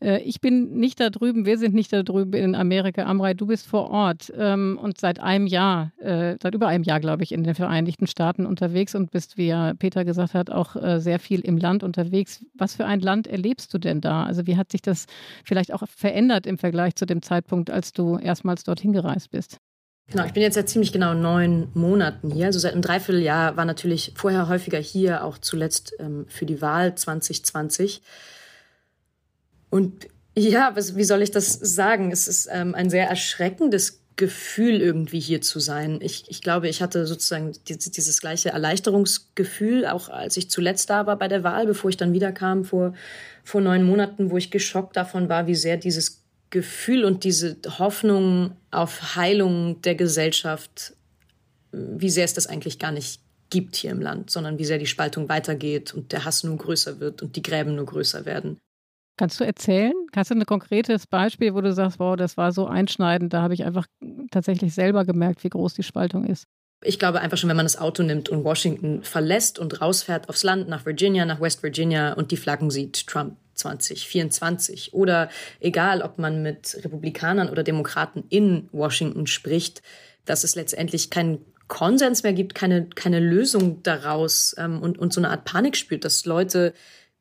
Äh, 0.00 0.22
ich 0.22 0.40
bin 0.40 0.78
nicht 0.78 1.00
da 1.00 1.10
drüben, 1.10 1.46
wir 1.46 1.58
sind 1.58 1.74
nicht 1.74 1.92
da 1.92 2.02
drüben 2.02 2.32
in 2.34 2.54
Amerika. 2.54 3.04
Amrei, 3.04 3.34
du 3.34 3.46
bist 3.46 3.66
vor 3.66 3.90
Ort 3.90 4.32
ähm, 4.36 4.78
und 4.80 4.98
seit 4.98 5.20
einem 5.20 5.46
Jahr, 5.46 5.92
äh, 5.98 6.36
seit 6.42 6.54
über 6.54 6.68
einem 6.68 6.84
Jahr, 6.84 7.00
glaube 7.00 7.22
ich, 7.22 7.32
in 7.32 7.44
den 7.44 7.54
Vereinigten 7.54 8.06
Staaten 8.06 8.46
unterwegs 8.46 8.94
und 8.94 9.10
bist, 9.10 9.36
wie 9.36 9.48
ja 9.48 9.74
Peter 9.74 10.04
gesagt 10.04 10.34
hat, 10.34 10.50
auch 10.50 10.76
äh, 10.76 11.00
sehr 11.00 11.18
viel 11.18 11.40
im 11.40 11.58
Land 11.58 11.82
unterwegs. 11.82 12.44
Was 12.54 12.74
für 12.74 12.86
ein 12.86 13.00
Land 13.00 13.26
erlebst 13.26 13.72
du 13.72 13.78
denn 13.78 14.00
da? 14.00 14.24
Also 14.24 14.46
wie 14.46 14.56
hat 14.56 14.70
sich 14.70 14.82
das 14.82 15.06
vielleicht 15.44 15.72
auch 15.72 15.82
verändert 15.88 16.46
im 16.46 16.58
Vergleich 16.58 16.96
zu 16.96 17.06
dem 17.06 17.22
Zeitpunkt, 17.22 17.70
als 17.70 17.92
du 17.92 18.18
erstmals 18.18 18.64
dorthin 18.64 18.92
gereist 18.92 19.30
bist? 19.30 19.58
Genau, 20.08 20.24
ich 20.24 20.32
bin 20.32 20.42
jetzt 20.42 20.54
seit 20.54 20.68
ziemlich 20.68 20.92
genau 20.92 21.14
neun 21.14 21.68
Monaten 21.74 22.30
hier. 22.30 22.46
Also 22.46 22.60
seit 22.60 22.72
einem 22.72 22.82
Dreivierteljahr 22.82 23.56
war 23.56 23.64
natürlich 23.64 24.12
vorher 24.14 24.48
häufiger 24.48 24.78
hier, 24.78 25.24
auch 25.24 25.38
zuletzt 25.38 25.94
ähm, 25.98 26.26
für 26.28 26.46
die 26.46 26.62
Wahl 26.62 26.94
2020. 26.94 28.02
Und 29.70 30.08
ja, 30.36 30.72
was, 30.74 30.96
wie 30.96 31.04
soll 31.04 31.22
ich 31.22 31.30
das 31.30 31.52
sagen? 31.52 32.12
Es 32.12 32.28
ist 32.28 32.48
ähm, 32.50 32.74
ein 32.74 32.90
sehr 32.90 33.08
erschreckendes 33.08 34.02
Gefühl, 34.16 34.80
irgendwie 34.80 35.20
hier 35.20 35.42
zu 35.42 35.60
sein. 35.60 36.00
Ich, 36.00 36.24
ich 36.28 36.40
glaube, 36.40 36.68
ich 36.68 36.80
hatte 36.80 37.06
sozusagen 37.06 37.52
dieses, 37.68 37.90
dieses 37.90 38.20
gleiche 38.20 38.48
Erleichterungsgefühl, 38.48 39.86
auch 39.86 40.08
als 40.08 40.38
ich 40.38 40.50
zuletzt 40.50 40.88
da 40.88 41.06
war 41.06 41.18
bei 41.18 41.28
der 41.28 41.44
Wahl, 41.44 41.66
bevor 41.66 41.90
ich 41.90 41.98
dann 41.98 42.14
wiederkam 42.14 42.64
vor, 42.64 42.94
vor 43.44 43.60
neun 43.60 43.84
Monaten, 43.84 44.30
wo 44.30 44.38
ich 44.38 44.50
geschockt 44.50 44.96
davon 44.96 45.28
war, 45.28 45.46
wie 45.46 45.54
sehr 45.54 45.76
dieses 45.76 46.22
Gefühl 46.48 47.04
und 47.04 47.24
diese 47.24 47.56
Hoffnung 47.78 48.52
auf 48.70 49.16
Heilung 49.16 49.82
der 49.82 49.94
Gesellschaft, 49.94 50.94
wie 51.72 52.10
sehr 52.10 52.24
es 52.24 52.32
das 52.32 52.46
eigentlich 52.46 52.78
gar 52.78 52.92
nicht 52.92 53.20
gibt 53.50 53.76
hier 53.76 53.90
im 53.90 54.00
Land, 54.00 54.30
sondern 54.30 54.58
wie 54.58 54.64
sehr 54.64 54.78
die 54.78 54.86
Spaltung 54.86 55.28
weitergeht 55.28 55.92
und 55.92 56.12
der 56.12 56.24
Hass 56.24 56.42
nur 56.42 56.56
größer 56.56 57.00
wird 57.00 57.22
und 57.22 57.36
die 57.36 57.42
Gräben 57.42 57.74
nur 57.74 57.86
größer 57.86 58.24
werden. 58.24 58.58
Kannst 59.16 59.40
du 59.40 59.44
erzählen? 59.44 59.94
Hast 60.14 60.30
du 60.30 60.34
ein 60.34 60.44
konkretes 60.44 61.06
Beispiel, 61.06 61.54
wo 61.54 61.60
du 61.60 61.72
sagst, 61.72 61.98
wow, 61.98 62.16
das 62.16 62.36
war 62.36 62.52
so 62.52 62.66
einschneidend, 62.66 63.32
da 63.32 63.42
habe 63.42 63.54
ich 63.54 63.64
einfach 63.64 63.86
tatsächlich 64.30 64.74
selber 64.74 65.04
gemerkt, 65.04 65.42
wie 65.44 65.48
groß 65.48 65.74
die 65.74 65.82
Spaltung 65.82 66.24
ist? 66.24 66.46
Ich 66.84 66.98
glaube 66.98 67.20
einfach 67.20 67.38
schon, 67.38 67.48
wenn 67.48 67.56
man 67.56 67.64
das 67.64 67.78
Auto 67.78 68.02
nimmt 68.02 68.28
und 68.28 68.44
Washington 68.44 69.02
verlässt 69.02 69.58
und 69.58 69.80
rausfährt 69.80 70.28
aufs 70.28 70.42
Land, 70.42 70.68
nach 70.68 70.84
Virginia, 70.84 71.24
nach 71.24 71.40
West 71.40 71.62
Virginia 71.62 72.12
und 72.12 72.30
die 72.30 72.36
Flaggen 72.36 72.70
sieht, 72.70 73.06
Trump 73.06 73.36
2024. 73.54 74.92
Oder 74.92 75.30
egal, 75.60 76.02
ob 76.02 76.18
man 76.18 76.42
mit 76.42 76.76
Republikanern 76.84 77.48
oder 77.48 77.62
Demokraten 77.62 78.24
in 78.28 78.68
Washington 78.72 79.26
spricht, 79.26 79.82
dass 80.26 80.44
es 80.44 80.54
letztendlich 80.54 81.08
keinen 81.08 81.38
Konsens 81.68 82.22
mehr 82.22 82.34
gibt, 82.34 82.54
keine, 82.54 82.86
keine 82.86 83.20
Lösung 83.20 83.82
daraus 83.82 84.54
ähm, 84.58 84.80
und, 84.82 84.98
und 84.98 85.12
so 85.12 85.20
eine 85.20 85.30
Art 85.30 85.44
Panik 85.44 85.76
spürt, 85.76 86.04
dass 86.04 86.26
Leute 86.26 86.74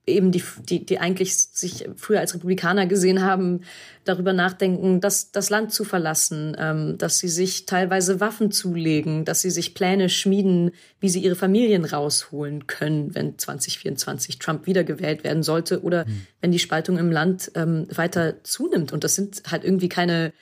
eben 0.08 0.32
die, 0.32 0.44
die, 0.70 0.86
die 0.86 1.00
eigentlich 1.00 1.36
sich 1.36 1.88
früher 1.96 2.20
als 2.20 2.34
Republikaner 2.34 2.86
gesehen 2.86 3.24
haben, 3.24 3.62
darüber 4.04 4.34
nachdenken, 4.34 5.02
das, 5.02 5.32
das 5.32 5.50
Land 5.50 5.74
zu 5.74 5.84
verlassen, 5.84 6.56
ähm, 6.60 6.98
dass 6.98 7.18
sie 7.18 7.28
sich 7.28 7.66
teilweise 7.66 8.20
Waffen 8.20 8.52
zulegen, 8.52 9.26
dass 9.26 9.42
sie 9.42 9.50
sich 9.50 9.74
Pläne 9.74 10.10
schmieden, 10.10 10.72
wie 11.00 11.10
sie 11.10 11.22
ihre 11.22 11.36
Familien 11.36 11.86
rausholen 11.86 12.68
können, 12.68 13.16
wenn 13.16 13.38
2024 13.38 14.38
Trump 14.38 14.68
wiedergewählt 14.68 15.24
werden 15.24 15.44
sollte 15.44 15.82
oder 15.82 16.06
mhm. 16.06 16.28
wenn 16.42 16.52
die 16.52 16.60
Spaltung 16.60 16.98
im 16.98 17.12
Land 17.12 17.52
ähm, 17.56 17.88
weiter 17.94 18.44
zunimmt. 18.44 18.94
Und 18.94 19.04
das 19.04 19.16
sind 19.16 19.44
halt 19.50 19.64
irgendwie 19.64 19.90
keine, 19.90 20.34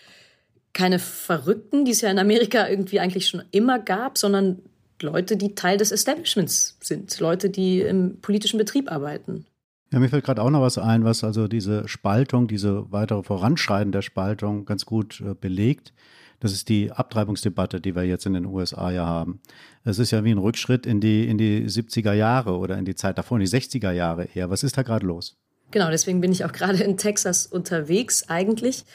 keine 0.73 0.99
Verrückten, 0.99 1.85
die 1.85 1.91
es 1.91 2.01
ja 2.01 2.11
in 2.11 2.19
Amerika 2.19 2.67
irgendwie 2.67 2.99
eigentlich 2.99 3.27
schon 3.27 3.43
immer 3.51 3.79
gab, 3.79 4.17
sondern 4.17 4.61
Leute, 5.01 5.37
die 5.37 5.55
Teil 5.55 5.77
des 5.77 5.91
Establishments 5.91 6.77
sind, 6.81 7.19
Leute, 7.19 7.49
die 7.49 7.81
im 7.81 8.19
politischen 8.21 8.57
Betrieb 8.57 8.91
arbeiten. 8.91 9.45
Ja, 9.93 9.99
mir 9.99 10.09
fällt 10.09 10.25
gerade 10.25 10.41
auch 10.41 10.49
noch 10.49 10.61
was 10.61 10.79
ein, 10.79 11.03
was 11.03 11.23
also 11.23 11.47
diese 11.47 11.87
Spaltung, 11.87 12.47
diese 12.47 12.91
weitere 12.91 13.21
Voranschreiten 13.21 13.91
der 13.91 14.01
Spaltung 14.01 14.65
ganz 14.65 14.87
gut 14.87 15.21
äh, 15.21 15.35
belegt. 15.35 15.93
Das 16.39 16.51
ist 16.51 16.67
die 16.67 16.91
Abtreibungsdebatte, 16.91 17.79
die 17.79 17.95
wir 17.95 18.01
jetzt 18.01 18.25
in 18.25 18.33
den 18.33 18.47
USA 18.47 18.89
ja 18.89 19.05
haben. 19.05 19.39
Es 19.85 19.99
ist 19.99 20.09
ja 20.09 20.23
wie 20.23 20.31
ein 20.31 20.39
Rückschritt 20.39 20.87
in 20.87 20.99
die, 20.99 21.27
in 21.27 21.37
die 21.37 21.69
70er 21.69 22.13
Jahre 22.13 22.57
oder 22.57 22.75
in 22.75 22.85
die 22.85 22.95
Zeit 22.95 23.19
davor, 23.19 23.37
in 23.37 23.45
die 23.45 23.51
60er 23.51 23.91
Jahre 23.91 24.27
eher. 24.33 24.49
Was 24.49 24.63
ist 24.63 24.75
da 24.75 24.81
gerade 24.81 25.05
los? 25.05 25.37
Genau, 25.69 25.91
deswegen 25.91 26.21
bin 26.21 26.31
ich 26.31 26.43
auch 26.43 26.53
gerade 26.53 26.81
in 26.83 26.97
Texas 26.97 27.45
unterwegs 27.45 28.27
eigentlich. 28.29 28.85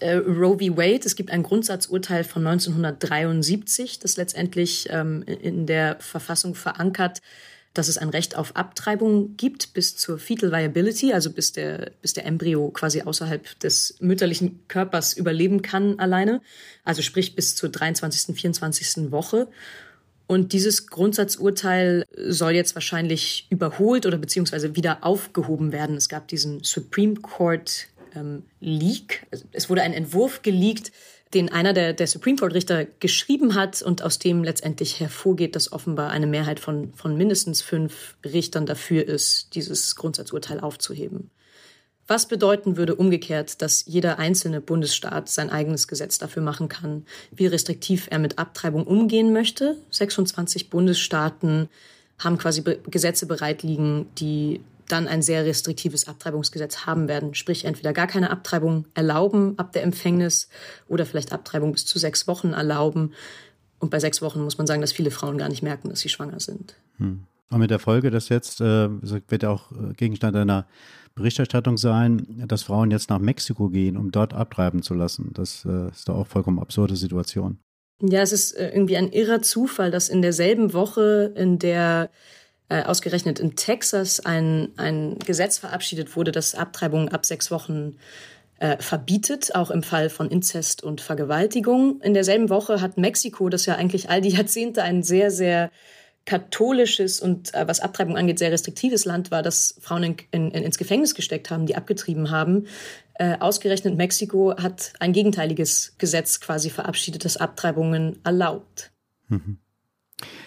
Äh, 0.00 0.16
Roe 0.16 0.58
v. 0.58 0.76
Wade, 0.76 1.06
es 1.06 1.16
gibt 1.16 1.30
ein 1.30 1.42
Grundsatzurteil 1.42 2.22
von 2.22 2.46
1973, 2.46 3.98
das 3.98 4.18
letztendlich 4.18 4.88
ähm, 4.90 5.22
in 5.22 5.64
der 5.64 5.96
Verfassung 6.00 6.54
verankert, 6.54 7.22
dass 7.74 7.88
es 7.88 7.98
ein 7.98 8.08
Recht 8.08 8.36
auf 8.36 8.54
Abtreibung 8.56 9.36
gibt 9.36 9.74
bis 9.74 9.96
zur 9.96 10.18
Fetal 10.18 10.52
Viability, 10.52 11.12
also 11.12 11.30
bis 11.30 11.52
der, 11.52 11.90
bis 12.00 12.12
der 12.12 12.24
Embryo 12.24 12.70
quasi 12.70 13.02
außerhalb 13.02 13.58
des 13.60 13.96
mütterlichen 14.00 14.60
Körpers 14.68 15.12
überleben 15.12 15.60
kann 15.60 15.98
alleine, 15.98 16.40
also 16.84 17.02
sprich 17.02 17.34
bis 17.34 17.56
zur 17.56 17.68
23., 17.68 18.36
24. 18.36 19.10
Woche. 19.10 19.48
Und 20.26 20.52
dieses 20.52 20.86
Grundsatzurteil 20.86 22.04
soll 22.16 22.52
jetzt 22.52 22.74
wahrscheinlich 22.74 23.46
überholt 23.50 24.06
oder 24.06 24.16
beziehungsweise 24.16 24.74
wieder 24.74 25.04
aufgehoben 25.04 25.72
werden. 25.72 25.96
Es 25.96 26.08
gab 26.08 26.28
diesen 26.28 26.64
Supreme 26.64 27.16
Court 27.16 27.88
ähm, 28.14 28.44
Leak. 28.60 29.26
Es 29.52 29.68
wurde 29.68 29.82
ein 29.82 29.92
Entwurf 29.92 30.42
geleakt, 30.42 30.92
den 31.34 31.50
einer 31.50 31.72
der, 31.72 31.92
der 31.92 32.06
Supreme 32.06 32.36
Court 32.36 32.54
Richter 32.54 32.84
geschrieben 33.00 33.54
hat 33.54 33.82
und 33.82 34.02
aus 34.02 34.18
dem 34.18 34.44
letztendlich 34.44 35.00
hervorgeht, 35.00 35.56
dass 35.56 35.72
offenbar 35.72 36.10
eine 36.10 36.26
Mehrheit 36.26 36.60
von, 36.60 36.94
von 36.94 37.16
mindestens 37.16 37.60
fünf 37.60 38.16
Richtern 38.24 38.66
dafür 38.66 39.06
ist, 39.06 39.54
dieses 39.54 39.96
Grundsatzurteil 39.96 40.60
aufzuheben. 40.60 41.30
Was 42.06 42.28
bedeuten 42.28 42.76
würde 42.76 42.94
umgekehrt, 42.96 43.62
dass 43.62 43.86
jeder 43.86 44.18
einzelne 44.18 44.60
Bundesstaat 44.60 45.30
sein 45.30 45.48
eigenes 45.48 45.88
Gesetz 45.88 46.18
dafür 46.18 46.42
machen 46.42 46.68
kann, 46.68 47.06
wie 47.30 47.46
restriktiv 47.46 48.08
er 48.10 48.18
mit 48.18 48.38
Abtreibung 48.38 48.86
umgehen 48.86 49.32
möchte? 49.32 49.76
26 49.90 50.68
Bundesstaaten 50.68 51.70
haben 52.18 52.36
quasi 52.38 52.62
Gesetze 52.90 53.26
bereit 53.26 53.62
liegen, 53.62 54.06
die 54.18 54.60
dann 54.88 55.08
ein 55.08 55.22
sehr 55.22 55.44
restriktives 55.44 56.08
Abtreibungsgesetz 56.08 56.86
haben 56.86 57.08
werden. 57.08 57.34
Sprich, 57.34 57.64
entweder 57.64 57.92
gar 57.92 58.06
keine 58.06 58.30
Abtreibung 58.30 58.86
erlauben 58.94 59.58
ab 59.58 59.72
der 59.72 59.82
Empfängnis 59.82 60.48
oder 60.88 61.06
vielleicht 61.06 61.32
Abtreibung 61.32 61.72
bis 61.72 61.86
zu 61.86 61.98
sechs 61.98 62.26
Wochen 62.26 62.52
erlauben. 62.52 63.12
Und 63.78 63.90
bei 63.90 64.00
sechs 64.00 64.22
Wochen 64.22 64.42
muss 64.42 64.58
man 64.58 64.66
sagen, 64.66 64.80
dass 64.80 64.92
viele 64.92 65.10
Frauen 65.10 65.38
gar 65.38 65.48
nicht 65.48 65.62
merken, 65.62 65.88
dass 65.90 66.00
sie 66.00 66.08
schwanger 66.08 66.40
sind. 66.40 66.74
Hm. 66.98 67.24
Und 67.50 67.58
mit 67.58 67.70
der 67.70 67.78
Folge, 67.78 68.10
dass 68.10 68.28
jetzt, 68.30 68.60
äh, 68.60 68.88
wird 69.28 69.44
auch 69.44 69.70
äh, 69.72 69.92
Gegenstand 69.94 70.36
einer 70.36 70.66
Berichterstattung 71.14 71.76
sein, 71.76 72.44
dass 72.48 72.64
Frauen 72.64 72.90
jetzt 72.90 73.10
nach 73.10 73.20
Mexiko 73.20 73.68
gehen, 73.68 73.96
um 73.96 74.10
dort 74.10 74.34
abtreiben 74.34 74.82
zu 74.82 74.94
lassen. 74.94 75.30
Das 75.34 75.64
äh, 75.64 75.88
ist 75.90 76.08
doch 76.08 76.16
auch 76.16 76.26
vollkommen 76.26 76.58
absurde 76.58 76.96
Situation. 76.96 77.58
Ja, 78.02 78.22
es 78.22 78.32
ist 78.32 78.52
äh, 78.52 78.70
irgendwie 78.70 78.96
ein 78.96 79.12
irrer 79.12 79.40
Zufall, 79.42 79.90
dass 79.90 80.08
in 80.08 80.22
derselben 80.22 80.72
Woche, 80.72 81.32
in 81.36 81.58
der 81.58 82.10
äh, 82.68 82.82
ausgerechnet 82.82 83.38
in 83.38 83.56
Texas 83.56 84.20
ein, 84.20 84.70
ein 84.76 85.18
Gesetz 85.18 85.58
verabschiedet 85.58 86.16
wurde, 86.16 86.32
das 86.32 86.54
Abtreibungen 86.54 87.10
ab 87.10 87.26
sechs 87.26 87.50
Wochen 87.50 87.96
äh, 88.58 88.78
verbietet, 88.80 89.54
auch 89.54 89.70
im 89.70 89.82
Fall 89.82 90.08
von 90.08 90.30
Inzest 90.30 90.82
und 90.82 91.00
Vergewaltigung. 91.00 92.00
In 92.02 92.14
derselben 92.14 92.48
Woche 92.48 92.80
hat 92.80 92.96
Mexiko, 92.96 93.48
das 93.48 93.66
ja 93.66 93.74
eigentlich 93.74 94.08
all 94.10 94.20
die 94.20 94.30
Jahrzehnte 94.30 94.82
ein 94.82 95.02
sehr, 95.02 95.30
sehr 95.30 95.70
katholisches 96.24 97.20
und 97.20 97.52
äh, 97.52 97.68
was 97.68 97.80
Abtreibung 97.80 98.16
angeht, 98.16 98.38
sehr 98.38 98.52
restriktives 98.52 99.04
Land 99.04 99.30
war, 99.30 99.42
das 99.42 99.76
Frauen 99.80 100.02
in, 100.04 100.16
in, 100.30 100.50
ins 100.50 100.78
Gefängnis 100.78 101.14
gesteckt 101.14 101.50
haben, 101.50 101.66
die 101.66 101.76
abgetrieben 101.76 102.30
haben. 102.30 102.66
Äh, 103.14 103.38
ausgerechnet 103.38 103.96
Mexiko 103.96 104.56
hat 104.56 104.94
ein 105.00 105.12
gegenteiliges 105.12 105.94
Gesetz 105.98 106.40
quasi 106.40 106.70
verabschiedet, 106.70 107.24
das 107.24 107.36
Abtreibungen 107.36 108.20
erlaubt. 108.24 108.90
Mhm. 109.28 109.58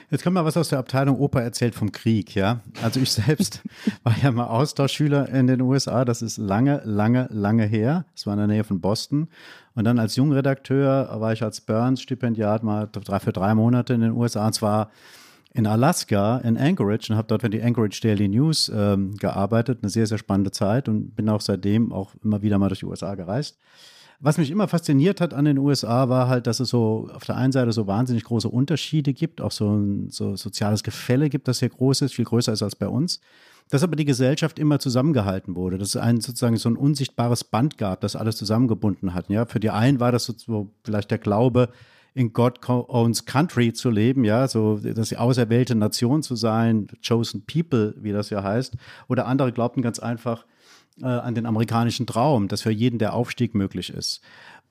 Jetzt 0.09 0.23
kommt 0.23 0.35
mal 0.35 0.45
was 0.45 0.55
aus 0.55 0.69
der 0.69 0.79
Abteilung 0.79 1.19
Opa 1.19 1.41
erzählt 1.41 1.75
vom 1.75 1.91
Krieg, 1.91 2.33
ja. 2.33 2.61
Also 2.81 3.01
ich 3.01 3.11
selbst 3.11 3.61
war 4.03 4.15
ja 4.23 4.31
mal 4.31 4.45
Austauschschüler 4.45 5.27
in 5.27 5.47
den 5.47 5.59
USA. 5.59 6.05
Das 6.05 6.21
ist 6.21 6.37
lange, 6.37 6.81
lange, 6.85 7.27
lange 7.29 7.65
her. 7.65 8.05
Es 8.15 8.25
war 8.25 8.33
in 8.33 8.39
der 8.39 8.47
Nähe 8.47 8.63
von 8.63 8.79
Boston. 8.79 9.27
Und 9.75 9.83
dann 9.83 9.99
als 9.99 10.15
Jungredakteur 10.15 11.09
war 11.19 11.33
ich 11.33 11.43
als 11.43 11.59
Burns-Stipendiat 11.59 12.63
mal 12.63 12.87
drei, 12.89 13.19
für 13.19 13.33
drei 13.33 13.53
Monate 13.53 13.95
in 13.95 13.99
den 13.99 14.11
USA. 14.11 14.47
Und 14.47 14.53
zwar 14.53 14.91
in 15.53 15.67
Alaska, 15.67 16.37
in 16.37 16.57
Anchorage 16.57 17.11
und 17.11 17.17
habe 17.17 17.27
dort 17.27 17.41
für 17.41 17.49
die 17.49 17.61
Anchorage 17.61 17.99
Daily 18.01 18.29
News 18.29 18.71
ähm, 18.73 19.17
gearbeitet. 19.17 19.79
Eine 19.81 19.89
sehr, 19.89 20.07
sehr 20.07 20.19
spannende 20.19 20.51
Zeit 20.51 20.87
und 20.87 21.17
bin 21.17 21.27
auch 21.27 21.41
seitdem 21.41 21.91
auch 21.91 22.13
immer 22.23 22.41
wieder 22.41 22.57
mal 22.59 22.69
durch 22.69 22.79
die 22.79 22.85
USA 22.85 23.15
gereist. 23.15 23.57
Was 24.19 24.39
mich 24.39 24.49
immer 24.49 24.67
fasziniert 24.67 25.21
hat 25.21 25.35
an 25.35 25.45
den 25.45 25.59
USA 25.59 26.09
war 26.09 26.27
halt, 26.27 26.47
dass 26.47 26.59
es 26.59 26.69
so 26.69 27.07
auf 27.13 27.23
der 27.25 27.37
einen 27.37 27.51
Seite 27.51 27.71
so 27.71 27.85
wahnsinnig 27.85 28.23
große 28.23 28.49
Unterschiede 28.49 29.13
gibt, 29.13 29.41
auch 29.41 29.51
so 29.51 29.75
ein 29.75 30.09
so 30.09 30.35
soziales 30.35 30.81
Gefälle 30.81 31.29
gibt, 31.29 31.47
das 31.47 31.59
sehr 31.59 31.69
groß 31.69 32.01
ist, 32.01 32.15
viel 32.15 32.25
größer 32.25 32.51
ist 32.51 32.63
als 32.63 32.75
bei 32.75 32.87
uns. 32.87 33.19
Dass 33.69 33.83
aber 33.83 33.95
die 33.95 34.05
Gesellschaft 34.05 34.57
immer 34.57 34.79
zusammengehalten 34.79 35.55
wurde. 35.55 35.77
Das 35.77 35.89
ist 35.89 35.97
ein 35.97 36.19
sozusagen 36.21 36.57
so 36.57 36.69
ein 36.69 36.77
unsichtbares 36.77 37.43
Band 37.43 37.77
gab, 37.77 38.01
das 38.01 38.15
alles 38.15 38.37
zusammengebunden 38.37 39.13
hat. 39.13 39.29
Ja, 39.29 39.45
für 39.45 39.59
die 39.59 39.69
einen 39.69 39.99
war 39.99 40.11
das 40.11 40.25
so 40.25 40.71
vielleicht 40.83 41.11
der 41.11 41.19
Glaube, 41.19 41.69
in 42.15 42.33
God 42.33 42.67
owns 42.67 43.25
country 43.25 43.73
zu 43.73 43.91
leben, 43.91 44.23
ja, 44.23 44.47
so 44.47 44.77
dass 44.77 45.09
die 45.09 45.17
auserwählte 45.17 45.75
Nation 45.75 46.23
zu 46.23 46.35
sein, 46.35 46.87
chosen 47.07 47.45
people, 47.45 47.93
wie 47.99 48.11
das 48.11 48.31
ja 48.31 48.41
heißt. 48.41 48.75
Oder 49.07 49.27
andere 49.27 49.51
glaubten 49.51 49.83
ganz 49.83 49.99
einfach 49.99 50.45
äh, 51.01 51.05
an 51.05 51.35
den 51.35 51.45
amerikanischen 51.45 52.07
Traum, 52.07 52.47
dass 52.47 52.61
für 52.61 52.71
jeden 52.71 52.99
der 52.99 53.13
Aufstieg 53.13 53.55
möglich 53.55 53.89
ist. 53.89 54.21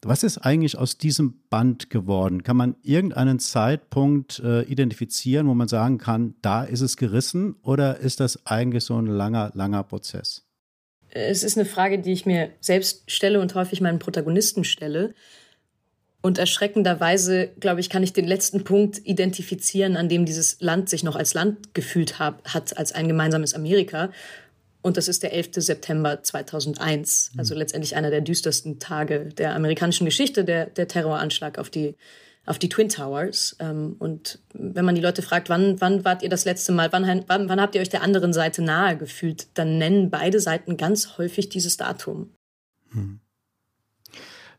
Was 0.03 0.23
ist 0.23 0.39
eigentlich 0.39 0.77
aus 0.77 0.99
diesem 0.99 1.41
Band 1.49 1.91
geworden? 1.91 2.43
Kann 2.43 2.57
man 2.57 2.77
irgendeinen 2.83 3.39
Zeitpunkt 3.39 4.41
äh, 4.41 4.63
identifizieren, 4.63 5.49
wo 5.49 5.55
man 5.55 5.69
sagen 5.69 5.99
kann, 5.99 6.35
da 6.43 6.63
ist 6.63 6.83
es 6.83 6.97
gerissen 6.97 7.57
oder 7.63 7.99
ist 7.99 8.21
das 8.21 8.47
eigentlich 8.47 8.85
so 8.85 9.01
ein 9.01 9.07
langer, 9.07 9.51
langer 9.55 9.83
Prozess? 9.83 10.45
Es 11.11 11.43
ist 11.43 11.57
eine 11.57 11.67
Frage, 11.67 11.99
die 11.99 12.13
ich 12.13 12.27
mir 12.27 12.51
selbst 12.61 13.11
stelle 13.11 13.41
und 13.41 13.55
häufig 13.55 13.81
meinen 13.81 13.99
Protagonisten 13.99 14.65
stelle. 14.65 15.15
Und 16.21 16.39
erschreckenderweise, 16.39 17.49
glaube 17.61 17.81
ich, 17.81 17.89
kann 17.89 18.03
ich 18.03 18.13
den 18.13 18.27
letzten 18.27 18.65
Punkt 18.65 19.01
identifizieren, 19.05 19.97
an 19.97 20.09
dem 20.09 20.27
dieses 20.27 20.61
Land 20.61 20.89
sich 20.89 21.05
noch 21.05 21.15
als 21.15 21.35
Land 21.35 21.73
gefühlt 21.73 22.19
hab, 22.19 22.47
hat, 22.53 22.77
als 22.77 22.93
ein 22.93 23.09
gemeinsames 23.09 23.55
Amerika. 23.55 24.11
Und 24.87 24.97
das 24.97 25.09
ist 25.09 25.25
der 25.25 25.33
11. 25.33 25.49
September 25.57 26.23
2001, 26.23 27.33
also 27.37 27.55
mhm. 27.55 27.59
letztendlich 27.59 27.97
einer 27.97 28.11
der 28.11 28.21
düstersten 28.21 28.79
Tage 28.79 29.31
der 29.37 29.57
amerikanischen 29.57 30.05
Geschichte, 30.05 30.45
der, 30.45 30.67
der 30.67 30.87
Terroranschlag 30.87 31.59
auf 31.59 31.71
die, 31.71 31.97
auf 32.45 32.61
die 32.61 32.69
Twin 32.69 32.89
Towers. 32.89 33.57
Ähm, 33.59 33.97
und 33.99 34.39
wenn 34.53 34.85
man 34.85 34.95
die 34.95 35.01
Leute 35.01 35.23
fragt, 35.23 35.49
wann, 35.49 35.81
wann 35.81 36.05
wart 36.05 36.23
ihr 36.23 36.29
das 36.29 36.45
letzte 36.45 36.71
Mal, 36.71 36.93
wann, 36.93 37.25
wann, 37.27 37.49
wann 37.49 37.61
habt 37.61 37.75
ihr 37.75 37.81
euch 37.81 37.89
der 37.89 38.05
anderen 38.05 38.33
Seite 38.33 38.63
nahe 38.63 38.97
gefühlt, 38.97 39.49
dann 39.55 39.77
nennen 39.77 40.09
beide 40.09 40.39
Seiten 40.39 40.77
ganz 40.77 41.19
häufig 41.19 41.49
dieses 41.49 41.77
Datum. 41.77 42.31
Hm. 42.93 43.19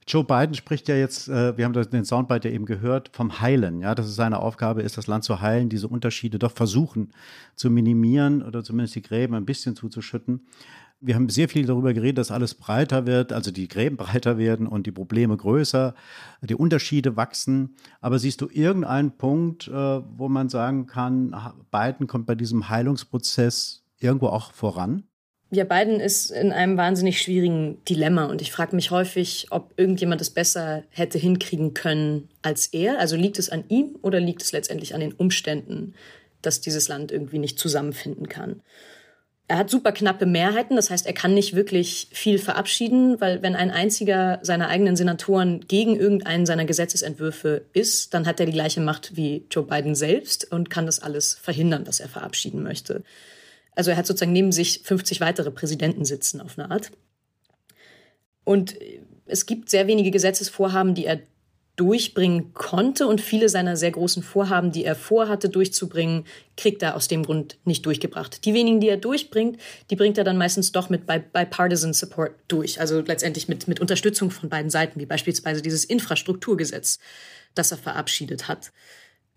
Joe 0.07 0.23
Biden 0.23 0.55
spricht 0.55 0.87
ja 0.87 0.95
jetzt, 0.95 1.27
äh, 1.27 1.57
wir 1.57 1.65
haben 1.65 1.73
den 1.73 2.05
Soundbite 2.05 2.47
ja 2.47 2.55
eben 2.55 2.65
gehört, 2.65 3.09
vom 3.13 3.41
Heilen. 3.41 3.81
Ja, 3.81 3.93
dass 3.93 4.05
es 4.07 4.15
seine 4.15 4.39
Aufgabe 4.39 4.81
ist, 4.81 4.97
das 4.97 5.07
Land 5.07 5.25
zu 5.25 5.41
heilen, 5.41 5.67
diese 5.67 5.89
Unterschiede 5.89 6.39
doch 6.39 6.53
versuchen 6.53 7.11
zu 7.55 7.69
minimieren 7.69 8.41
oder 8.41 8.63
zumindest 8.63 8.95
die 8.95 9.01
Gräben 9.01 9.35
ein 9.35 9.45
bisschen 9.45 9.75
zuzuschütten. 9.75 10.47
Wir 10.99 11.13
haben 11.13 11.29
sehr 11.29 11.49
viel 11.49 11.65
darüber 11.65 11.93
geredet, 11.93 12.17
dass 12.17 12.31
alles 12.31 12.55
breiter 12.55 13.05
wird, 13.05 13.33
also 13.33 13.51
die 13.51 13.67
Gräben 13.67 13.97
breiter 13.97 14.37
werden 14.37 14.65
und 14.65 14.87
die 14.87 14.91
Probleme 14.91 15.35
größer, 15.35 15.93
die 16.41 16.55
Unterschiede 16.55 17.17
wachsen. 17.17 17.75
Aber 17.99 18.17
siehst 18.17 18.39
du 18.39 18.47
irgendeinen 18.49 19.11
Punkt, 19.17 19.67
äh, 19.67 19.71
wo 19.71 20.29
man 20.29 20.47
sagen 20.47 20.87
kann, 20.87 21.35
Biden 21.69 22.07
kommt 22.07 22.25
bei 22.25 22.35
diesem 22.35 22.69
Heilungsprozess 22.69 23.83
irgendwo 23.99 24.27
auch 24.27 24.53
voran? 24.53 25.03
Ja, 25.49 25.63
Biden 25.63 25.99
ist 25.99 26.29
in 26.29 26.51
einem 26.51 26.75
wahnsinnig 26.77 27.21
schwierigen 27.21 27.83
Dilemma 27.85 28.25
und 28.25 28.41
ich 28.41 28.51
frage 28.51 28.75
mich 28.75 28.91
häufig, 28.91 29.47
ob 29.49 29.73
irgendjemand 29.77 30.19
es 30.19 30.29
besser 30.29 30.83
hätte 30.89 31.17
hinkriegen 31.17 31.73
können 31.73 32.29
als 32.41 32.67
er. 32.67 32.99
Also 32.99 33.15
liegt 33.15 33.39
es 33.39 33.49
an 33.49 33.63
ihm 33.69 33.97
oder 34.01 34.19
liegt 34.19 34.41
es 34.41 34.51
letztendlich 34.51 34.93
an 34.93 34.99
den 34.99 35.13
Umständen, 35.13 35.93
dass 36.41 36.59
dieses 36.59 36.89
Land 36.89 37.13
irgendwie 37.13 37.39
nicht 37.39 37.59
zusammenfinden 37.59 38.27
kann? 38.27 38.61
Er 39.49 39.59
hat 39.59 39.69
super 39.69 39.93
knappe 39.93 40.25
Mehrheiten, 40.25 40.75
das 40.75 40.89
heißt, 40.89 41.05
er 41.05 41.13
kann 41.13 41.33
nicht 41.33 41.55
wirklich 41.55 42.09
viel 42.11 42.37
verabschieden, 42.37 43.21
weil 43.21 43.41
wenn 43.41 43.55
ein 43.55 43.71
einziger 43.71 44.39
seiner 44.41 44.67
eigenen 44.67 44.97
Senatoren 44.97 45.61
gegen 45.61 45.95
irgendeinen 45.95 46.45
seiner 46.45 46.65
Gesetzesentwürfe 46.65 47.63
ist, 47.71 48.13
dann 48.13 48.25
hat 48.25 48.41
er 48.41 48.45
die 48.45 48.51
gleiche 48.51 48.81
Macht 48.81 49.15
wie 49.15 49.45
Joe 49.49 49.63
Biden 49.63 49.95
selbst 49.95 50.51
und 50.51 50.69
kann 50.69 50.85
das 50.85 50.99
alles 50.99 51.35
verhindern, 51.35 51.87
was 51.87 52.01
er 52.01 52.09
verabschieden 52.09 52.61
möchte. 52.61 53.03
Also 53.77 53.91
er 53.91 53.97
hat 53.97 54.07
sozusagen 54.07 54.33
neben 54.33 54.51
sich 54.51 54.81
50 54.83 55.21
weitere 55.21 55.51
Präsidenten 55.51 56.03
sitzen 56.03 56.41
auf 56.41 56.57
eine 56.57 56.71
Art. 56.71 56.91
Und 58.43 58.75
es 59.27 59.45
gibt 59.45 59.69
sehr 59.69 59.85
wenige 59.85 60.09
Gesetzesvorhaben, 60.09 60.95
die 60.95 61.05
er 61.05 61.19
durchbringen 61.75 62.55
konnte 62.55 63.05
und 63.05 63.21
viele 63.21 63.49
seiner 63.49 63.77
sehr 63.77 63.91
großen 63.91 64.23
Vorhaben, 64.23 64.71
die 64.71 64.83
er 64.83 64.95
vorhatte 64.95 65.47
durchzubringen, 65.47 66.25
kriegt 66.55 66.81
er 66.81 66.95
aus 66.95 67.07
dem 67.07 67.21
Grund 67.21 67.59
nicht 67.65 67.85
durchgebracht. 67.85 68.45
Die 68.45 68.55
wenigen, 68.55 68.79
die 68.79 68.89
er 68.89 68.97
durchbringt, 68.97 69.59
die 69.91 69.95
bringt 69.95 70.17
er 70.17 70.23
dann 70.23 70.39
meistens 70.39 70.71
doch 70.71 70.89
mit 70.89 71.05
bipartisan 71.05 71.93
Support 71.93 72.31
durch, 72.47 72.81
also 72.81 73.01
letztendlich 73.01 73.47
mit, 73.47 73.67
mit 73.67 73.79
Unterstützung 73.79 74.31
von 74.31 74.49
beiden 74.49 74.71
Seiten, 74.71 74.99
wie 74.99 75.05
beispielsweise 75.05 75.61
dieses 75.61 75.85
Infrastrukturgesetz, 75.85 76.97
das 77.53 77.71
er 77.71 77.77
verabschiedet 77.77 78.47
hat. 78.47 78.71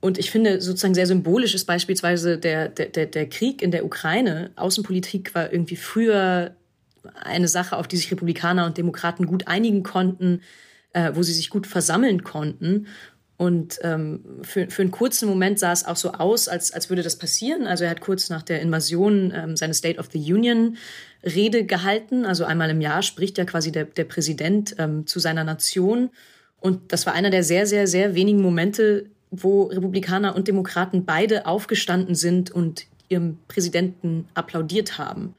Und 0.00 0.18
ich 0.18 0.30
finde 0.30 0.60
sozusagen 0.60 0.94
sehr 0.94 1.06
symbolisch 1.06 1.54
ist 1.54 1.66
beispielsweise 1.66 2.38
der, 2.38 2.68
der, 2.68 3.06
der 3.06 3.28
Krieg 3.28 3.60
in 3.60 3.70
der 3.70 3.84
Ukraine. 3.84 4.50
Außenpolitik 4.56 5.34
war 5.34 5.52
irgendwie 5.52 5.76
früher 5.76 6.56
eine 7.14 7.48
Sache, 7.48 7.76
auf 7.76 7.86
die 7.86 7.96
sich 7.96 8.10
Republikaner 8.10 8.66
und 8.66 8.78
Demokraten 8.78 9.26
gut 9.26 9.46
einigen 9.46 9.82
konnten, 9.82 10.40
äh, 10.92 11.12
wo 11.14 11.22
sie 11.22 11.32
sich 11.32 11.50
gut 11.50 11.66
versammeln 11.66 12.24
konnten. 12.24 12.86
Und 13.36 13.78
ähm, 13.82 14.22
für, 14.42 14.68
für 14.68 14.82
einen 14.82 14.90
kurzen 14.90 15.26
Moment 15.26 15.58
sah 15.58 15.72
es 15.72 15.86
auch 15.86 15.96
so 15.96 16.12
aus, 16.12 16.46
als, 16.46 16.72
als 16.72 16.90
würde 16.90 17.02
das 17.02 17.16
passieren. 17.16 17.66
Also 17.66 17.84
er 17.84 17.90
hat 17.90 18.02
kurz 18.02 18.28
nach 18.28 18.42
der 18.42 18.60
Invasion 18.60 19.32
ähm, 19.34 19.56
seine 19.56 19.72
State 19.72 19.98
of 19.98 20.08
the 20.12 20.18
Union 20.18 20.76
Rede 21.24 21.64
gehalten. 21.64 22.26
Also 22.26 22.44
einmal 22.44 22.68
im 22.68 22.82
Jahr 22.82 23.02
spricht 23.02 23.38
ja 23.38 23.46
quasi 23.46 23.72
der, 23.72 23.86
der 23.86 24.04
Präsident 24.04 24.76
ähm, 24.78 25.06
zu 25.06 25.20
seiner 25.20 25.44
Nation. 25.44 26.10
Und 26.58 26.92
das 26.92 27.06
war 27.06 27.14
einer 27.14 27.30
der 27.30 27.42
sehr, 27.42 27.66
sehr, 27.66 27.86
sehr 27.86 28.14
wenigen 28.14 28.42
Momente, 28.42 29.06
wo 29.30 29.64
Republikaner 29.64 30.34
und 30.34 30.48
Demokraten 30.48 31.04
beide 31.04 31.46
aufgestanden 31.46 32.14
sind 32.14 32.50
und 32.50 32.86
ihrem 33.08 33.38
Präsidenten 33.48 34.28
applaudiert 34.34 34.98
haben. 34.98 35.35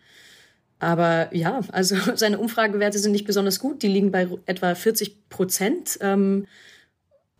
Aber 0.79 1.33
ja, 1.33 1.61
also 1.71 1.95
seine 2.15 2.39
Umfragewerte 2.39 2.99
sind 2.99 3.11
nicht 3.11 3.25
besonders 3.25 3.59
gut. 3.59 3.83
Die 3.83 3.87
liegen 3.87 4.11
bei 4.11 4.27
etwa 4.45 4.75
40 4.75 5.29
Prozent. 5.29 5.97
Ähm, 6.01 6.47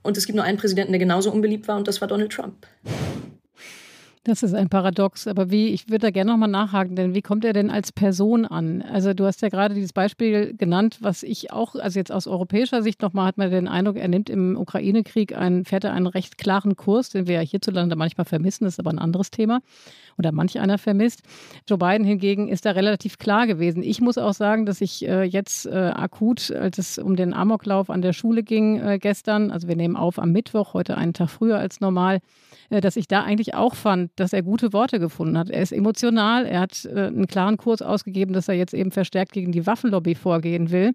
und 0.03 0.17
es 0.17 0.25
gibt 0.25 0.35
nur 0.35 0.45
einen 0.45 0.57
Präsidenten, 0.57 0.91
der 0.91 0.99
genauso 0.99 1.31
unbeliebt 1.31 1.67
war, 1.67 1.77
und 1.77 1.87
das 1.87 2.01
war 2.01 2.07
Donald 2.07 2.31
Trump. 2.31 2.65
Das 4.23 4.43
ist 4.43 4.53
ein 4.53 4.69
Paradox. 4.69 5.25
Aber 5.25 5.49
wie, 5.49 5.69
ich 5.69 5.89
würde 5.89 5.99
da 5.99 6.11
gerne 6.11 6.29
nochmal 6.29 6.47
nachhaken, 6.47 6.95
denn 6.95 7.15
wie 7.15 7.23
kommt 7.23 7.43
er 7.43 7.53
denn 7.53 7.71
als 7.71 7.91
Person 7.91 8.45
an? 8.45 8.83
Also 8.83 9.15
du 9.15 9.25
hast 9.25 9.41
ja 9.41 9.49
gerade 9.49 9.73
dieses 9.73 9.93
Beispiel 9.93 10.55
genannt, 10.55 10.99
was 11.01 11.23
ich 11.23 11.51
auch, 11.51 11.73
also 11.73 11.97
jetzt 11.97 12.11
aus 12.11 12.27
europäischer 12.27 12.83
Sicht 12.83 13.01
nochmal 13.01 13.25
hat 13.25 13.39
man 13.39 13.49
den 13.49 13.67
Eindruck, 13.67 13.95
er 13.95 14.07
nimmt 14.07 14.29
im 14.29 14.57
Ukraine-Krieg 14.57 15.35
einen, 15.35 15.65
fährt 15.65 15.85
er 15.85 15.93
einen 15.93 16.05
recht 16.05 16.37
klaren 16.37 16.75
Kurs, 16.75 17.09
den 17.09 17.25
wir 17.25 17.35
ja 17.35 17.41
hierzulande 17.41 17.95
manchmal 17.95 18.25
vermissen, 18.25 18.65
das 18.65 18.75
ist 18.75 18.79
aber 18.79 18.91
ein 18.91 18.99
anderes 18.99 19.31
Thema. 19.31 19.61
Oder 20.19 20.31
manch 20.31 20.59
einer 20.59 20.77
vermisst. 20.77 21.23
Joe 21.67 21.79
Biden 21.79 22.05
hingegen 22.05 22.47
ist 22.47 22.65
da 22.65 22.71
relativ 22.71 23.17
klar 23.17 23.47
gewesen. 23.47 23.81
Ich 23.81 24.01
muss 24.01 24.19
auch 24.19 24.33
sagen, 24.33 24.67
dass 24.67 24.81
ich 24.81 25.07
äh, 25.07 25.23
jetzt 25.23 25.65
äh, 25.65 25.71
akut, 25.95 26.51
als 26.51 26.77
es 26.77 26.99
um 26.99 27.15
den 27.15 27.33
Amoklauf 27.33 27.89
an 27.89 28.03
der 28.03 28.13
Schule 28.13 28.43
ging 28.43 28.79
äh, 28.79 28.99
gestern, 28.99 29.49
also 29.49 29.67
wir 29.67 29.75
nehmen 29.75 29.95
auf 29.95 30.19
am 30.19 30.31
Mittwoch, 30.31 30.75
heute 30.75 30.95
einen 30.95 31.13
Tag 31.13 31.29
früher 31.29 31.57
als 31.57 31.79
normal, 31.79 32.19
dass 32.79 32.95
ich 32.95 33.07
da 33.07 33.23
eigentlich 33.23 33.53
auch 33.53 33.75
fand, 33.75 34.11
dass 34.15 34.31
er 34.31 34.43
gute 34.43 34.71
Worte 34.71 34.99
gefunden 34.99 35.37
hat. 35.37 35.49
Er 35.49 35.61
ist 35.61 35.73
emotional, 35.73 36.45
er 36.45 36.61
hat 36.61 36.85
äh, 36.85 37.07
einen 37.07 37.27
klaren 37.27 37.57
Kurs 37.57 37.81
ausgegeben, 37.81 38.33
dass 38.33 38.47
er 38.47 38.55
jetzt 38.55 38.73
eben 38.73 38.91
verstärkt 38.91 39.33
gegen 39.33 39.51
die 39.51 39.67
Waffenlobby 39.67 40.15
vorgehen 40.15 40.71
will. 40.71 40.93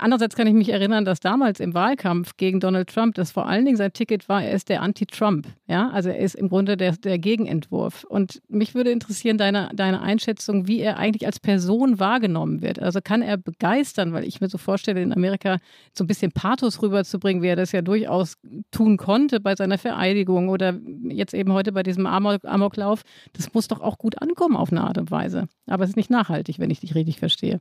Andererseits 0.00 0.36
kann 0.36 0.46
ich 0.46 0.54
mich 0.54 0.68
erinnern, 0.68 1.04
dass 1.04 1.18
damals 1.18 1.58
im 1.58 1.74
Wahlkampf 1.74 2.36
gegen 2.36 2.60
Donald 2.60 2.88
Trump 2.88 3.16
das 3.16 3.32
vor 3.32 3.48
allen 3.48 3.64
Dingen 3.64 3.76
sein 3.76 3.92
Ticket 3.92 4.28
war, 4.28 4.44
er 4.44 4.52
ist 4.52 4.68
der 4.68 4.80
Anti-Trump. 4.80 5.48
Ja, 5.66 5.90
also 5.90 6.08
er 6.08 6.18
ist 6.18 6.36
im 6.36 6.48
Grunde 6.48 6.76
der, 6.76 6.92
der 6.92 7.18
Gegenentwurf. 7.18 8.04
Und 8.04 8.40
mich 8.48 8.76
würde 8.76 8.92
interessieren, 8.92 9.38
deine, 9.38 9.70
deine 9.74 10.00
Einschätzung, 10.00 10.68
wie 10.68 10.78
er 10.78 10.98
eigentlich 10.98 11.26
als 11.26 11.40
Person 11.40 11.98
wahrgenommen 11.98 12.62
wird. 12.62 12.80
Also 12.80 13.00
kann 13.02 13.22
er 13.22 13.36
begeistern, 13.38 14.12
weil 14.12 14.22
ich 14.22 14.40
mir 14.40 14.48
so 14.48 14.56
vorstelle, 14.56 15.02
in 15.02 15.12
Amerika 15.12 15.58
so 15.92 16.04
ein 16.04 16.06
bisschen 16.06 16.30
Pathos 16.30 16.80
rüberzubringen, 16.80 17.42
wie 17.42 17.48
er 17.48 17.56
das 17.56 17.72
ja 17.72 17.82
durchaus 17.82 18.34
tun 18.70 18.98
konnte 18.98 19.40
bei 19.40 19.56
seiner 19.56 19.78
Vereidigung 19.78 20.48
oder 20.48 20.78
jetzt 21.08 21.34
eben 21.34 21.52
heute 21.52 21.72
bei 21.72 21.82
diesem 21.82 22.06
Amok 22.06 22.44
Amoklauf. 22.44 23.02
Das 23.32 23.52
muss 23.52 23.66
doch 23.66 23.80
auch 23.80 23.98
gut 23.98 24.22
ankommen 24.22 24.56
auf 24.56 24.70
eine 24.70 24.82
Art 24.82 24.98
und 24.98 25.10
Weise. 25.10 25.48
Aber 25.66 25.82
es 25.82 25.90
ist 25.90 25.96
nicht 25.96 26.10
nachhaltig, 26.10 26.60
wenn 26.60 26.70
ich 26.70 26.78
dich 26.80 26.94
richtig 26.94 27.18
verstehe. 27.18 27.60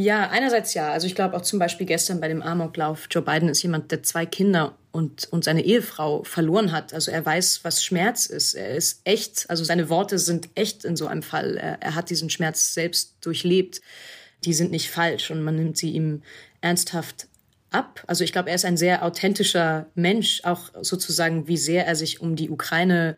Ja, 0.00 0.30
einerseits 0.30 0.74
ja. 0.74 0.92
Also 0.92 1.08
ich 1.08 1.16
glaube 1.16 1.36
auch 1.36 1.42
zum 1.42 1.58
Beispiel 1.58 1.84
gestern 1.84 2.20
bei 2.20 2.28
dem 2.28 2.40
Amoklauf, 2.40 3.08
Joe 3.10 3.20
Biden 3.20 3.48
ist 3.48 3.64
jemand, 3.64 3.90
der 3.90 4.04
zwei 4.04 4.26
Kinder 4.26 4.78
und, 4.92 5.26
und 5.32 5.42
seine 5.42 5.64
Ehefrau 5.64 6.22
verloren 6.22 6.70
hat. 6.70 6.94
Also 6.94 7.10
er 7.10 7.26
weiß, 7.26 7.64
was 7.64 7.82
Schmerz 7.82 8.26
ist. 8.26 8.54
Er 8.54 8.76
ist 8.76 9.00
echt, 9.02 9.50
also 9.50 9.64
seine 9.64 9.88
Worte 9.88 10.20
sind 10.20 10.50
echt 10.54 10.84
in 10.84 10.94
so 10.94 11.08
einem 11.08 11.24
Fall. 11.24 11.56
Er, 11.56 11.82
er 11.82 11.96
hat 11.96 12.10
diesen 12.10 12.30
Schmerz 12.30 12.74
selbst 12.74 13.16
durchlebt. 13.22 13.80
Die 14.44 14.54
sind 14.54 14.70
nicht 14.70 14.88
falsch 14.88 15.32
und 15.32 15.42
man 15.42 15.56
nimmt 15.56 15.76
sie 15.76 15.90
ihm 15.90 16.22
ernsthaft 16.60 17.26
ab. 17.72 18.04
Also 18.06 18.22
ich 18.22 18.30
glaube, 18.30 18.50
er 18.50 18.54
ist 18.54 18.64
ein 18.64 18.76
sehr 18.76 19.04
authentischer 19.04 19.86
Mensch, 19.96 20.42
auch 20.44 20.70
sozusagen, 20.80 21.48
wie 21.48 21.56
sehr 21.56 21.88
er 21.88 21.96
sich 21.96 22.20
um 22.20 22.36
die 22.36 22.50
Ukraine 22.50 23.16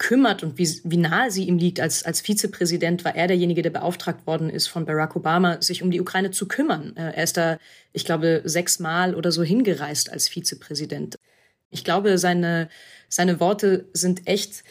kümmert 0.00 0.42
und 0.42 0.58
wie, 0.58 0.80
wie 0.82 0.96
nahe 0.96 1.30
sie 1.30 1.44
ihm 1.44 1.58
liegt. 1.58 1.78
Als, 1.78 2.02
als 2.02 2.22
Vizepräsident 2.22 3.04
war 3.04 3.14
er 3.14 3.28
derjenige, 3.28 3.62
der 3.62 3.70
beauftragt 3.70 4.26
worden 4.26 4.50
ist 4.50 4.66
von 4.66 4.86
Barack 4.86 5.14
Obama, 5.14 5.60
sich 5.60 5.82
um 5.82 5.90
die 5.90 6.00
Ukraine 6.00 6.30
zu 6.30 6.48
kümmern. 6.48 6.96
Äh, 6.96 7.12
er 7.12 7.22
ist 7.22 7.36
da, 7.36 7.58
ich 7.92 8.06
glaube, 8.06 8.40
sechsmal 8.44 9.14
oder 9.14 9.30
so 9.30 9.44
hingereist 9.44 10.10
als 10.10 10.26
Vizepräsident. 10.26 11.16
Ich 11.70 11.84
glaube, 11.84 12.16
seine, 12.16 12.70
seine 13.08 13.40
Worte 13.40 13.84
sind 13.92 14.26
echt 14.26 14.64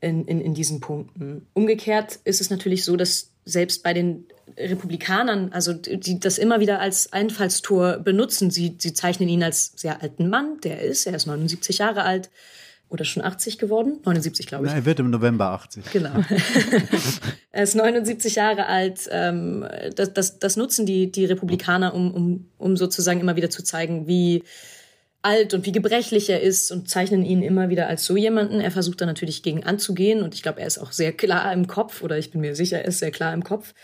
in, 0.00 0.26
in, 0.26 0.42
in 0.42 0.52
diesen 0.52 0.80
Punkten. 0.80 1.46
Umgekehrt 1.54 2.20
ist 2.24 2.42
es 2.42 2.50
natürlich 2.50 2.84
so, 2.84 2.96
dass 2.96 3.30
selbst 3.46 3.82
bei 3.82 3.94
den 3.94 4.26
Republikanern, 4.58 5.50
also 5.52 5.72
die 5.72 6.20
das 6.20 6.36
immer 6.36 6.60
wieder 6.60 6.78
als 6.80 7.10
Einfallstor 7.10 7.98
benutzen, 7.98 8.50
sie, 8.50 8.76
sie 8.78 8.92
zeichnen 8.92 9.30
ihn 9.30 9.42
als 9.42 9.72
sehr 9.76 10.02
alten 10.02 10.28
Mann, 10.28 10.60
der 10.62 10.82
ist, 10.82 11.06
er 11.06 11.14
ist 11.14 11.26
79 11.26 11.78
Jahre 11.78 12.02
alt, 12.02 12.30
oder 12.94 13.04
schon 13.04 13.22
80 13.22 13.58
geworden? 13.58 13.98
79, 14.04 14.46
glaube 14.46 14.66
ich. 14.66 14.70
Na, 14.70 14.78
er 14.78 14.84
wird 14.86 15.00
im 15.00 15.10
November 15.10 15.50
80. 15.50 15.84
Genau. 15.92 16.10
er 17.50 17.62
ist 17.62 17.74
79 17.74 18.36
Jahre 18.36 18.66
alt. 18.66 19.08
Ähm, 19.10 19.66
das, 19.96 20.14
das, 20.14 20.38
das 20.38 20.56
nutzen 20.56 20.86
die, 20.86 21.12
die 21.12 21.26
Republikaner, 21.26 21.92
um, 21.92 22.14
um, 22.14 22.50
um 22.56 22.76
sozusagen 22.76 23.20
immer 23.20 23.36
wieder 23.36 23.50
zu 23.50 23.62
zeigen, 23.62 24.06
wie 24.06 24.44
alt 25.22 25.54
und 25.54 25.66
wie 25.66 25.72
gebrechlich 25.72 26.30
er 26.30 26.40
ist 26.40 26.70
und 26.70 26.88
zeichnen 26.88 27.24
ihn 27.24 27.42
immer 27.42 27.68
wieder 27.68 27.88
als 27.88 28.04
so 28.04 28.16
jemanden. 28.16 28.60
Er 28.60 28.70
versucht 28.70 29.00
da 29.00 29.06
natürlich 29.06 29.42
gegen 29.42 29.64
anzugehen 29.64 30.22
und 30.22 30.34
ich 30.34 30.42
glaube, 30.42 30.60
er 30.60 30.66
ist 30.66 30.78
auch 30.78 30.92
sehr 30.92 31.12
klar 31.12 31.52
im 31.52 31.66
Kopf 31.66 32.02
oder 32.02 32.16
ich 32.16 32.30
bin 32.30 32.40
mir 32.42 32.54
sicher, 32.54 32.78
er 32.78 32.84
ist 32.84 33.00
sehr 33.00 33.10
klar 33.10 33.34
im 33.34 33.42
Kopf 33.42 33.74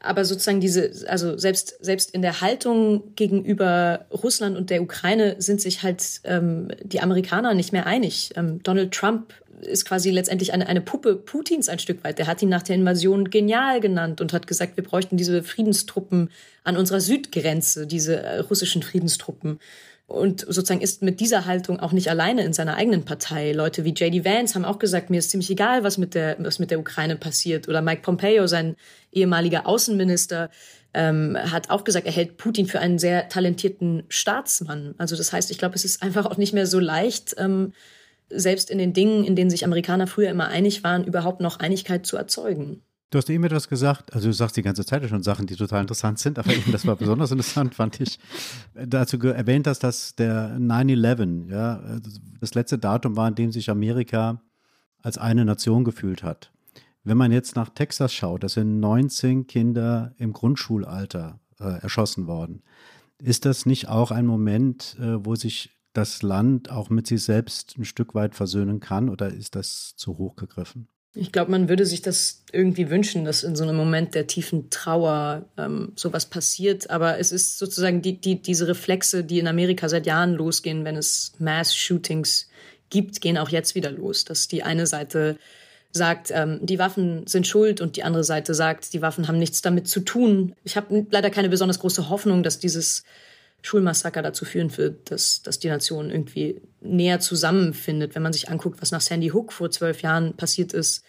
aber 0.00 0.24
sozusagen 0.24 0.60
diese, 0.60 0.90
also 1.08 1.38
selbst, 1.38 1.82
selbst 1.84 2.10
in 2.10 2.22
der 2.22 2.40
Haltung 2.40 3.14
gegenüber 3.16 4.06
Russland 4.12 4.56
und 4.56 4.70
der 4.70 4.82
Ukraine 4.82 5.36
sind 5.38 5.60
sich 5.60 5.82
halt 5.82 6.20
ähm, 6.24 6.68
die 6.82 7.00
Amerikaner 7.00 7.54
nicht 7.54 7.72
mehr 7.72 7.86
einig. 7.86 8.30
Ähm, 8.36 8.62
Donald 8.62 8.92
Trump 8.92 9.32
ist 9.62 9.86
quasi 9.86 10.10
letztendlich 10.10 10.52
eine, 10.52 10.66
eine 10.66 10.82
Puppe 10.82 11.16
Putins 11.16 11.68
ein 11.68 11.78
Stück 11.78 12.04
weit. 12.04 12.18
Der 12.18 12.26
hat 12.26 12.42
ihn 12.42 12.50
nach 12.50 12.62
der 12.62 12.76
Invasion 12.76 13.30
genial 13.30 13.80
genannt 13.80 14.20
und 14.20 14.32
hat 14.32 14.46
gesagt, 14.46 14.76
wir 14.76 14.84
bräuchten 14.84 15.16
diese 15.16 15.42
Friedenstruppen 15.42 16.30
an 16.62 16.76
unserer 16.76 17.00
Südgrenze, 17.00 17.86
diese 17.86 18.22
äh, 18.22 18.38
russischen 18.40 18.82
Friedenstruppen 18.82 19.60
und 20.06 20.42
sozusagen 20.42 20.80
ist 20.80 21.02
mit 21.02 21.18
dieser 21.18 21.46
Haltung 21.46 21.80
auch 21.80 21.90
nicht 21.90 22.08
alleine 22.10 22.44
in 22.44 22.52
seiner 22.52 22.76
eigenen 22.76 23.04
Partei. 23.04 23.52
Leute 23.52 23.84
wie 23.84 23.92
JD 23.92 24.24
Vance 24.24 24.54
haben 24.54 24.64
auch 24.64 24.78
gesagt, 24.78 25.10
mir 25.10 25.18
ist 25.18 25.30
ziemlich 25.30 25.50
egal, 25.50 25.82
was 25.82 25.98
mit 25.98 26.14
der, 26.14 26.36
was 26.38 26.60
mit 26.60 26.70
der 26.70 26.78
Ukraine 26.78 27.16
passiert. 27.16 27.68
Oder 27.68 27.82
Mike 27.82 28.02
Pompeo, 28.02 28.46
sein 28.46 28.76
ehemaliger 29.10 29.66
Außenminister, 29.66 30.50
ähm, 30.94 31.36
hat 31.36 31.70
auch 31.70 31.82
gesagt, 31.82 32.06
er 32.06 32.12
hält 32.12 32.36
Putin 32.36 32.66
für 32.66 32.78
einen 32.78 33.00
sehr 33.00 33.28
talentierten 33.28 34.04
Staatsmann. 34.08 34.94
Also 34.96 35.16
das 35.16 35.32
heißt, 35.32 35.50
ich 35.50 35.58
glaube, 35.58 35.74
es 35.74 35.84
ist 35.84 36.02
einfach 36.04 36.26
auch 36.26 36.36
nicht 36.36 36.54
mehr 36.54 36.66
so 36.66 36.78
leicht, 36.78 37.34
ähm, 37.38 37.72
selbst 38.30 38.70
in 38.70 38.78
den 38.78 38.92
Dingen, 38.92 39.24
in 39.24 39.34
denen 39.34 39.50
sich 39.50 39.64
Amerikaner 39.64 40.06
früher 40.06 40.30
immer 40.30 40.48
einig 40.48 40.84
waren, 40.84 41.04
überhaupt 41.04 41.40
noch 41.40 41.58
Einigkeit 41.58 42.06
zu 42.06 42.16
erzeugen. 42.16 42.82
Du 43.10 43.18
hast 43.18 43.30
eben 43.30 43.44
etwas 43.44 43.68
gesagt, 43.68 44.12
also 44.14 44.28
du 44.28 44.32
sagst 44.34 44.56
die 44.56 44.62
ganze 44.62 44.84
Zeit 44.84 45.08
schon 45.08 45.22
Sachen, 45.22 45.46
die 45.46 45.54
total 45.54 45.82
interessant 45.82 46.18
sind, 46.18 46.40
aber 46.40 46.52
eben 46.52 46.72
das 46.72 46.86
war 46.86 46.96
besonders 46.96 47.30
interessant, 47.30 47.74
fand 47.74 48.00
ich. 48.00 48.18
Dazu 48.74 49.18
erwähnt 49.18 49.68
hast, 49.68 49.80
dass 49.80 50.16
der 50.16 50.56
9-11, 50.58 51.50
ja, 51.50 52.00
das 52.40 52.54
letzte 52.54 52.78
Datum 52.78 53.16
war, 53.16 53.26
an 53.26 53.36
dem 53.36 53.52
sich 53.52 53.70
Amerika 53.70 54.42
als 55.02 55.18
eine 55.18 55.44
Nation 55.44 55.84
gefühlt 55.84 56.24
hat. 56.24 56.50
Wenn 57.04 57.16
man 57.16 57.30
jetzt 57.30 57.54
nach 57.54 57.68
Texas 57.68 58.12
schaut, 58.12 58.42
da 58.42 58.48
sind 58.48 58.80
19 58.80 59.46
Kinder 59.46 60.12
im 60.18 60.32
Grundschulalter 60.32 61.38
äh, 61.60 61.80
erschossen 61.80 62.26
worden. 62.26 62.64
Ist 63.22 63.44
das 63.44 63.64
nicht 63.66 63.88
auch 63.88 64.10
ein 64.10 64.26
Moment, 64.26 64.96
äh, 64.98 65.24
wo 65.24 65.36
sich 65.36 65.70
das 65.92 66.22
Land 66.22 66.72
auch 66.72 66.90
mit 66.90 67.06
sich 67.06 67.22
selbst 67.22 67.78
ein 67.78 67.84
Stück 67.84 68.16
weit 68.16 68.34
versöhnen 68.34 68.80
kann 68.80 69.08
oder 69.08 69.28
ist 69.28 69.54
das 69.54 69.94
zu 69.94 70.18
hoch 70.18 70.34
gegriffen? 70.34 70.88
Ich 71.18 71.32
glaube, 71.32 71.50
man 71.50 71.68
würde 71.70 71.86
sich 71.86 72.02
das 72.02 72.42
irgendwie 72.52 72.90
wünschen, 72.90 73.24
dass 73.24 73.42
in 73.42 73.56
so 73.56 73.64
einem 73.64 73.76
Moment 73.76 74.14
der 74.14 74.26
tiefen 74.26 74.68
Trauer 74.68 75.46
ähm, 75.56 75.92
sowas 75.96 76.26
passiert. 76.26 76.90
Aber 76.90 77.18
es 77.18 77.32
ist 77.32 77.58
sozusagen 77.58 78.02
die, 78.02 78.20
die, 78.20 78.40
diese 78.40 78.68
Reflexe, 78.68 79.24
die 79.24 79.38
in 79.38 79.48
Amerika 79.48 79.88
seit 79.88 80.06
Jahren 80.06 80.34
losgehen, 80.34 80.84
wenn 80.84 80.96
es 80.96 81.32
Mass-Shootings 81.38 82.48
gibt, 82.90 83.22
gehen 83.22 83.38
auch 83.38 83.48
jetzt 83.48 83.74
wieder 83.74 83.90
los. 83.90 84.26
Dass 84.26 84.46
die 84.46 84.62
eine 84.62 84.86
Seite 84.86 85.38
sagt, 85.90 86.30
ähm, 86.32 86.60
die 86.62 86.78
Waffen 86.78 87.26
sind 87.26 87.46
schuld 87.46 87.80
und 87.80 87.96
die 87.96 88.04
andere 88.04 88.24
Seite 88.24 88.54
sagt, 88.54 88.92
die 88.92 89.00
Waffen 89.00 89.26
haben 89.26 89.38
nichts 89.38 89.62
damit 89.62 89.88
zu 89.88 90.00
tun. 90.00 90.54
Ich 90.64 90.76
habe 90.76 91.06
leider 91.10 91.30
keine 91.30 91.48
besonders 91.48 91.78
große 91.78 92.10
Hoffnung, 92.10 92.42
dass 92.42 92.58
dieses 92.58 93.04
Schulmassaker 93.66 94.22
dazu 94.22 94.44
führen 94.44 94.76
wird, 94.76 95.10
dass, 95.10 95.42
dass 95.42 95.58
die 95.58 95.68
Nation 95.68 96.10
irgendwie 96.10 96.62
näher 96.80 97.18
zusammenfindet. 97.18 98.14
Wenn 98.14 98.22
man 98.22 98.32
sich 98.32 98.48
anguckt, 98.48 98.80
was 98.80 98.92
nach 98.92 99.00
Sandy 99.00 99.28
Hook 99.28 99.52
vor 99.52 99.70
zwölf 99.70 100.02
Jahren 100.02 100.36
passiert 100.36 100.72
ist, 100.72 101.04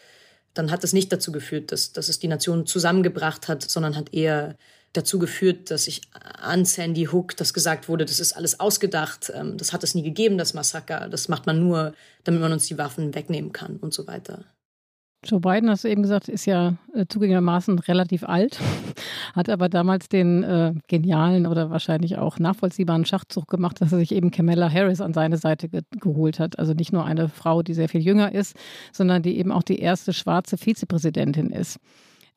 dann 0.56 0.72
hat 0.72 0.84
es 0.84 0.92
nicht 0.92 1.14
dazu 1.14 1.32
geführt, 1.32 1.72
dass, 1.72 1.94
dass 1.94 2.10
es 2.10 2.18
die 2.18 2.28
Nation 2.28 2.66
zusammengebracht 2.66 3.48
hat, 3.48 3.62
sondern 3.62 3.96
hat 3.96 4.12
eher 4.12 4.58
dazu 4.94 5.20
geführt, 5.20 5.70
dass 5.70 5.84
sich 5.84 6.02
an 6.14 6.66
Sandy 6.66 7.06
Hook 7.06 7.38
das 7.38 7.54
gesagt 7.54 7.88
wurde, 7.90 8.06
das 8.06 8.20
ist 8.20 8.34
alles 8.34 8.60
ausgedacht, 8.60 9.32
ähm, 9.36 9.58
das 9.58 9.72
hat 9.72 9.84
es 9.84 9.94
nie 9.94 10.02
gegeben, 10.02 10.40
das 10.40 10.56
Massaker, 10.56 11.10
das 11.10 11.28
macht 11.28 11.46
man 11.46 11.60
nur, 11.60 11.94
damit 12.24 12.42
man 12.42 12.54
uns 12.54 12.66
die 12.66 12.80
Waffen 12.80 13.14
wegnehmen 13.14 13.52
kann 13.52 13.78
und 13.78 13.94
so 13.94 14.08
weiter. 14.08 14.46
Joe 15.28 15.40
Biden, 15.40 15.70
hast 15.70 15.84
du 15.84 15.90
eben 15.90 16.02
gesagt, 16.02 16.30
ist 16.30 16.46
ja 16.46 16.76
äh, 16.94 17.06
zugegebenermaßen 17.08 17.78
relativ 17.80 18.24
alt, 18.24 18.60
hat 19.36 19.50
aber 19.50 19.70
damals 19.70 20.08
den 20.10 20.44
äh, 20.44 20.74
genialen 20.88 21.46
oder 21.46 21.70
wahrscheinlich 21.70 22.18
auch 22.18 22.40
nachvollziehbaren 22.40 23.06
Schachzug 23.06 23.48
gemacht, 23.48 23.82
dass 23.82 23.92
er 23.92 24.00
sich 24.00 24.14
eben 24.14 24.32
Kamala 24.32 24.72
Harris 24.72 25.02
an 25.02 25.14
seine 25.14 25.38
Seite 25.38 25.70
ge 25.70 25.82
geholt 26.00 26.40
hat. 26.40 26.58
Also 26.60 26.74
nicht 26.74 26.94
nur 26.94 27.06
eine 27.06 27.30
Frau, 27.30 27.62
die 27.62 27.74
sehr 27.74 27.90
viel 27.90 28.02
jünger 28.02 28.34
ist, 28.34 28.56
sondern 28.92 29.22
die 29.22 29.38
eben 29.38 29.52
auch 29.52 29.64
die 29.64 29.80
erste 29.80 30.14
schwarze 30.14 30.58
Vizepräsidentin 30.58 31.50
ist. 31.50 31.80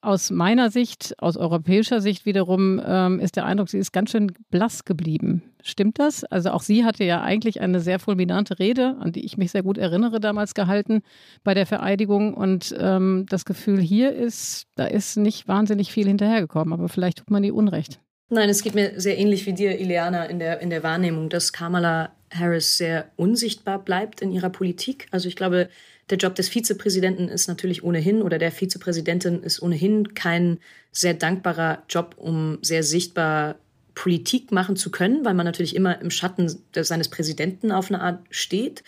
Aus 0.03 0.31
meiner 0.31 0.71
Sicht, 0.71 1.15
aus 1.19 1.37
europäischer 1.37 2.01
Sicht 2.01 2.25
wiederum, 2.25 2.81
ähm, 2.85 3.21
ist 3.21 3.37
der 3.37 3.45
Eindruck, 3.45 3.69
sie 3.69 3.79
ist 3.79 3.93
ganz 3.93 4.11
schön 4.11 4.33
blass 4.51 4.87
geblieben. 4.87 5.43
Stimmt 5.63 5.99
das? 5.99 6.25
Also 6.25 6.51
auch 6.53 6.63
sie 6.63 6.87
hatte 6.87 7.05
ja 7.05 7.21
eigentlich 7.21 7.61
eine 7.61 7.81
sehr 7.81 7.99
fulminante 7.99 8.59
Rede, 8.59 8.97
an 9.01 9.13
die 9.13 9.27
ich 9.27 9.37
mich 9.37 9.51
sehr 9.51 9.63
gut 9.63 9.77
erinnere, 9.77 10.19
damals 10.19 10.55
gehalten 10.55 11.03
bei 11.45 11.53
der 11.53 11.67
Vereidigung. 11.67 12.33
Und 12.33 12.75
ähm, 12.79 13.27
das 13.29 13.45
Gefühl 13.45 13.79
hier 13.79 14.15
ist, 14.15 14.69
da 14.75 14.87
ist 14.87 15.19
nicht 15.19 15.49
wahnsinnig 15.49 15.93
viel 15.93 16.07
hinterhergekommen, 16.07 16.73
aber 16.73 16.89
vielleicht 16.89 17.19
tut 17.19 17.31
man 17.31 17.45
ihr 17.45 17.55
Unrecht. 17.55 18.01
Nein, 18.31 18.49
es 18.49 18.63
geht 18.63 18.75
mir 18.75 18.99
sehr 18.99 19.19
ähnlich 19.19 19.45
wie 19.45 19.53
dir, 19.53 19.79
Ileana, 19.79 20.25
in 20.27 20.39
der, 20.39 20.61
in 20.61 20.71
der 20.71 20.83
Wahrnehmung, 20.83 21.29
dass 21.29 21.53
Kamala 21.53 22.13
Harris 22.33 22.79
sehr 22.79 23.11
unsichtbar 23.17 23.81
bleibt 23.81 24.23
in 24.23 24.31
ihrer 24.31 24.51
Politik. 24.51 25.09
Also 25.11 25.29
ich 25.29 25.37
glaube, 25.37 25.69
der 26.11 26.19
Job 26.19 26.35
des 26.35 26.49
Vizepräsidenten 26.49 27.29
ist 27.29 27.49
natürlich 27.49 27.85
ohnehin 27.85 28.23
oder 28.23 28.39
der 28.39 28.53
Vizepräsidentin 28.53 29.43
ist 29.43 29.63
ohnehin 29.63 30.15
kein 30.15 30.59
sehr 30.93 31.15
dankbarer 31.15 31.83
Job, 31.89 32.15
um 32.19 32.59
sehr 32.63 32.83
sichtbar 32.83 33.57
Politik 33.95 34.53
machen 34.53 34.77
zu 34.77 34.91
können, 34.91 35.25
weil 35.25 35.35
man 35.35 35.47
natürlich 35.47 35.77
immer 35.77 36.01
im 36.01 36.11
Schatten 36.11 36.51
seines 36.75 37.09
Präsidenten 37.09 37.73
auf 37.73 37.91
eine 37.91 38.01
Art 38.01 38.21
steht. 38.31 38.83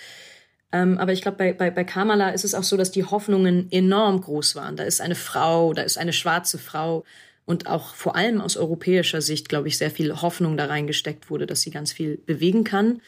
Ähm, 0.72 0.98
aber 0.98 1.12
ich 1.12 1.22
glaube, 1.22 1.36
bei, 1.36 1.52
bei, 1.52 1.70
bei 1.70 1.84
Kamala 1.84 2.30
ist 2.30 2.44
es 2.44 2.54
auch 2.54 2.62
so, 2.62 2.76
dass 2.76 2.90
die 2.90 3.04
Hoffnungen 3.04 3.70
enorm 3.70 4.20
groß 4.20 4.56
waren. 4.56 4.76
Da 4.76 4.84
ist 4.84 5.00
eine 5.00 5.14
Frau, 5.14 5.74
da 5.74 5.82
ist 5.82 5.98
eine 5.98 6.12
schwarze 6.12 6.58
Frau 6.58 7.04
und 7.44 7.66
auch 7.66 7.94
vor 7.94 8.16
allem 8.16 8.40
aus 8.40 8.56
europäischer 8.56 9.20
Sicht, 9.20 9.48
glaube 9.48 9.68
ich, 9.68 9.76
sehr 9.76 9.90
viel 9.90 10.22
Hoffnung 10.22 10.56
da 10.56 10.66
reingesteckt 10.66 11.28
wurde, 11.28 11.46
dass 11.46 11.60
sie 11.60 11.70
ganz 11.70 11.92
viel 11.92 12.16
bewegen 12.16 12.64
kann. 12.64 13.02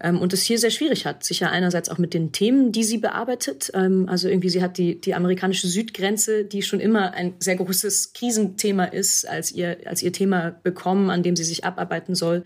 Ähm, 0.00 0.20
und 0.20 0.32
es 0.32 0.42
hier 0.42 0.58
sehr 0.58 0.70
schwierig 0.70 1.06
hat. 1.06 1.24
Sicher 1.24 1.50
einerseits 1.50 1.88
auch 1.88 1.98
mit 1.98 2.14
den 2.14 2.32
Themen, 2.32 2.72
die 2.72 2.84
sie 2.84 2.98
bearbeitet. 2.98 3.70
Ähm, 3.74 4.08
also 4.08 4.28
irgendwie 4.28 4.48
sie 4.48 4.62
hat 4.62 4.78
die, 4.78 5.00
die 5.00 5.14
amerikanische 5.14 5.68
Südgrenze, 5.68 6.44
die 6.44 6.62
schon 6.62 6.80
immer 6.80 7.12
ein 7.12 7.34
sehr 7.38 7.56
großes 7.56 8.12
Krisenthema 8.12 8.84
ist, 8.84 9.28
als 9.28 9.52
ihr, 9.52 9.78
als 9.84 10.02
ihr 10.02 10.12
Thema 10.12 10.58
bekommen, 10.62 11.10
an 11.10 11.22
dem 11.22 11.36
sie 11.36 11.44
sich 11.44 11.64
abarbeiten 11.64 12.14
soll. 12.14 12.44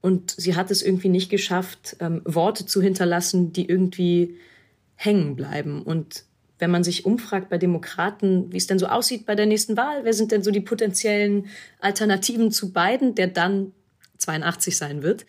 Und 0.00 0.30
sie 0.30 0.54
hat 0.54 0.70
es 0.70 0.82
irgendwie 0.82 1.08
nicht 1.08 1.30
geschafft, 1.30 1.96
ähm, 2.00 2.22
Worte 2.24 2.66
zu 2.66 2.80
hinterlassen, 2.80 3.52
die 3.52 3.68
irgendwie 3.68 4.36
hängen 4.94 5.36
bleiben. 5.36 5.82
Und 5.82 6.24
wenn 6.58 6.70
man 6.70 6.84
sich 6.84 7.04
umfragt 7.04 7.48
bei 7.48 7.58
Demokraten, 7.58 8.52
wie 8.52 8.56
es 8.56 8.66
denn 8.66 8.78
so 8.78 8.86
aussieht 8.86 9.26
bei 9.26 9.34
der 9.34 9.46
nächsten 9.46 9.76
Wahl, 9.76 10.04
wer 10.04 10.14
sind 10.14 10.32
denn 10.32 10.42
so 10.42 10.50
die 10.50 10.60
potenziellen 10.60 11.46
Alternativen 11.80 12.50
zu 12.50 12.72
Biden, 12.72 13.14
der 13.14 13.26
dann 13.26 13.72
82 14.18 14.76
sein 14.76 15.02
wird, 15.02 15.26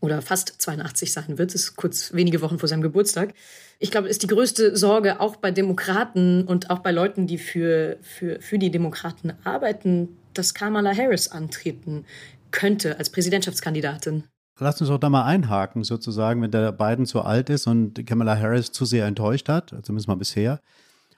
oder 0.00 0.22
fast 0.22 0.60
82 0.60 1.12
sein 1.12 1.38
wird, 1.38 1.54
ist 1.54 1.76
kurz 1.76 2.12
wenige 2.12 2.40
Wochen 2.40 2.58
vor 2.58 2.68
seinem 2.68 2.82
Geburtstag. 2.82 3.34
Ich 3.78 3.90
glaube, 3.90 4.08
ist 4.08 4.22
die 4.22 4.26
größte 4.26 4.76
Sorge 4.76 5.20
auch 5.20 5.36
bei 5.36 5.50
Demokraten 5.50 6.44
und 6.44 6.70
auch 6.70 6.80
bei 6.80 6.90
Leuten, 6.90 7.26
die 7.26 7.38
für, 7.38 7.98
für, 8.02 8.40
für 8.40 8.58
die 8.58 8.70
Demokraten 8.70 9.32
arbeiten, 9.44 10.16
dass 10.34 10.54
Kamala 10.54 10.96
Harris 10.96 11.28
antreten 11.28 12.04
könnte 12.50 12.98
als 12.98 13.10
Präsidentschaftskandidatin. 13.10 14.24
Lass 14.58 14.80
uns 14.80 14.90
doch 14.90 14.98
da 14.98 15.08
mal 15.08 15.24
einhaken, 15.24 15.84
sozusagen, 15.84 16.42
wenn 16.42 16.50
der 16.50 16.72
Biden 16.72 17.06
zu 17.06 17.22
alt 17.22 17.48
ist 17.48 17.66
und 17.66 18.06
Kamala 18.06 18.38
Harris 18.38 18.72
zu 18.72 18.84
sehr 18.84 19.06
enttäuscht 19.06 19.48
hat, 19.48 19.70
zumindest 19.82 20.08
mal 20.08 20.16
bisher. 20.16 20.60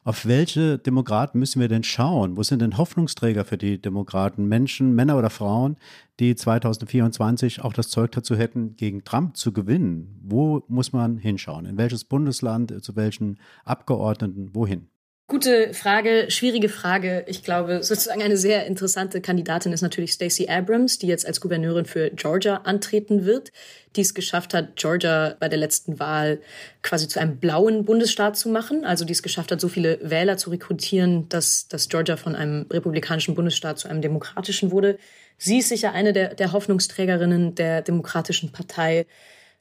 Auf 0.05 0.27
welche 0.27 0.79
Demokraten 0.79 1.39
müssen 1.39 1.61
wir 1.61 1.69
denn 1.69 1.85
schauen? 1.85 2.37
Wo 2.37 2.43
sind 2.43 2.61
denn 2.61 2.77
Hoffnungsträger 2.77 3.45
für 3.45 3.57
die 3.57 3.81
Demokraten? 3.81 4.47
Menschen, 4.47 4.97
Männer 4.97 5.17
oder 5.17 5.31
Frauen, 5.31 5.77
die 6.19 6.35
2024 6.35 7.63
auch 7.63 7.73
das 7.73 7.89
Zeug 7.89 8.11
dazu 8.11 8.35
hätten, 8.35 8.75
gegen 8.75 9.05
Trump 9.05 9.37
zu 9.37 9.53
gewinnen? 9.53 10.19
Wo 10.21 10.65
muss 10.67 10.93
man 10.93 11.19
hinschauen? 11.19 11.67
In 11.67 11.79
welches 11.79 12.03
Bundesland, 12.05 12.83
zu 12.83 12.97
welchen 12.97 13.39
Abgeordneten, 13.65 14.51
wohin? 14.55 14.89
Gute 15.33 15.72
Frage, 15.72 16.26
schwierige 16.28 16.68
Frage. 16.68 17.24
Ich 17.26 17.43
glaube, 17.43 17.83
sozusagen 17.83 18.20
eine 18.20 18.37
sehr 18.37 18.66
interessante 18.66 19.22
Kandidatin 19.22 19.72
ist 19.72 19.80
natürlich 19.80 20.12
Stacey 20.12 20.47
Abrams, 20.47 20.99
die 20.99 21.07
jetzt 21.07 21.26
als 21.26 21.41
Gouverneurin 21.41 21.87
für 21.87 22.11
Georgia 22.11 22.57
antreten 22.64 23.24
wird, 23.24 23.51
die 23.97 24.03
es 24.03 24.12
geschafft 24.12 24.53
hat, 24.53 24.76
Georgia 24.76 25.35
bei 25.41 25.49
der 25.49 25.59
letzten 25.59 25.99
Wahl 25.99 26.43
quasi 26.83 27.09
zu 27.09 27.18
einem 27.18 27.39
blauen 27.39 27.87
Bundesstaat 27.87 28.37
zu 28.37 28.51
machen. 28.51 28.85
Also 28.85 29.07
die 29.07 29.14
es 29.14 29.22
geschafft 29.22 29.51
hat, 29.51 29.59
so 29.62 29.68
viele 29.68 29.99
Wähler 30.03 30.37
zu 30.37 30.51
rekrutieren, 30.51 31.30
dass, 31.30 31.66
dass 31.66 31.89
Georgia 31.89 32.18
von 32.18 32.37
einem 32.37 32.66
republikanischen 32.70 33.35
Bundesstaat 33.35 33.78
zu 33.78 33.89
einem 33.89 34.03
demokratischen 34.03 34.70
wurde. 34.70 34.99
Sie 35.39 35.61
ist 35.61 35.70
sicher 35.70 35.93
eine 35.93 36.12
der, 36.12 36.35
der 36.35 36.53
Hoffnungsträgerinnen 36.53 37.55
der 37.55 37.80
Demokratischen 37.80 38.53
Partei. 38.53 39.07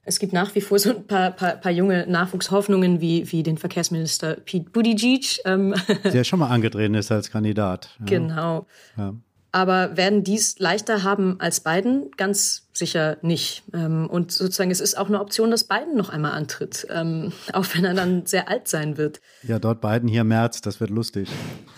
Es 0.04 0.18
gibt 0.18 0.34
nach 0.34 0.56
wie 0.56 0.62
vor 0.62 0.80
so 0.80 0.89
ein 0.89 1.06
paar, 1.06 1.32
paar, 1.32 1.58
paar 1.58 1.72
junge 1.72 2.08
Nachwuchshoffnungen 2.08 3.02
wie, 3.02 3.32
wie 3.32 3.43
den 3.43 3.58
Verkehrsminister 3.58 4.36
Pete 4.36 4.70
Buttigieg. 4.70 5.39
Ähm. 5.45 5.76
Der 6.04 6.24
schon 6.24 6.39
mal 6.39 6.49
angetreten 6.49 6.95
ist 6.95 7.12
als 7.12 7.30
Kandidat. 7.30 7.89
Ja. 7.99 8.06
Genau. 8.06 8.68
Ja. 8.97 9.14
Aber 9.54 9.97
werden 9.97 10.24
dies 10.24 10.60
leichter 10.60 11.04
haben 11.04 11.39
als 11.39 11.60
Biden? 11.60 12.10
Ganz 12.16 12.70
sicher 12.74 13.18
nicht. 13.22 13.64
Ähm, 13.74 14.10
und 14.10 14.32
sozusagen, 14.32 14.72
es 14.72 14.80
ist 14.80 14.97
auch 14.97 15.08
eine 15.08 15.20
Option, 15.20 15.52
dass 15.52 15.66
Biden 15.66 15.95
noch 15.97 16.10
einmal 16.10 16.32
antritt, 16.32 16.88
ähm, 16.89 17.34
auch 17.54 17.66
wenn 17.74 17.84
er 17.84 17.93
dann 17.93 18.26
sehr 18.26 18.47
alt 18.47 18.68
sein 18.70 18.97
wird. 18.97 19.20
Ja, 19.43 19.60
dort 19.60 19.82
Biden, 19.82 20.08
hier 20.08 20.24
März, 20.24 20.62
das 20.62 20.80
wird 20.80 20.89
lustig. 20.89 21.30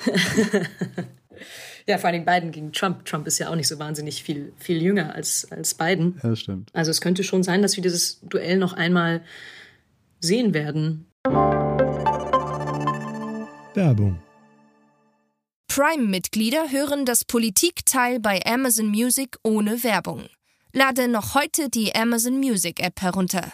Ja, 1.86 1.98
vor 1.98 2.10
allem 2.10 2.26
Biden 2.26 2.52
gegen 2.52 2.72
Trump. 2.72 3.06
Trump 3.06 3.28
ist 3.28 3.40
ja 3.40 3.50
auch 3.50 3.56
nicht 3.56 3.68
so 3.68 3.78
wahnsinnig 3.80 4.24
viel, 4.24 4.54
viel 4.58 4.82
jünger 4.82 5.14
als, 5.14 5.52
als 5.52 5.74
Biden. 5.74 6.20
Ja, 6.24 6.36
stimmt. 6.36 6.70
Also 6.74 6.92
es 6.92 7.02
könnte 7.02 7.24
schon 7.24 7.44
sein, 7.44 7.62
dass 7.62 7.76
wir 7.76 7.84
dieses 7.84 8.20
Duell 8.22 8.58
noch 8.58 8.74
einmal 8.74 9.22
sehen 10.20 10.54
werden. 10.54 11.06
Werbung. 13.74 14.20
Prime-Mitglieder 15.68 16.70
hören 16.72 17.06
das 17.06 17.26
Politikteil 17.26 18.20
bei 18.20 18.40
Amazon 18.46 18.88
Music 18.88 19.38
ohne 19.44 19.84
Werbung. 19.84 20.28
Lade 20.72 21.08
noch 21.08 21.36
heute 21.36 21.70
die 21.70 21.96
Amazon 21.96 22.38
Music 22.38 22.80
App 22.80 23.02
herunter. 23.02 23.52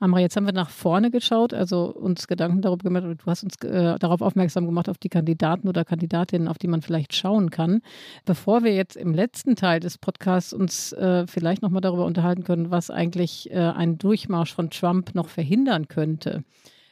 Amra, 0.00 0.20
jetzt 0.20 0.36
haben 0.36 0.46
wir 0.46 0.52
nach 0.52 0.70
vorne 0.70 1.10
geschaut, 1.10 1.52
also 1.52 1.86
uns 1.86 2.28
Gedanken 2.28 2.62
darüber 2.62 2.84
gemacht, 2.84 3.04
du 3.04 3.26
hast 3.26 3.42
uns 3.42 3.56
äh, 3.64 3.98
darauf 3.98 4.20
aufmerksam 4.20 4.64
gemacht, 4.64 4.88
auf 4.88 4.98
die 4.98 5.08
Kandidaten 5.08 5.68
oder 5.68 5.84
Kandidatinnen, 5.84 6.46
auf 6.46 6.56
die 6.56 6.68
man 6.68 6.82
vielleicht 6.82 7.16
schauen 7.16 7.50
kann. 7.50 7.82
Bevor 8.24 8.62
wir 8.62 8.72
jetzt 8.72 8.96
im 8.96 9.12
letzten 9.12 9.56
Teil 9.56 9.80
des 9.80 9.98
Podcasts 9.98 10.52
uns 10.52 10.92
äh, 10.92 11.26
vielleicht 11.26 11.62
nochmal 11.62 11.80
darüber 11.80 12.04
unterhalten 12.04 12.44
können, 12.44 12.70
was 12.70 12.90
eigentlich 12.90 13.50
äh, 13.50 13.56
ein 13.56 13.98
Durchmarsch 13.98 14.54
von 14.54 14.70
Trump 14.70 15.16
noch 15.16 15.28
verhindern 15.28 15.88
könnte. 15.88 16.44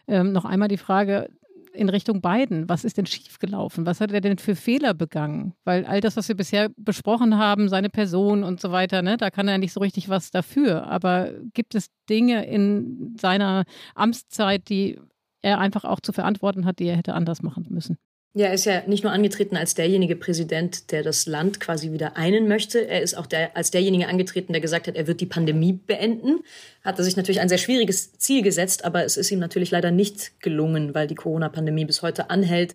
Ähm, 0.09 0.33
noch 0.33 0.45
einmal 0.45 0.69
die 0.69 0.77
Frage, 0.77 1.31
in 1.77 1.89
Richtung 1.89 2.21
Biden. 2.21 2.69
Was 2.69 2.85
ist 2.85 2.97
denn 2.97 3.07
schiefgelaufen? 3.07 3.87
Was 3.87 4.01
hat 4.01 4.13
er 4.13 4.21
denn 4.21 4.39
für 4.39 4.57
Fehler 4.57 4.95
begangen? 4.95 5.55
Weil 5.65 5.85
all 5.85 6.01
das, 6.01 6.17
was 6.17 6.29
wir 6.29 6.37
bisher 6.37 6.71
besprochen 6.77 7.37
haben, 7.37 7.69
seine 7.69 7.91
Person 7.91 8.43
und 8.43 8.61
so 8.61 8.73
weiter, 8.73 9.03
ne, 9.03 9.17
da 9.17 9.31
kann 9.31 9.49
er 9.49 9.59
nicht 9.59 9.73
so 9.73 9.81
richtig 9.81 10.09
was 10.09 10.31
dafür. 10.31 10.87
Aber 10.87 11.31
gibt 11.55 11.75
es 11.75 11.89
Dinge 12.09 12.47
in 12.47 13.17
seiner 13.21 13.65
Amtszeit, 13.95 14.69
die 14.69 14.99
er 15.43 15.59
einfach 15.61 15.85
auch 15.85 16.01
zu 16.01 16.13
verantworten 16.13 16.65
hat, 16.65 16.79
die 16.79 16.87
er 16.87 16.97
hätte 16.97 17.15
anders 17.15 17.43
machen 17.43 17.67
müssen? 17.71 17.99
Ja, 18.37 18.49
er 18.49 18.53
ist 18.53 18.67
ja 18.67 18.83
nicht 18.87 19.03
nur 19.03 19.15
angetreten 19.15 19.57
als 19.57 19.75
derjenige 19.75 20.15
Präsident, 20.15 20.93
der 20.93 21.03
das 21.03 21.25
Land 21.25 21.59
quasi 21.59 21.91
wieder 21.93 22.19
einen 22.19 22.49
möchte. 22.49 22.87
Er 22.87 23.01
ist 23.01 23.17
auch 23.17 23.25
der, 23.25 23.57
als 23.57 23.71
derjenige 23.71 24.09
angetreten, 24.09 24.53
der 24.53 24.61
gesagt 24.61 24.89
hat, 24.89 24.95
er 24.95 25.07
wird 25.07 25.23
die 25.23 25.27
Pandemie 25.27 25.73
beenden. 25.73 26.41
Hat 26.85 26.99
er 26.99 27.05
sich 27.05 27.17
natürlich 27.17 27.41
ein 27.41 27.49
sehr 27.49 27.57
schwieriges 27.57 28.13
Ziel 28.19 28.43
gesetzt, 28.43 28.85
aber 28.85 29.07
es 29.07 29.17
ist 29.17 29.31
ihm 29.31 29.39
natürlich 29.39 29.71
leider 29.71 29.91
nicht 29.91 30.39
gelungen, 30.43 30.95
weil 30.95 31.07
die 31.07 31.15
Corona-Pandemie 31.15 31.87
bis 31.87 32.03
heute 32.03 32.29
anhält. 32.29 32.75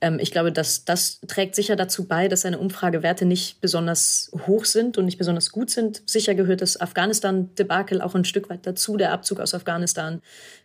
Ähm, 0.00 0.18
ich 0.18 0.30
glaube, 0.30 0.52
dass 0.52 0.86
das 0.86 1.20
trägt 1.28 1.54
sicher 1.54 1.76
dazu 1.76 2.08
bei, 2.08 2.28
dass 2.28 2.40
seine 2.40 2.58
Umfragewerte 2.58 3.26
nicht 3.26 3.60
besonders 3.60 4.32
hoch 4.46 4.64
sind 4.64 4.96
und 4.96 5.04
nicht 5.04 5.18
besonders 5.18 5.52
gut 5.52 5.68
sind. 5.68 6.02
Sicher 6.06 6.34
gehört 6.34 6.62
das 6.62 6.80
Afghanistan-Debakel 6.80 8.00
auch 8.00 8.14
ein 8.14 8.24
Stück 8.24 8.48
weit 8.48 8.66
dazu, 8.66 8.96
der 8.96 9.12
Abzug 9.12 9.40
aus 9.40 9.52
Afghanistan, 9.52 10.22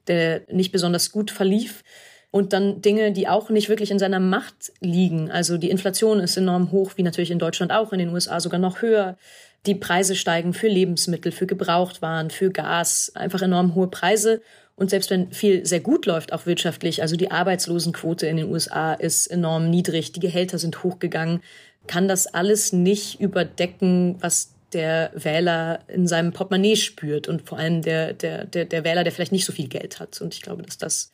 der 0.07 0.43
nicht 0.49 0.71
besonders 0.71 1.11
gut 1.11 1.29
verlief 1.29 1.83
und 2.31 2.53
dann 2.53 2.81
Dinge, 2.81 3.11
die 3.11 3.27
auch 3.27 3.49
nicht 3.49 3.69
wirklich 3.69 3.91
in 3.91 3.99
seiner 3.99 4.19
Macht 4.19 4.71
liegen. 4.81 5.31
Also 5.31 5.57
die 5.57 5.69
Inflation 5.69 6.19
ist 6.19 6.37
enorm 6.37 6.71
hoch, 6.71 6.91
wie 6.95 7.03
natürlich 7.03 7.31
in 7.31 7.39
Deutschland 7.39 7.71
auch, 7.71 7.91
in 7.91 7.99
den 7.99 8.09
USA 8.09 8.39
sogar 8.39 8.59
noch 8.59 8.81
höher. 8.81 9.17
Die 9.65 9.75
Preise 9.75 10.15
steigen 10.15 10.53
für 10.53 10.67
Lebensmittel, 10.67 11.31
für 11.31 11.47
Gebrauchtwaren, 11.47 12.29
für 12.29 12.51
Gas, 12.51 13.11
einfach 13.15 13.41
enorm 13.41 13.75
hohe 13.75 13.87
Preise. 13.87 14.41
Und 14.75 14.89
selbst 14.89 15.09
wenn 15.09 15.31
viel 15.31 15.65
sehr 15.65 15.81
gut 15.81 16.05
läuft, 16.05 16.31
auch 16.31 16.45
wirtschaftlich, 16.45 17.01
also 17.01 17.17
die 17.17 17.31
Arbeitslosenquote 17.31 18.27
in 18.27 18.37
den 18.37 18.49
USA 18.49 18.93
ist 18.93 19.27
enorm 19.27 19.69
niedrig, 19.69 20.13
die 20.13 20.21
Gehälter 20.21 20.57
sind 20.57 20.83
hochgegangen, 20.83 21.41
kann 21.87 22.07
das 22.07 22.27
alles 22.27 22.71
nicht 22.71 23.19
überdecken, 23.19 24.15
was 24.21 24.53
der 24.71 25.11
Wähler 25.15 25.79
in 25.87 26.07
seinem 26.07 26.31
Portemonnaie 26.31 26.75
spürt 26.75 27.27
und 27.27 27.41
vor 27.41 27.57
allem 27.57 27.81
der, 27.81 28.13
der, 28.13 28.45
der, 28.45 28.65
der 28.65 28.83
Wähler, 28.83 29.03
der 29.03 29.11
vielleicht 29.11 29.31
nicht 29.31 29.45
so 29.45 29.51
viel 29.51 29.67
Geld 29.67 29.99
hat. 29.99 30.21
Und 30.21 30.33
ich 30.33 30.41
glaube, 30.41 30.61
dass 30.61 30.77
das 30.77 31.11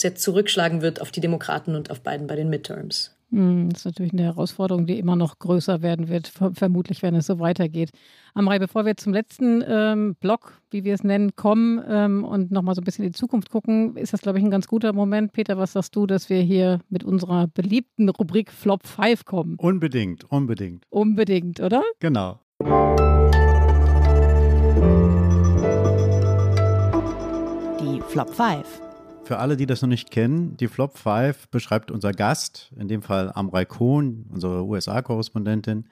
sehr 0.00 0.14
zurückschlagen 0.14 0.82
wird 0.82 1.00
auf 1.00 1.10
die 1.10 1.20
Demokraten 1.20 1.74
und 1.74 1.90
auf 1.90 2.00
beiden 2.00 2.26
bei 2.26 2.36
den 2.36 2.50
Midterms. 2.50 3.14
Hm, 3.32 3.70
das 3.70 3.80
ist 3.80 3.84
natürlich 3.84 4.12
eine 4.12 4.24
Herausforderung, 4.24 4.86
die 4.86 4.98
immer 4.98 5.14
noch 5.14 5.38
größer 5.38 5.82
werden 5.82 6.08
wird, 6.08 6.32
vermutlich, 6.54 7.02
wenn 7.02 7.14
es 7.14 7.26
so 7.26 7.38
weitergeht. 7.38 7.90
Amrei, 8.34 8.58
bevor 8.58 8.84
wir 8.84 8.96
zum 8.96 9.12
letzten 9.12 9.62
ähm, 9.66 10.16
Block, 10.18 10.60
wie 10.70 10.82
wir 10.82 10.94
es 10.94 11.04
nennen, 11.04 11.36
kommen 11.36 11.80
ähm, 11.88 12.24
und 12.24 12.50
nochmal 12.50 12.74
so 12.74 12.80
ein 12.80 12.84
bisschen 12.84 13.04
in 13.04 13.12
die 13.12 13.18
Zukunft 13.18 13.50
gucken, 13.50 13.96
ist 13.96 14.12
das, 14.12 14.22
glaube 14.22 14.38
ich, 14.38 14.44
ein 14.44 14.50
ganz 14.50 14.66
guter 14.66 14.92
Moment. 14.92 15.32
Peter, 15.32 15.58
was 15.58 15.72
sagst 15.74 15.94
du, 15.94 16.06
dass 16.06 16.28
wir 16.28 16.40
hier 16.40 16.80
mit 16.88 17.04
unserer 17.04 17.46
beliebten 17.46 18.08
Rubrik 18.08 18.50
Flop 18.50 18.84
5 18.84 19.24
kommen? 19.24 19.54
Unbedingt, 19.58 20.24
unbedingt. 20.30 20.84
Unbedingt, 20.90 21.60
oder? 21.60 21.82
Genau. 22.00 22.40
Die 27.80 28.00
Flop 28.08 28.34
5. 28.34 28.89
Für 29.30 29.38
alle, 29.38 29.56
die 29.56 29.66
das 29.66 29.80
noch 29.80 29.88
nicht 29.88 30.10
kennen, 30.10 30.56
die 30.56 30.66
Flop 30.66 30.98
5 30.98 31.50
beschreibt 31.50 31.92
unser 31.92 32.10
Gast, 32.10 32.72
in 32.76 32.88
dem 32.88 33.00
Fall 33.00 33.30
Amrei 33.32 33.64
Kohn, 33.64 34.26
unsere 34.28 34.64
USA-Korrespondentin, 34.64 35.84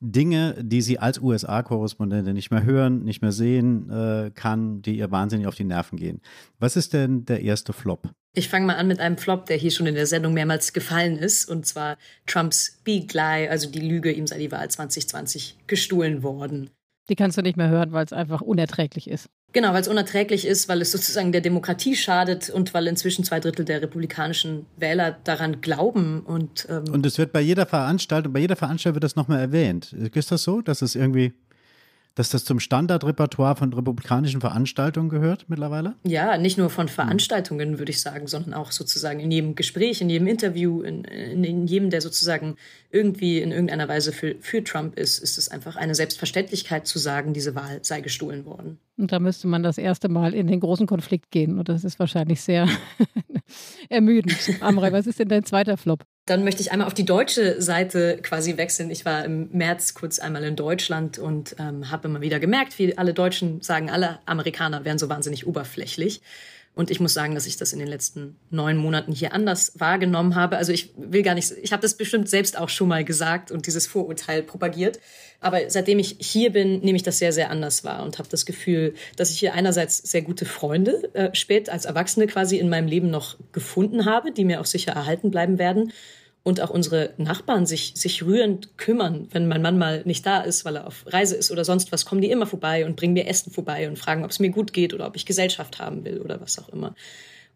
Dinge, 0.00 0.54
die 0.60 0.82
sie 0.82 0.98
als 0.98 1.18
USA-Korrespondentin 1.18 2.34
nicht 2.34 2.50
mehr 2.50 2.62
hören, 2.62 3.02
nicht 3.02 3.22
mehr 3.22 3.32
sehen 3.32 3.88
äh, 3.88 4.30
kann, 4.34 4.82
die 4.82 4.98
ihr 4.98 5.10
wahnsinnig 5.10 5.46
auf 5.46 5.54
die 5.54 5.64
Nerven 5.64 5.96
gehen. 5.96 6.20
Was 6.58 6.76
ist 6.76 6.92
denn 6.92 7.24
der 7.24 7.40
erste 7.40 7.72
Flop? 7.72 8.10
Ich 8.34 8.50
fange 8.50 8.66
mal 8.66 8.76
an 8.76 8.88
mit 8.88 9.00
einem 9.00 9.16
Flop, 9.16 9.46
der 9.46 9.56
hier 9.56 9.70
schon 9.70 9.86
in 9.86 9.94
der 9.94 10.04
Sendung 10.04 10.34
mehrmals 10.34 10.74
gefallen 10.74 11.16
ist, 11.16 11.48
und 11.48 11.64
zwar 11.64 11.96
Trumps 12.26 12.82
Big 12.84 13.14
Lie, 13.14 13.48
also 13.48 13.70
die 13.70 13.80
Lüge, 13.80 14.12
ihm 14.12 14.26
sei 14.26 14.36
die 14.36 14.52
Wahl 14.52 14.70
2020 14.70 15.56
gestohlen 15.66 16.22
worden. 16.22 16.68
Die 17.08 17.16
kannst 17.16 17.38
du 17.38 17.42
nicht 17.42 17.56
mehr 17.56 17.70
hören, 17.70 17.92
weil 17.92 18.04
es 18.04 18.12
einfach 18.12 18.42
unerträglich 18.42 19.08
ist. 19.08 19.30
Genau, 19.54 19.72
weil 19.72 19.80
es 19.80 19.88
unerträglich 19.88 20.46
ist, 20.46 20.68
weil 20.68 20.82
es 20.82 20.90
sozusagen 20.90 21.30
der 21.30 21.40
Demokratie 21.40 21.94
schadet 21.94 22.50
und 22.50 22.74
weil 22.74 22.88
inzwischen 22.88 23.24
zwei 23.24 23.38
Drittel 23.38 23.64
der 23.64 23.80
republikanischen 23.80 24.66
Wähler 24.76 25.16
daran 25.22 25.60
glauben. 25.60 26.20
Und, 26.20 26.66
ähm 26.68 26.92
und 26.92 27.06
es 27.06 27.18
wird 27.18 27.32
bei 27.32 27.40
jeder 27.40 27.64
Veranstaltung, 27.64 28.32
bei 28.32 28.40
jeder 28.40 28.56
Veranstaltung 28.56 28.96
wird 28.96 29.04
das 29.04 29.14
nochmal 29.14 29.38
erwähnt. 29.38 29.92
Ist 29.92 30.32
das 30.32 30.42
so, 30.42 30.60
dass 30.60 30.82
es 30.82 30.96
irgendwie 30.96 31.32
dass 32.14 32.30
das 32.30 32.44
zum 32.44 32.60
Standardrepertoire 32.60 33.56
von 33.56 33.72
republikanischen 33.72 34.40
Veranstaltungen 34.40 35.08
gehört 35.08 35.46
mittlerweile? 35.48 35.94
Ja, 36.04 36.38
nicht 36.38 36.58
nur 36.58 36.70
von 36.70 36.88
Veranstaltungen, 36.88 37.78
würde 37.78 37.90
ich 37.90 38.00
sagen, 38.00 38.28
sondern 38.28 38.54
auch 38.54 38.70
sozusagen 38.70 39.18
in 39.18 39.30
jedem 39.30 39.56
Gespräch, 39.56 40.00
in 40.00 40.08
jedem 40.08 40.28
Interview, 40.28 40.82
in, 40.82 41.04
in, 41.04 41.42
in 41.42 41.66
jedem, 41.66 41.90
der 41.90 42.00
sozusagen 42.00 42.56
irgendwie 42.90 43.40
in 43.40 43.50
irgendeiner 43.50 43.88
Weise 43.88 44.12
für, 44.12 44.36
für 44.40 44.62
Trump 44.62 44.96
ist, 44.96 45.18
ist 45.18 45.38
es 45.38 45.48
einfach 45.48 45.74
eine 45.74 45.94
Selbstverständlichkeit 45.94 46.86
zu 46.86 47.00
sagen, 47.00 47.34
diese 47.34 47.56
Wahl 47.56 47.80
sei 47.82 48.00
gestohlen 48.00 48.44
worden. 48.44 48.78
Und 48.96 49.10
da 49.10 49.18
müsste 49.18 49.48
man 49.48 49.62
das 49.62 49.76
erste 49.76 50.08
Mal 50.08 50.34
in 50.34 50.46
den 50.46 50.60
großen 50.60 50.86
Konflikt 50.86 51.30
gehen. 51.30 51.58
Und 51.58 51.68
das 51.68 51.82
ist 51.82 51.98
wahrscheinlich 51.98 52.40
sehr 52.40 52.68
ermüdend. 53.88 54.38
Amrei, 54.60 54.92
was 54.92 55.06
ist 55.06 55.18
denn 55.18 55.28
dein 55.28 55.44
zweiter 55.44 55.76
Flop? 55.76 56.04
Dann 56.26 56.44
möchte 56.44 56.62
ich 56.62 56.72
einmal 56.72 56.86
auf 56.86 56.94
die 56.94 57.04
deutsche 57.04 57.60
Seite 57.60 58.18
quasi 58.22 58.56
wechseln. 58.56 58.90
Ich 58.90 59.04
war 59.04 59.24
im 59.24 59.48
März 59.50 59.94
kurz 59.94 60.20
einmal 60.20 60.44
in 60.44 60.56
Deutschland 60.56 61.18
und 61.18 61.56
ähm, 61.58 61.90
habe 61.90 62.08
immer 62.08 62.20
wieder 62.20 62.38
gemerkt, 62.38 62.78
wie 62.78 62.96
alle 62.96 63.14
Deutschen 63.14 63.60
sagen, 63.60 63.90
alle 63.90 64.20
Amerikaner 64.26 64.84
wären 64.84 64.98
so 64.98 65.08
wahnsinnig 65.08 65.46
oberflächlich. 65.46 66.22
Und 66.74 66.90
ich 66.90 66.98
muss 66.98 67.14
sagen, 67.14 67.34
dass 67.34 67.46
ich 67.46 67.56
das 67.56 67.72
in 67.72 67.78
den 67.78 67.86
letzten 67.86 68.36
neun 68.50 68.76
Monaten 68.76 69.12
hier 69.12 69.32
anders 69.32 69.72
wahrgenommen 69.78 70.34
habe. 70.34 70.56
Also 70.56 70.72
ich 70.72 70.92
will 70.96 71.22
gar 71.22 71.34
nicht, 71.34 71.52
ich 71.62 71.72
habe 71.72 71.82
das 71.82 71.94
bestimmt 71.94 72.28
selbst 72.28 72.58
auch 72.58 72.68
schon 72.68 72.88
mal 72.88 73.04
gesagt 73.04 73.52
und 73.52 73.66
dieses 73.66 73.86
Vorurteil 73.86 74.42
propagiert. 74.42 74.98
Aber 75.40 75.60
seitdem 75.68 76.00
ich 76.00 76.16
hier 76.18 76.50
bin, 76.50 76.80
nehme 76.80 76.96
ich 76.96 77.04
das 77.04 77.18
sehr, 77.18 77.32
sehr 77.32 77.50
anders 77.50 77.84
wahr 77.84 78.02
und 78.02 78.18
habe 78.18 78.28
das 78.28 78.44
Gefühl, 78.44 78.94
dass 79.16 79.30
ich 79.30 79.38
hier 79.38 79.54
einerseits 79.54 79.98
sehr 79.98 80.22
gute 80.22 80.46
Freunde 80.46 81.14
äh, 81.14 81.32
spät 81.34 81.68
als 81.68 81.84
Erwachsene 81.84 82.26
quasi 82.26 82.58
in 82.58 82.68
meinem 82.68 82.88
Leben 82.88 83.08
noch 83.08 83.36
gefunden 83.52 84.04
habe, 84.04 84.32
die 84.32 84.44
mir 84.44 84.60
auch 84.60 84.66
sicher 84.66 84.92
erhalten 84.92 85.30
bleiben 85.30 85.58
werden 85.58 85.92
und 86.44 86.60
auch 86.60 86.70
unsere 86.70 87.14
Nachbarn 87.16 87.66
sich, 87.66 87.94
sich 87.96 88.22
rührend 88.22 88.78
kümmern, 88.78 89.28
wenn 89.32 89.48
mein 89.48 89.62
Mann 89.62 89.78
mal 89.78 90.02
nicht 90.04 90.24
da 90.24 90.42
ist, 90.42 90.64
weil 90.64 90.76
er 90.76 90.86
auf 90.86 91.04
Reise 91.06 91.34
ist 91.34 91.50
oder 91.50 91.64
sonst 91.64 91.90
was, 91.90 92.04
kommen 92.04 92.20
die 92.20 92.30
immer 92.30 92.46
vorbei 92.46 92.86
und 92.86 92.96
bringen 92.96 93.14
mir 93.14 93.26
Essen 93.26 93.50
vorbei 93.50 93.88
und 93.88 93.98
fragen, 93.98 94.24
ob 94.24 94.30
es 94.30 94.38
mir 94.38 94.50
gut 94.50 94.72
geht 94.72 94.94
oder 94.94 95.06
ob 95.06 95.16
ich 95.16 95.26
Gesellschaft 95.26 95.80
haben 95.80 96.04
will 96.04 96.20
oder 96.20 96.40
was 96.40 96.58
auch 96.58 96.68
immer. 96.68 96.94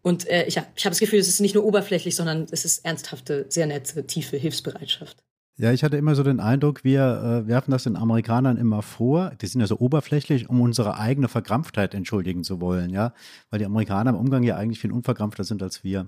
Und 0.01 0.27
äh, 0.27 0.45
ich 0.45 0.57
habe 0.57 0.67
ich 0.75 0.85
hab 0.85 0.91
das 0.91 0.99
Gefühl, 0.99 1.19
es 1.19 1.27
ist 1.27 1.39
nicht 1.39 1.55
nur 1.55 1.65
oberflächlich, 1.65 2.15
sondern 2.15 2.47
es 2.49 2.65
ist 2.65 2.83
ernsthafte, 2.83 3.45
sehr 3.49 3.67
nette, 3.67 4.05
tiefe 4.07 4.37
Hilfsbereitschaft. 4.37 5.17
Ja, 5.57 5.73
ich 5.73 5.83
hatte 5.83 5.97
immer 5.97 6.15
so 6.15 6.23
den 6.23 6.39
Eindruck, 6.39 6.85
wir 6.85 7.43
äh, 7.43 7.47
werfen 7.47 7.71
das 7.71 7.83
den 7.83 7.97
Amerikanern 7.97 8.55
immer 8.55 8.81
vor. 8.81 9.33
Die 9.41 9.45
sind 9.45 9.59
ja 9.59 9.67
so 9.67 9.77
oberflächlich, 9.77 10.49
um 10.49 10.61
unsere 10.61 10.97
eigene 10.97 11.27
Verkrampftheit 11.27 11.93
entschuldigen 11.93 12.45
zu 12.45 12.61
wollen, 12.61 12.91
ja. 12.91 13.13
Weil 13.49 13.59
die 13.59 13.65
Amerikaner 13.65 14.11
im 14.11 14.15
Umgang 14.15 14.43
ja 14.43 14.55
eigentlich 14.55 14.79
viel 14.79 14.93
unverkrampfter 14.93 15.43
sind 15.43 15.61
als 15.61 15.83
wir. 15.83 16.07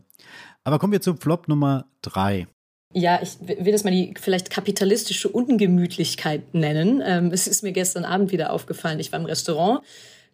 Aber 0.63 0.79
kommen 0.79 0.93
wir 0.93 1.01
zu 1.01 1.15
Flop 1.15 1.49
Nummer 1.49 1.85
drei. 2.01 2.47
Ja, 2.93 3.21
ich 3.21 3.37
will 3.41 3.71
das 3.71 3.83
mal 3.83 3.91
die 3.91 4.13
vielleicht 4.19 4.49
kapitalistische 4.49 5.29
Ungemütlichkeit 5.29 6.53
nennen. 6.53 7.01
Ähm, 7.05 7.31
es 7.31 7.47
ist 7.47 7.63
mir 7.63 7.71
gestern 7.71 8.03
Abend 8.03 8.31
wieder 8.31 8.51
aufgefallen. 8.51 8.99
Ich 8.99 9.11
war 9.11 9.19
im 9.19 9.25
Restaurant, 9.25 9.81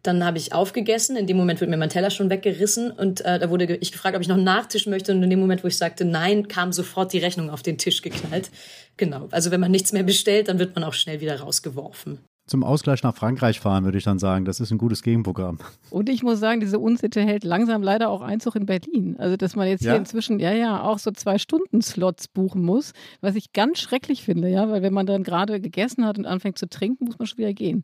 dann 0.01 0.23
habe 0.23 0.37
ich 0.37 0.53
aufgegessen. 0.53 1.17
In 1.17 1.27
dem 1.27 1.37
Moment 1.37 1.59
wird 1.59 1.69
mir 1.69 1.77
mein 1.77 1.89
Teller 1.89 2.09
schon 2.09 2.29
weggerissen 2.29 2.91
und 2.91 3.21
äh, 3.21 3.37
da 3.37 3.49
wurde 3.49 3.75
ich 3.75 3.91
gefragt, 3.91 4.15
ob 4.15 4.21
ich 4.21 4.27
noch 4.27 4.35
einen 4.35 4.43
Nachtisch 4.43 4.87
möchte. 4.87 5.11
Und 5.11 5.21
in 5.21 5.29
dem 5.29 5.39
Moment, 5.39 5.63
wo 5.63 5.67
ich 5.67 5.77
sagte 5.77 6.05
Nein, 6.05 6.47
kam 6.47 6.71
sofort 6.73 7.13
die 7.13 7.19
Rechnung 7.19 7.49
auf 7.49 7.61
den 7.61 7.77
Tisch 7.77 8.01
geknallt. 8.01 8.49
Genau. 8.97 9.27
Also 9.31 9.51
wenn 9.51 9.59
man 9.59 9.71
nichts 9.71 9.91
mehr 9.91 10.03
bestellt, 10.03 10.47
dann 10.47 10.57
wird 10.57 10.73
man 10.73 10.83
auch 10.83 10.93
schnell 10.93 11.21
wieder 11.21 11.39
rausgeworfen 11.39 12.19
zum 12.47 12.63
Ausgleich 12.63 13.03
nach 13.03 13.15
Frankreich 13.15 13.59
fahren, 13.59 13.83
würde 13.83 13.97
ich 13.97 14.03
dann 14.03 14.19
sagen. 14.19 14.45
Das 14.45 14.59
ist 14.59 14.71
ein 14.71 14.77
gutes 14.77 15.03
Gegenprogramm. 15.03 15.59
Und 15.89 16.09
ich 16.09 16.23
muss 16.23 16.39
sagen, 16.39 16.59
diese 16.59 16.79
Unsitte 16.79 17.21
hält 17.21 17.43
langsam 17.43 17.83
leider 17.83 18.09
auch 18.09 18.21
Einzug 18.21 18.55
in 18.55 18.65
Berlin. 18.65 19.15
Also, 19.19 19.37
dass 19.37 19.55
man 19.55 19.67
jetzt 19.67 19.83
ja? 19.83 19.91
hier 19.91 19.99
inzwischen, 19.99 20.39
ja, 20.39 20.53
ja, 20.53 20.81
auch 20.81 20.97
so 20.97 21.11
zwei 21.11 21.37
Stunden 21.37 21.81
Slots 21.81 22.27
buchen 22.27 22.63
muss, 22.63 22.93
was 23.21 23.35
ich 23.35 23.53
ganz 23.53 23.79
schrecklich 23.79 24.23
finde, 24.23 24.49
ja, 24.49 24.69
weil 24.69 24.81
wenn 24.81 24.93
man 24.93 25.05
dann 25.05 25.23
gerade 25.23 25.59
gegessen 25.61 26.05
hat 26.05 26.17
und 26.17 26.25
anfängt 26.25 26.57
zu 26.57 26.67
trinken, 26.67 27.05
muss 27.05 27.19
man 27.19 27.27
schon 27.27 27.37
wieder 27.37 27.53
gehen. 27.53 27.83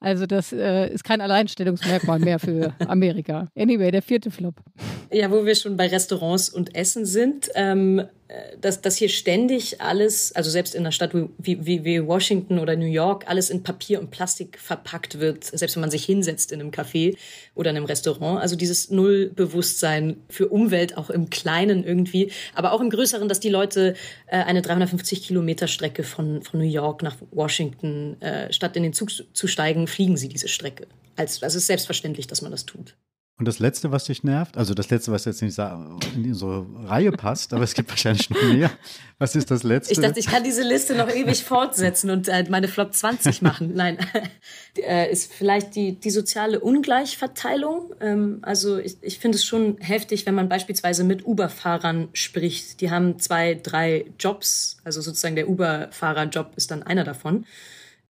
Also 0.00 0.26
das 0.26 0.52
äh, 0.52 0.92
ist 0.92 1.02
kein 1.02 1.22
Alleinstellungsmerkmal 1.22 2.18
mehr 2.18 2.38
für 2.38 2.74
Amerika. 2.88 3.48
Anyway, 3.56 3.90
der 3.90 4.02
vierte 4.02 4.30
Flop. 4.30 4.56
Ja, 5.10 5.30
wo 5.30 5.46
wir 5.46 5.54
schon 5.54 5.78
bei 5.78 5.86
Restaurants 5.86 6.50
und 6.50 6.74
Essen 6.74 7.06
sind, 7.06 7.48
ähm, 7.54 8.02
dass, 8.60 8.80
dass 8.80 8.96
hier 8.96 9.10
ständig 9.10 9.80
alles, 9.80 10.34
also 10.34 10.50
selbst 10.50 10.74
in 10.74 10.80
einer 10.80 10.92
Stadt 10.92 11.12
wie, 11.14 11.28
wie, 11.66 11.84
wie 11.84 12.06
Washington 12.06 12.58
oder 12.58 12.74
New 12.74 12.86
York, 12.86 13.24
alles 13.26 13.50
in 13.50 13.62
Papier 13.62 14.00
und 14.00 14.10
Plastik 14.10 14.58
verpackt 14.58 15.20
wird, 15.20 15.44
selbst 15.44 15.76
wenn 15.76 15.82
man 15.82 15.90
sich 15.90 16.04
hinsetzt 16.04 16.50
in 16.50 16.60
einem 16.60 16.70
Café 16.70 17.16
oder 17.54 17.70
in 17.70 17.76
einem 17.76 17.86
Restaurant. 17.86 18.40
Also 18.40 18.56
dieses 18.56 18.90
Nullbewusstsein 18.90 20.16
für 20.30 20.48
Umwelt 20.48 20.96
auch 20.96 21.10
im 21.10 21.28
Kleinen 21.28 21.84
irgendwie, 21.84 22.32
aber 22.54 22.72
auch 22.72 22.80
im 22.80 22.90
Größeren, 22.90 23.28
dass 23.28 23.40
die 23.40 23.50
Leute 23.50 23.94
äh, 24.26 24.38
eine 24.38 24.62
350 24.62 25.22
Kilometer 25.22 25.68
Strecke 25.68 26.02
von, 26.02 26.42
von 26.42 26.60
New 26.60 26.66
York 26.66 27.02
nach 27.02 27.16
Washington, 27.30 28.20
äh, 28.20 28.52
statt 28.52 28.76
in 28.76 28.82
den 28.84 28.94
Zug 28.94 29.10
zu 29.10 29.46
steigen, 29.46 29.86
fliegen 29.86 30.16
sie 30.16 30.28
diese 30.28 30.48
Strecke. 30.48 30.86
Als, 31.16 31.42
also 31.42 31.56
es 31.56 31.62
ist 31.62 31.66
selbstverständlich, 31.66 32.26
dass 32.26 32.42
man 32.42 32.50
das 32.50 32.64
tut. 32.64 32.96
Und 33.36 33.48
das 33.48 33.58
Letzte, 33.58 33.90
was 33.90 34.04
dich 34.04 34.22
nervt, 34.22 34.56
also 34.56 34.74
das 34.74 34.90
Letzte, 34.90 35.10
was 35.10 35.24
jetzt 35.24 35.42
nicht 35.42 35.58
in 35.58 36.28
unsere 36.28 36.64
Reihe 36.86 37.10
passt, 37.10 37.52
aber 37.52 37.64
es 37.64 37.74
gibt 37.74 37.88
wahrscheinlich 37.90 38.30
noch 38.30 38.40
mehr. 38.40 38.70
Was 39.18 39.34
ist 39.34 39.50
das 39.50 39.64
Letzte? 39.64 39.92
Ich 39.92 39.98
dachte, 39.98 40.20
ich 40.20 40.26
kann 40.26 40.44
diese 40.44 40.62
Liste 40.62 40.94
noch 40.94 41.08
ewig 41.08 41.42
fortsetzen 41.42 42.10
und 42.10 42.28
äh, 42.28 42.44
meine 42.48 42.68
Flop 42.68 42.94
20 42.94 43.42
machen. 43.42 43.72
Nein, 43.74 43.98
äh, 44.76 45.10
ist 45.10 45.32
vielleicht 45.32 45.74
die, 45.74 45.98
die 45.98 46.10
soziale 46.10 46.60
Ungleichverteilung. 46.60 47.92
Ähm, 48.00 48.38
also 48.42 48.78
ich, 48.78 48.98
ich 49.02 49.18
finde 49.18 49.36
es 49.36 49.44
schon 49.44 49.78
heftig, 49.80 50.26
wenn 50.26 50.36
man 50.36 50.48
beispielsweise 50.48 51.02
mit 51.02 51.26
Uber-Fahrern 51.26 52.10
spricht. 52.12 52.80
Die 52.80 52.92
haben 52.92 53.18
zwei, 53.18 53.58
drei 53.60 54.06
Jobs, 54.16 54.76
also 54.84 55.00
sozusagen 55.00 55.34
der 55.34 55.48
Uber-Fahrer-Job 55.48 56.52
ist 56.54 56.70
dann 56.70 56.84
einer 56.84 57.02
davon 57.02 57.46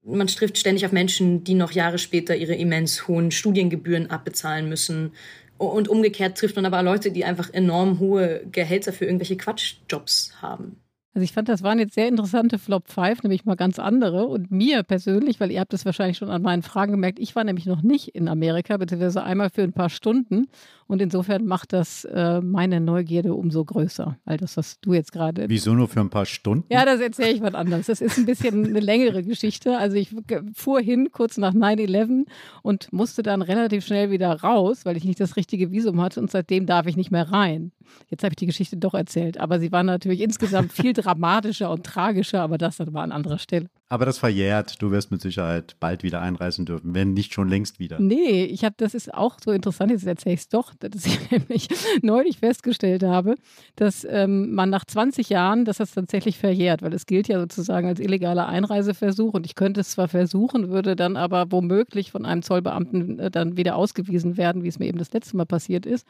man 0.04 0.26
trifft 0.26 0.58
ständig 0.58 0.84
auf 0.86 0.92
Menschen, 0.92 1.44
die 1.44 1.54
noch 1.54 1.72
Jahre 1.72 1.98
später 1.98 2.36
ihre 2.36 2.54
immens 2.54 3.08
hohen 3.08 3.30
Studiengebühren 3.30 4.10
abbezahlen 4.10 4.68
müssen. 4.68 5.12
Und 5.56 5.88
umgekehrt 5.88 6.36
trifft 6.36 6.56
man 6.56 6.66
aber 6.66 6.82
Leute, 6.82 7.10
die 7.10 7.24
einfach 7.24 7.52
enorm 7.52 8.00
hohe 8.00 8.44
Gehälter 8.50 8.92
für 8.92 9.04
irgendwelche 9.04 9.36
Quatschjobs 9.36 10.32
haben. 10.42 10.76
Also 11.14 11.22
ich 11.22 11.32
fand, 11.32 11.48
das 11.48 11.62
waren 11.62 11.78
jetzt 11.78 11.94
sehr 11.94 12.08
interessante 12.08 12.58
Flop 12.58 12.88
5, 12.88 13.22
nämlich 13.22 13.44
mal 13.44 13.54
ganz 13.54 13.78
andere. 13.78 14.26
Und 14.26 14.50
mir 14.50 14.82
persönlich, 14.82 15.38
weil 15.38 15.52
ihr 15.52 15.60
habt 15.60 15.72
es 15.72 15.84
wahrscheinlich 15.84 16.18
schon 16.18 16.28
an 16.28 16.42
meinen 16.42 16.62
Fragen 16.62 16.90
gemerkt, 16.90 17.20
ich 17.20 17.36
war 17.36 17.44
nämlich 17.44 17.66
noch 17.66 17.82
nicht 17.82 18.08
in 18.08 18.26
Amerika, 18.26 18.76
beziehungsweise 18.76 19.22
einmal 19.22 19.48
für 19.48 19.62
ein 19.62 19.72
paar 19.72 19.90
Stunden. 19.90 20.48
Und 20.86 21.00
insofern 21.00 21.46
macht 21.46 21.72
das 21.72 22.04
äh, 22.04 22.40
meine 22.40 22.80
Neugierde 22.80 23.34
umso 23.34 23.64
größer, 23.64 24.18
all 24.24 24.36
das, 24.36 24.56
was 24.56 24.80
du 24.80 24.92
jetzt 24.92 25.12
gerade. 25.12 25.48
Wieso 25.48 25.74
nur 25.74 25.88
für 25.88 26.00
ein 26.00 26.10
paar 26.10 26.26
Stunden? 26.26 26.66
Ja, 26.70 26.84
das 26.84 27.00
erzähle 27.00 27.30
ich 27.30 27.42
was 27.42 27.54
anderes. 27.54 27.86
Das 27.86 28.00
ist 28.00 28.18
ein 28.18 28.26
bisschen 28.26 28.66
eine 28.66 28.80
längere 28.80 29.22
Geschichte. 29.22 29.78
Also 29.78 29.96
ich 29.96 30.14
fuhr 30.54 30.80
hin 30.80 31.08
kurz 31.12 31.38
nach 31.38 31.54
9-11 31.54 32.26
und 32.62 32.92
musste 32.92 33.22
dann 33.22 33.42
relativ 33.42 33.84
schnell 33.84 34.10
wieder 34.10 34.40
raus, 34.40 34.84
weil 34.84 34.96
ich 34.96 35.04
nicht 35.04 35.20
das 35.20 35.36
richtige 35.36 35.70
Visum 35.70 36.00
hatte 36.00 36.20
und 36.20 36.30
seitdem 36.30 36.66
darf 36.66 36.86
ich 36.86 36.96
nicht 36.96 37.10
mehr 37.10 37.30
rein. 37.30 37.72
Jetzt 38.08 38.24
habe 38.24 38.32
ich 38.32 38.36
die 38.36 38.46
Geschichte 38.46 38.76
doch 38.76 38.94
erzählt, 38.94 39.38
aber 39.38 39.60
sie 39.60 39.72
war 39.72 39.82
natürlich 39.82 40.20
insgesamt 40.20 40.72
viel 40.74 40.92
dramatischer 40.92 41.70
und 41.70 41.84
tragischer, 41.84 42.42
aber 42.42 42.58
das 42.58 42.76
dann 42.76 42.92
war 42.92 43.02
an 43.02 43.12
anderer 43.12 43.38
Stelle. 43.38 43.68
Aber 43.90 44.06
das 44.06 44.18
verjährt. 44.18 44.80
Du 44.80 44.90
wirst 44.90 45.10
mit 45.10 45.20
Sicherheit 45.20 45.76
bald 45.78 46.02
wieder 46.02 46.22
einreisen 46.22 46.64
dürfen, 46.64 46.94
wenn 46.94 47.12
nicht 47.12 47.34
schon 47.34 47.48
längst 47.48 47.78
wieder. 47.78 48.00
Nee, 48.00 48.44
ich 48.44 48.64
habe, 48.64 48.74
das 48.78 48.94
ist 48.94 49.12
auch 49.12 49.36
so 49.44 49.50
interessant, 49.50 49.90
jetzt 49.90 50.06
erzähle 50.06 50.34
ich 50.34 50.40
es 50.40 50.48
doch, 50.48 50.72
dass 50.80 51.04
ich 51.04 51.30
nämlich 51.30 51.68
neulich 52.02 52.38
festgestellt 52.38 53.02
habe, 53.02 53.34
dass 53.76 54.06
ähm, 54.08 54.54
man 54.54 54.70
nach 54.70 54.86
20 54.86 55.28
Jahren, 55.28 55.66
dass 55.66 55.76
das 55.76 55.92
tatsächlich 55.92 56.38
verjährt, 56.38 56.82
weil 56.82 56.94
es 56.94 57.04
gilt 57.04 57.28
ja 57.28 57.38
sozusagen 57.38 57.86
als 57.86 58.00
illegaler 58.00 58.48
Einreiseversuch 58.48 59.34
und 59.34 59.44
ich 59.44 59.54
könnte 59.54 59.82
es 59.82 59.90
zwar 59.90 60.08
versuchen, 60.08 60.70
würde 60.70 60.96
dann 60.96 61.16
aber 61.16 61.52
womöglich 61.52 62.10
von 62.10 62.24
einem 62.24 62.42
Zollbeamten 62.42 63.18
äh, 63.18 63.30
dann 63.30 63.58
wieder 63.58 63.76
ausgewiesen 63.76 64.38
werden, 64.38 64.62
wie 64.64 64.68
es 64.68 64.78
mir 64.78 64.86
eben 64.86 64.98
das 64.98 65.12
letzte 65.12 65.36
Mal 65.36 65.46
passiert 65.46 65.84
ist. 65.84 66.06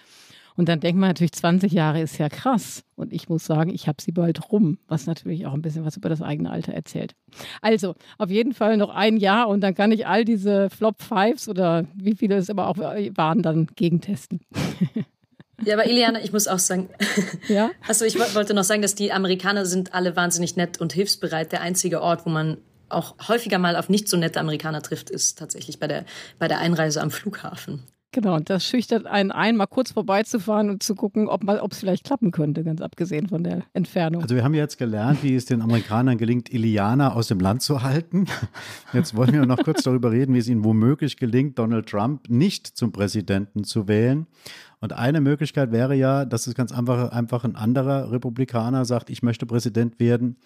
Und 0.57 0.69
dann 0.69 0.81
denkt 0.81 1.01
man 1.01 1.11
natürlich, 1.11 1.33
20 1.33 1.73
Jahre 1.73 2.01
ist 2.01 2.19
ja 2.19 2.29
krass. 2.29 2.85
Und 2.95 3.13
ich 3.13 3.29
muss 3.29 3.45
sagen, 3.45 3.71
ich 3.71 3.89
habe 3.89 4.01
sie 4.01 4.13
bald 4.13 4.53
rum, 4.53 4.79
was 4.87 5.07
natürlich 5.07 5.47
auch 5.47 5.53
ein 5.53 5.63
bisschen 5.63 5.85
was 5.85 5.97
über 5.97 6.09
das 6.09 6.23
eigene 6.23 6.51
Alter 6.51 6.73
erzählt. 6.73 7.15
Also, 7.61 7.95
auf 8.19 8.31
jeden 8.31 8.55
Fall 8.55 8.77
noch 8.77 8.91
ein 8.91 9.17
Jahr 9.17 9.49
und 9.49 9.61
dann 9.61 9.75
kann 9.75 9.91
ich 9.91 10.07
all 10.07 10.25
diese 10.25 10.71
Flop 10.71 11.03
Fives 11.03 11.49
oder 11.49 11.87
wie 11.95 12.15
viele 12.15 12.37
es 12.37 12.51
aber 12.51 12.69
auch 12.69 12.79
waren, 12.79 13.43
dann 13.43 13.67
gegentesten. 13.75 14.41
Ja, 15.63 15.75
aber 15.75 15.87
Iliana, 15.87 16.23
ich 16.23 16.33
muss 16.33 16.49
auch 16.49 16.59
sagen, 16.59 16.89
ja? 17.49 17.71
also 17.87 18.05
ich 18.05 18.19
wollte 18.19 18.55
noch 18.55 18.65
sagen, 18.65 18.83
dass 18.83 18.95
die 18.95 19.13
Amerikaner 19.13 19.67
sind 19.67 19.95
alle 19.95 20.17
wahnsinnig 20.17 20.57
nett 20.57 20.81
und 20.81 20.93
hilfsbereit. 20.93 21.53
Der 21.53 21.61
einzige 21.61 22.03
Ort, 22.03 22.27
wo 22.27 22.31
man 22.31 22.59
auch 22.89 23.15
häufiger 23.29 23.59
mal 23.59 23.77
auf 23.77 23.89
nicht 23.89 24.09
so 24.09 24.17
nette 24.17 24.41
Amerikaner 24.41 24.83
trifft, 24.83 25.11
ist 25.11 25.39
tatsächlich 25.39 25.79
bei 25.79 25.87
der, 25.87 26.05
bei 26.39 26.49
der 26.49 26.59
Einreise 26.59 27.01
am 27.01 27.11
Flughafen. 27.11 27.85
Genau, 28.15 28.37
und 28.37 28.49
das 28.49 28.65
schüchtert 28.65 29.07
einen 29.07 29.33
ein, 29.33 29.57
mal 29.57 29.67
kurz 29.67 29.91
vorbeizufahren 29.91 30.71
und 30.71 30.85
zu 30.85 30.95
gucken, 30.95 31.27
ob 31.27 31.43
es 31.73 31.81
vielleicht 31.81 32.05
klappen 32.05 32.31
könnte, 32.31 32.63
ganz 32.63 32.81
abgesehen 32.81 33.29
von 33.29 33.43
der 33.43 33.65
Entfernung. 33.73 34.23
Also 34.23 34.37
wir 34.37 34.45
haben 34.45 34.55
jetzt 34.55 34.79
gelernt, 34.79 35.25
wie 35.25 35.35
es 35.35 35.47
den 35.47 35.61
Amerikanern 35.61 36.17
gelingt, 36.17 36.49
Iliana 36.49 37.13
aus 37.15 37.27
dem 37.27 37.41
Land 37.41 37.63
zu 37.63 37.83
halten. 37.83 38.27
Jetzt 38.93 39.17
wollen 39.17 39.33
wir 39.33 39.45
noch 39.47 39.59
kurz 39.65 39.83
darüber 39.83 40.13
reden, 40.13 40.33
wie 40.33 40.39
es 40.39 40.47
ihnen 40.47 40.63
womöglich 40.63 41.17
gelingt, 41.17 41.59
Donald 41.59 41.89
Trump 41.89 42.31
nicht 42.31 42.69
zum 42.69 42.93
Präsidenten 42.93 43.65
zu 43.65 43.89
wählen. 43.89 44.29
Und 44.81 44.93
eine 44.93 45.21
Möglichkeit 45.21 45.73
wäre 45.73 45.97
ja, 45.97 46.25
dass 46.25 46.47
es 46.47 46.55
ganz 46.55 46.71
einfach, 46.71 47.11
einfach 47.11 47.43
ein 47.43 47.57
anderer 47.57 48.13
Republikaner 48.13 48.85
sagt, 48.85 49.11
ich 49.11 49.25
möchte 49.25 49.45
Präsident 49.45 49.99
werden, 49.99 50.37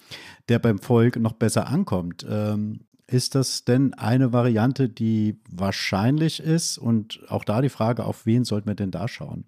der 0.49 0.59
beim 0.59 0.79
Volk 0.79 1.17
noch 1.17 1.35
besser 1.35 1.69
ankommt. 1.69 2.25
Ähm, 2.27 2.81
ist 3.11 3.35
das 3.35 3.65
denn 3.65 3.95
eine 3.95 4.33
Variante, 4.33 4.89
die 4.89 5.41
wahrscheinlich 5.51 6.41
ist? 6.41 6.79
Und 6.79 7.21
auch 7.29 7.45
da 7.45 7.61
die 7.63 7.71
Frage, 7.71 8.05
auf 8.05 8.27
wen 8.27 8.45
sollten 8.45 8.69
wir 8.69 8.75
denn 8.75 8.91
da 8.91 9.09
schauen? 9.09 9.47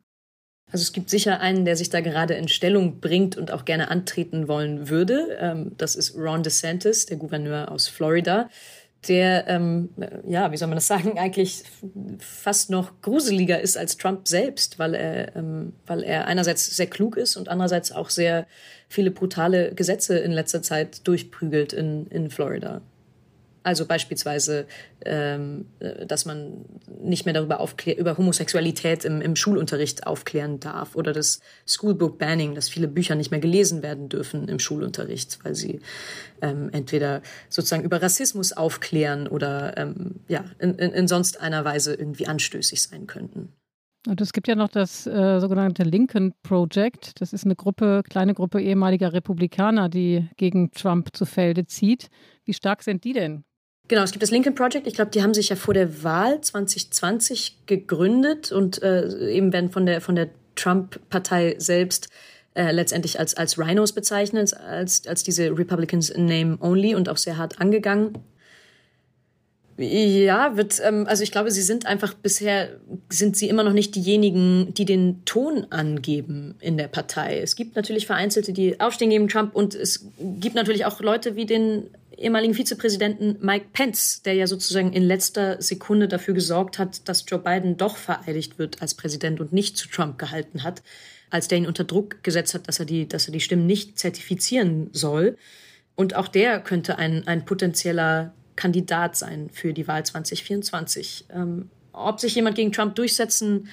Also 0.72 0.82
es 0.82 0.92
gibt 0.92 1.10
sicher 1.10 1.40
einen, 1.40 1.64
der 1.64 1.76
sich 1.76 1.90
da 1.90 2.00
gerade 2.00 2.34
in 2.34 2.48
Stellung 2.48 3.00
bringt 3.00 3.36
und 3.36 3.50
auch 3.50 3.64
gerne 3.64 3.90
antreten 3.90 4.48
wollen 4.48 4.88
würde. 4.88 5.36
Ähm, 5.40 5.72
das 5.76 5.96
ist 5.96 6.16
Ron 6.16 6.42
DeSantis, 6.42 7.06
der 7.06 7.16
Gouverneur 7.16 7.70
aus 7.70 7.88
Florida, 7.88 8.48
der, 9.08 9.48
ähm, 9.48 9.88
ja, 10.28 10.52
wie 10.52 10.56
soll 10.56 10.68
man 10.68 10.76
das 10.76 10.86
sagen, 10.86 11.18
eigentlich 11.18 11.64
fast 12.18 12.70
noch 12.70 13.00
gruseliger 13.00 13.60
ist 13.60 13.76
als 13.76 13.96
Trump 13.96 14.28
selbst, 14.28 14.78
weil 14.78 14.94
er, 14.94 15.36
ähm, 15.36 15.72
weil 15.86 16.02
er 16.02 16.26
einerseits 16.26 16.76
sehr 16.76 16.86
klug 16.86 17.16
ist 17.16 17.36
und 17.36 17.48
andererseits 17.48 17.92
auch 17.92 18.10
sehr 18.10 18.46
viele 18.88 19.10
brutale 19.10 19.74
Gesetze 19.74 20.18
in 20.18 20.32
letzter 20.32 20.62
Zeit 20.62 21.06
durchprügelt 21.08 21.72
in, 21.72 22.06
in 22.08 22.30
Florida. 22.30 22.82
Also 23.62 23.86
beispielsweise, 23.86 24.66
ähm, 25.04 25.66
äh, 25.80 26.06
dass 26.06 26.24
man 26.24 26.64
nicht 27.02 27.26
mehr 27.26 27.34
darüber 27.34 27.60
aufklär 27.60 27.98
über 27.98 28.16
Homosexualität 28.16 29.04
im, 29.04 29.20
im 29.20 29.36
Schulunterricht 29.36 30.06
aufklären 30.06 30.60
darf 30.60 30.96
oder 30.96 31.12
das 31.12 31.40
Schoolbook 31.66 32.18
Banning, 32.18 32.54
dass 32.54 32.68
viele 32.68 32.88
Bücher 32.88 33.14
nicht 33.14 33.30
mehr 33.30 33.40
gelesen 33.40 33.82
werden 33.82 34.08
dürfen 34.08 34.48
im 34.48 34.58
Schulunterricht, 34.58 35.38
weil 35.42 35.54
sie 35.54 35.80
ähm, 36.40 36.70
entweder 36.72 37.22
sozusagen 37.48 37.84
über 37.84 38.00
Rassismus 38.00 38.52
aufklären 38.52 39.28
oder 39.28 39.76
ähm, 39.76 40.20
ja 40.28 40.44
in, 40.58 40.76
in, 40.76 40.92
in 40.92 41.08
sonst 41.08 41.40
einer 41.40 41.64
Weise 41.64 41.94
irgendwie 41.94 42.26
anstößig 42.26 42.82
sein 42.82 43.06
könnten. 43.06 43.52
Und 44.06 44.20
es 44.22 44.32
gibt 44.32 44.48
ja 44.48 44.54
noch 44.54 44.68
das 44.68 45.06
äh, 45.06 45.40
sogenannte 45.40 45.82
Lincoln 45.82 46.32
Project. 46.42 47.20
Das 47.20 47.34
ist 47.34 47.44
eine 47.44 47.54
Gruppe, 47.54 48.02
kleine 48.08 48.32
Gruppe 48.32 48.62
ehemaliger 48.62 49.12
Republikaner, 49.12 49.90
die 49.90 50.26
gegen 50.38 50.70
Trump 50.70 51.14
zu 51.14 51.26
Felde 51.26 51.66
zieht. 51.66 52.08
Wie 52.44 52.54
stark 52.54 52.82
sind 52.82 53.04
die 53.04 53.12
denn? 53.12 53.44
Genau, 53.90 54.04
es 54.04 54.12
gibt 54.12 54.22
das 54.22 54.30
Lincoln 54.30 54.54
Project. 54.54 54.86
Ich 54.86 54.94
glaube, 54.94 55.10
die 55.10 55.20
haben 55.20 55.34
sich 55.34 55.48
ja 55.48 55.56
vor 55.56 55.74
der 55.74 56.04
Wahl 56.04 56.40
2020 56.40 57.66
gegründet 57.66 58.52
und 58.52 58.80
äh, 58.84 59.32
eben 59.32 59.52
werden 59.52 59.68
von 59.68 59.84
der, 59.84 60.00
von 60.00 60.14
der 60.14 60.28
Trump-Partei 60.54 61.56
selbst 61.58 62.08
äh, 62.54 62.70
letztendlich 62.70 63.18
als, 63.18 63.34
als 63.34 63.58
Rhinos 63.58 63.90
bezeichnet, 63.92 64.54
als, 64.56 65.08
als 65.08 65.24
diese 65.24 65.50
Republicans 65.50 66.12
Name 66.16 66.56
Only 66.60 66.94
und 66.94 67.08
auch 67.08 67.16
sehr 67.16 67.36
hart 67.36 67.60
angegangen. 67.60 68.16
Ja, 69.76 70.56
wird, 70.56 70.80
ähm, 70.84 71.06
also 71.08 71.24
ich 71.24 71.32
glaube, 71.32 71.50
sie 71.50 71.62
sind 71.62 71.86
einfach 71.86 72.14
bisher, 72.14 72.68
sind 73.08 73.36
sie 73.36 73.48
immer 73.48 73.64
noch 73.64 73.72
nicht 73.72 73.96
diejenigen, 73.96 74.72
die 74.72 74.84
den 74.84 75.24
Ton 75.24 75.66
angeben 75.70 76.54
in 76.60 76.76
der 76.76 76.86
Partei. 76.86 77.40
Es 77.40 77.56
gibt 77.56 77.74
natürlich 77.74 78.06
Vereinzelte, 78.06 78.52
die 78.52 78.78
aufstehen 78.78 79.10
gegen 79.10 79.26
Trump 79.26 79.56
und 79.56 79.74
es 79.74 80.06
gibt 80.38 80.54
natürlich 80.54 80.84
auch 80.84 81.00
Leute 81.00 81.34
wie 81.34 81.46
den 81.46 81.90
ehemaligen 82.20 82.54
Vizepräsidenten 82.54 83.38
Mike 83.40 83.68
Pence, 83.72 84.22
der 84.22 84.34
ja 84.34 84.46
sozusagen 84.46 84.92
in 84.92 85.02
letzter 85.02 85.60
Sekunde 85.60 86.06
dafür 86.06 86.34
gesorgt 86.34 86.78
hat, 86.78 87.08
dass 87.08 87.24
Joe 87.26 87.40
Biden 87.40 87.76
doch 87.76 87.96
vereidigt 87.96 88.58
wird 88.58 88.82
als 88.82 88.94
Präsident 88.94 89.40
und 89.40 89.52
nicht 89.52 89.76
zu 89.76 89.88
Trump 89.88 90.18
gehalten 90.18 90.62
hat, 90.62 90.82
als 91.30 91.48
der 91.48 91.58
ihn 91.58 91.66
unter 91.66 91.84
Druck 91.84 92.22
gesetzt 92.22 92.54
hat, 92.54 92.68
dass 92.68 92.78
er 92.78 92.84
die, 92.84 93.08
dass 93.08 93.26
er 93.26 93.32
die 93.32 93.40
Stimmen 93.40 93.66
nicht 93.66 93.98
zertifizieren 93.98 94.90
soll. 94.92 95.38
Und 95.94 96.14
auch 96.14 96.28
der 96.28 96.60
könnte 96.60 96.98
ein, 96.98 97.26
ein 97.26 97.44
potenzieller 97.44 98.34
Kandidat 98.56 99.16
sein 99.16 99.48
für 99.50 99.72
die 99.72 99.88
Wahl 99.88 100.04
2024. 100.04 101.26
Ähm, 101.30 101.70
ob 101.92 102.20
sich 102.20 102.34
jemand 102.34 102.56
gegen 102.56 102.72
Trump 102.72 102.94
durchsetzen 102.94 103.68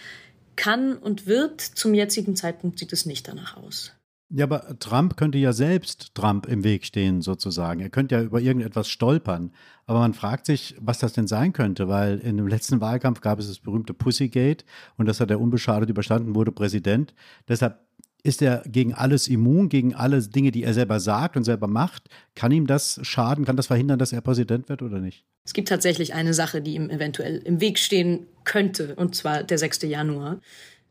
kann 0.56 0.98
und 0.98 1.28
wird, 1.28 1.62
zum 1.62 1.93
jetzigen 1.93 2.36
Zeitpunkt 2.36 2.80
sieht 2.80 2.93
es 2.93 3.06
nicht 3.06 3.28
danach 3.28 3.58
aus. 3.58 3.97
Ja, 4.30 4.43
aber 4.43 4.78
Trump 4.80 5.15
könnte 5.15 5.38
ja 5.38 5.53
selbst 5.53 6.13
Trump 6.13 6.47
im 6.47 6.65
Weg 6.65 6.86
stehen, 6.86 7.21
sozusagen. 7.21 7.80
Er 7.80 7.89
könnte 7.89 8.15
ja 8.15 8.21
über 8.21 8.41
irgendetwas 8.41 8.89
stolpern. 8.89 9.51
Aber 9.86 9.99
man 9.99 10.13
fragt 10.13 10.45
sich, 10.45 10.75
was 10.80 10.99
das 10.99 11.13
denn 11.13 11.28
sein 11.28 11.53
könnte, 11.53 11.88
weil 11.88 12.19
in 12.19 12.36
dem 12.36 12.47
letzten 12.47 12.82
Wahlkampf 12.82 13.21
gab 13.21 13.39
es 13.39 13.47
das 13.47 13.59
berühmte 13.59 13.93
Pussygate 13.93 14.65
und 14.97 15.05
das 15.05 15.21
hat 15.21 15.32
er 15.32 15.39
unbeschadet 15.39 15.89
überstanden, 15.89 16.36
wurde 16.36 16.51
Präsident. 16.51 17.13
Deshalb 17.47 17.80
ist 18.23 18.41
er 18.41 18.63
gegen 18.67 18.93
alles 18.93 19.30
immun, 19.30 19.69
gegen 19.69 19.95
alle 19.95 20.21
Dinge, 20.21 20.51
die 20.51 20.63
er 20.63 20.73
selber 20.73 20.99
sagt 20.99 21.38
und 21.38 21.45
selber 21.45 21.67
macht. 21.67 22.09
Kann 22.36 22.51
ihm 22.51 22.67
das 22.67 22.99
schaden? 23.03 23.45
Kann 23.45 23.55
das 23.55 23.67
verhindern, 23.67 23.99
dass 23.99 24.11
er 24.11 24.19
Präsident 24.19 24.67
wird 24.67 24.82
oder 24.82 24.99
nicht? 24.99 25.23
Es 25.45 25.53
gibt 25.53 25.69
tatsächlich 25.69 26.13
eine 26.13 26.34
Sache, 26.34 26.61
die 26.61 26.75
ihm 26.75 26.89
eventuell 26.89 27.38
im 27.38 27.61
Weg 27.61 27.80
stehen 27.80 28.28
könnte, 28.43 28.95
und 28.95 29.15
zwar 29.15 29.43
der 29.43 29.57
6. 29.57 29.84
Januar 29.84 30.41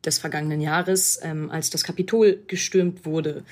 des 0.04 0.18
vergangenen 0.18 0.60
Jahres, 0.60 1.18
ähm, 1.22 1.50
als 1.50 1.70
das 1.70 1.84
Kapitol 1.84 2.42
gestürmt 2.46 3.04
wurde. 3.04 3.44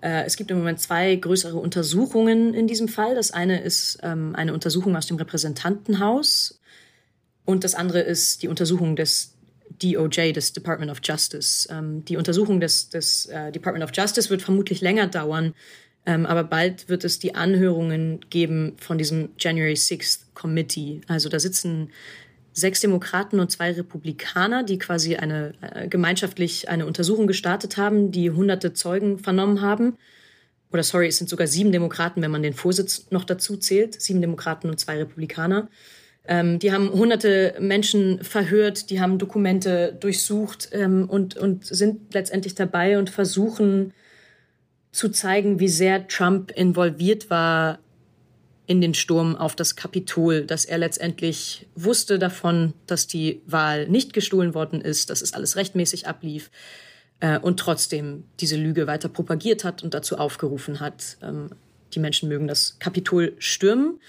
Äh, 0.00 0.24
es 0.24 0.36
gibt 0.36 0.50
im 0.50 0.58
Moment 0.58 0.80
zwei 0.80 1.16
größere 1.16 1.56
Untersuchungen 1.56 2.54
in 2.54 2.66
diesem 2.66 2.88
Fall. 2.88 3.14
Das 3.14 3.30
eine 3.30 3.60
ist 3.60 3.98
ähm, 4.02 4.34
eine 4.36 4.52
Untersuchung 4.54 4.96
aus 4.96 5.06
dem 5.06 5.16
Repräsentantenhaus 5.16 6.60
und 7.44 7.64
das 7.64 7.74
andere 7.74 8.00
ist 8.00 8.42
die 8.42 8.48
Untersuchung 8.48 8.96
des 8.96 9.32
DOJ, 9.82 10.32
des 10.32 10.52
Department 10.52 10.90
of 10.90 11.00
Justice. 11.02 11.68
Ähm, 11.70 12.04
die 12.04 12.16
Untersuchung 12.16 12.60
des, 12.60 12.88
des 12.88 13.26
äh, 13.26 13.52
Department 13.52 13.84
of 13.84 13.96
Justice 13.96 14.30
wird 14.30 14.42
vermutlich 14.42 14.80
länger 14.80 15.06
dauern, 15.06 15.54
ähm, 16.04 16.26
aber 16.26 16.44
bald 16.44 16.88
wird 16.88 17.04
es 17.04 17.18
die 17.18 17.34
Anhörungen 17.34 18.20
geben 18.30 18.76
von 18.78 18.98
diesem 18.98 19.30
January 19.38 19.74
6th 19.74 20.20
Committee. 20.34 21.00
Also 21.08 21.28
da 21.28 21.40
sitzen 21.40 21.90
sechs 22.56 22.80
Demokraten 22.80 23.38
und 23.38 23.50
zwei 23.50 23.70
Republikaner, 23.72 24.64
die 24.64 24.78
quasi 24.78 25.16
eine 25.16 25.52
äh, 25.60 25.88
gemeinschaftlich 25.88 26.70
eine 26.70 26.86
Untersuchung 26.86 27.26
gestartet 27.26 27.76
haben, 27.76 28.10
die 28.10 28.30
hunderte 28.30 28.72
Zeugen 28.72 29.18
vernommen 29.18 29.60
haben. 29.60 29.98
Oder 30.72 30.82
sorry, 30.82 31.08
es 31.08 31.18
sind 31.18 31.28
sogar 31.28 31.46
sieben 31.46 31.70
Demokraten, 31.70 32.22
wenn 32.22 32.30
man 32.30 32.42
den 32.42 32.54
Vorsitz 32.54 33.08
noch 33.10 33.24
dazu 33.24 33.58
zählt. 33.58 34.00
Sieben 34.00 34.22
Demokraten 34.22 34.70
und 34.70 34.80
zwei 34.80 34.96
Republikaner. 34.96 35.68
Ähm, 36.26 36.58
die 36.58 36.72
haben 36.72 36.90
hunderte 36.90 37.54
Menschen 37.60 38.24
verhört, 38.24 38.88
die 38.88 39.02
haben 39.02 39.18
Dokumente 39.18 39.94
durchsucht 40.00 40.70
ähm, 40.72 41.10
und, 41.10 41.36
und 41.36 41.66
sind 41.66 42.14
letztendlich 42.14 42.54
dabei 42.54 42.98
und 42.98 43.10
versuchen 43.10 43.92
zu 44.92 45.10
zeigen, 45.10 45.60
wie 45.60 45.68
sehr 45.68 46.08
Trump 46.08 46.50
involviert 46.52 47.28
war 47.28 47.80
in 48.66 48.80
den 48.80 48.94
Sturm 48.94 49.36
auf 49.36 49.54
das 49.54 49.76
Kapitol, 49.76 50.44
dass 50.44 50.64
er 50.64 50.78
letztendlich 50.78 51.66
wusste 51.74 52.18
davon, 52.18 52.74
dass 52.86 53.06
die 53.06 53.40
Wahl 53.46 53.86
nicht 53.88 54.12
gestohlen 54.12 54.54
worden 54.54 54.80
ist, 54.80 55.10
dass 55.10 55.22
es 55.22 55.34
alles 55.34 55.56
rechtmäßig 55.56 56.08
ablief 56.08 56.50
äh, 57.20 57.38
und 57.38 57.60
trotzdem 57.60 58.24
diese 58.40 58.56
Lüge 58.56 58.86
weiter 58.86 59.08
propagiert 59.08 59.62
hat 59.62 59.84
und 59.84 59.94
dazu 59.94 60.18
aufgerufen 60.18 60.80
hat, 60.80 61.16
ähm, 61.22 61.50
die 61.94 62.00
Menschen 62.00 62.28
mögen 62.28 62.48
das 62.48 62.78
Kapitol 62.80 63.34
stürmen. 63.38 64.00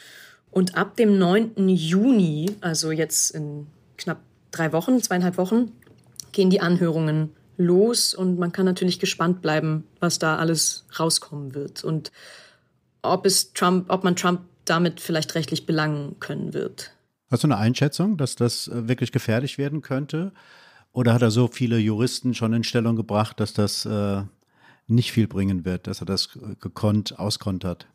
Und 0.49 0.75
ab 0.75 0.95
dem 0.95 1.19
9. 1.19 1.69
Juni, 1.69 2.55
also 2.61 2.91
jetzt 2.91 3.31
in 3.31 3.67
knapp 3.97 4.21
drei 4.51 4.73
Wochen, 4.73 5.01
zweieinhalb 5.01 5.37
Wochen, 5.37 5.71
gehen 6.31 6.49
die 6.49 6.61
Anhörungen 6.61 7.29
los 7.57 8.13
und 8.13 8.39
man 8.39 8.51
kann 8.51 8.65
natürlich 8.65 8.99
gespannt 8.99 9.41
bleiben, 9.41 9.83
was 9.99 10.19
da 10.19 10.37
alles 10.37 10.85
rauskommen 10.99 11.53
wird. 11.53 11.83
Und 11.83 12.11
ob 13.11 13.25
es 13.25 13.53
Trump, 13.53 13.89
ob 13.89 14.03
man 14.03 14.15
Trump 14.15 14.41
damit 14.65 14.99
vielleicht 14.99 15.35
rechtlich 15.35 15.65
belangen 15.65 16.19
können 16.19 16.53
wird. 16.53 16.91
Hast 17.29 17.43
du 17.43 17.47
eine 17.47 17.57
Einschätzung, 17.57 18.17
dass 18.17 18.35
das 18.35 18.67
äh, 18.67 18.87
wirklich 18.87 19.11
gefährlich 19.11 19.57
werden 19.57 19.81
könnte? 19.81 20.31
Oder 20.93 21.13
hat 21.13 21.21
er 21.21 21.31
so 21.31 21.47
viele 21.47 21.77
Juristen 21.77 22.33
schon 22.33 22.53
in 22.53 22.63
Stellung 22.63 22.95
gebracht, 22.95 23.39
dass 23.39 23.53
das 23.53 23.85
äh, 23.85 24.23
nicht 24.87 25.11
viel 25.11 25.27
bringen 25.27 25.65
wird, 25.65 25.87
dass 25.87 26.01
er 26.01 26.05
das 26.05 26.29
gekonnt 26.59 27.19
auskontert? 27.19 27.87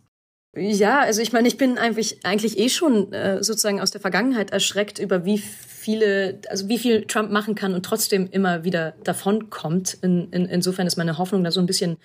Ja, 0.55 1.01
also 1.01 1.23
ich 1.23 1.33
meine, 1.33 1.49
ich 1.49 1.57
bin 1.57 1.79
eigentlich, 1.79 2.27
eigentlich 2.27 2.59
eh 2.59 2.69
schon 2.69 3.11
äh, 3.15 3.43
sozusagen 3.43 3.81
aus 3.81 3.91
der 3.91 4.03
Vergangenheit 4.03 4.51
erschreckt 4.51 4.99
über 4.99 5.25
wie 5.25 5.39
viele, 5.39 6.41
also 6.51 6.69
wie 6.69 6.79
viel 6.79 7.07
Trump 7.07 7.31
machen 7.31 7.55
kann 7.55 7.73
und 7.73 7.87
trotzdem 7.87 8.29
immer 8.31 8.63
wieder 8.63 8.93
davonkommt. 9.03 9.97
In, 10.03 10.31
in, 10.31 10.45
insofern 10.45 10.87
ist 10.87 10.99
meine 10.99 11.17
Hoffnung 11.17 11.43
da 11.43 11.51
so 11.51 11.61
ein 11.61 11.67
bisschen 11.67 11.97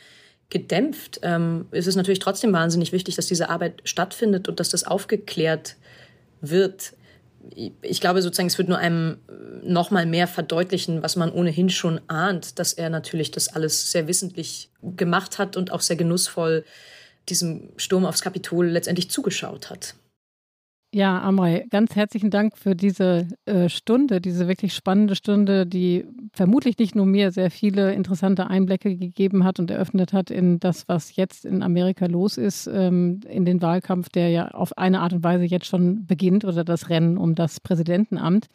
gedämpft. 0.50 1.20
Ähm, 1.24 1.68
es 1.72 1.88
ist 1.88 1.95
natürlich 1.95 2.20
trotzdem 2.20 2.54
wahnsinnig 2.54 2.91
wichtig, 2.91 3.16
dass 3.16 3.28
diese 3.28 3.50
Arbeit 3.50 3.82
stattfindet 3.84 4.48
und 4.48 4.60
dass 4.60 4.70
das 4.70 4.86
aufgeklärt 4.86 5.76
wird. 6.41 6.93
Ich 7.82 8.02
glaube 8.02 8.22
sozusagen, 8.22 8.48
es 8.48 8.58
wird 8.58 8.70
nur 8.70 8.78
einem 8.78 9.18
noch 9.64 9.91
mal 9.91 10.06
mehr 10.06 10.28
verdeutlichen, 10.28 11.04
was 11.04 11.16
man 11.16 11.32
ohnehin 11.32 11.70
schon 11.70 12.02
ahnt, 12.08 12.60
dass 12.60 12.74
er 12.74 12.89
natürlich 12.89 13.32
das 13.32 13.50
alles 13.50 13.91
sehr 13.91 14.08
wissentlich 14.08 14.70
gemacht 14.82 15.38
hat 15.38 15.58
und 15.58 15.72
auch 15.72 15.82
sehr 15.82 15.95
genussvoll 15.95 16.66
diesem 17.30 17.70
Sturm 17.76 18.06
aufs 18.06 18.22
Kapitol 18.22 18.68
letztendlich 18.68 19.10
zugeschaut 19.12 19.70
hat. 19.70 19.95
Ja, 20.94 21.22
Amrei, 21.22 21.66
ganz 21.70 21.98
herzlichen 21.98 22.30
Dank 22.30 22.58
für 22.58 22.74
diese 22.74 23.28
äh, 23.46 23.68
Stunde, 23.68 24.22
diese 24.22 24.48
wirklich 24.48 24.74
spannende 24.74 25.16
Stunde, 25.16 25.66
die 25.66 26.06
vermutlich 26.32 26.78
nicht 26.78 26.96
nur 26.96 27.06
mir 27.06 27.32
sehr 27.32 27.52
viele 27.52 27.94
interessante 27.94 28.48
Einblicke 28.48 28.96
gegeben 28.96 29.44
hat 29.44 29.60
und 29.60 29.70
eröffnet 29.70 30.14
hat 30.14 30.32
in 30.32 30.62
das, 30.62 30.88
was 30.88 31.14
jetzt 31.18 31.44
in 31.44 31.62
Amerika 31.62 32.06
los 32.06 32.38
ist, 32.38 32.68
ähm, 32.68 33.20
in 33.28 33.44
den 33.44 33.62
Wahlkampf, 33.62 34.08
der 34.08 34.30
ja 34.30 34.48
auf 34.48 34.78
eine 34.78 35.02
Art 35.02 35.12
und 35.12 35.26
Weise 35.26 35.44
jetzt 35.44 35.66
schon 35.66 36.06
beginnt 36.06 36.46
oder 36.46 36.64
das 36.64 36.90
Rennen 36.90 37.18
um 37.18 37.36
das 37.36 37.60
Präsidentenamt. 37.60 38.48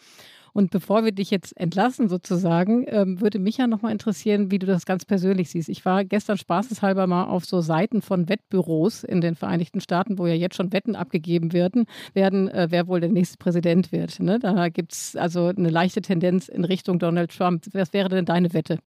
Und 0.52 0.70
bevor 0.70 1.04
wir 1.04 1.12
dich 1.12 1.30
jetzt 1.30 1.56
entlassen 1.56 2.08
sozusagen, 2.08 2.84
ähm, 2.88 3.20
würde 3.20 3.38
mich 3.38 3.56
ja 3.56 3.66
nochmal 3.66 3.92
interessieren, 3.92 4.50
wie 4.50 4.58
du 4.58 4.66
das 4.66 4.84
ganz 4.84 5.04
persönlich 5.04 5.50
siehst. 5.50 5.68
Ich 5.68 5.84
war 5.84 6.04
gestern 6.04 6.36
spaßeshalber 6.36 7.06
mal 7.06 7.24
auf 7.24 7.44
so 7.44 7.60
Seiten 7.60 8.02
von 8.02 8.28
Wettbüros 8.28 9.02
in 9.04 9.20
den 9.20 9.34
Vereinigten 9.34 9.80
Staaten, 9.80 10.18
wo 10.18 10.26
ja 10.26 10.34
jetzt 10.34 10.56
schon 10.56 10.72
Wetten 10.72 10.94
abgegeben 10.94 11.52
werden, 11.52 11.86
werden 12.12 12.48
äh, 12.48 12.68
wer 12.70 12.86
wohl 12.86 13.00
der 13.00 13.10
nächste 13.10 13.38
Präsident 13.38 13.92
wird. 13.92 14.20
Ne? 14.20 14.38
Da 14.38 14.68
gibt 14.68 14.92
es 14.92 15.16
also 15.16 15.46
eine 15.46 15.70
leichte 15.70 16.02
Tendenz 16.02 16.48
in 16.48 16.64
Richtung 16.64 16.98
Donald 16.98 17.36
Trump. 17.36 17.64
Was 17.72 17.92
wäre 17.92 18.08
denn 18.08 18.26
deine 18.26 18.52
Wette? 18.52 18.78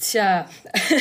Tja, 0.00 0.48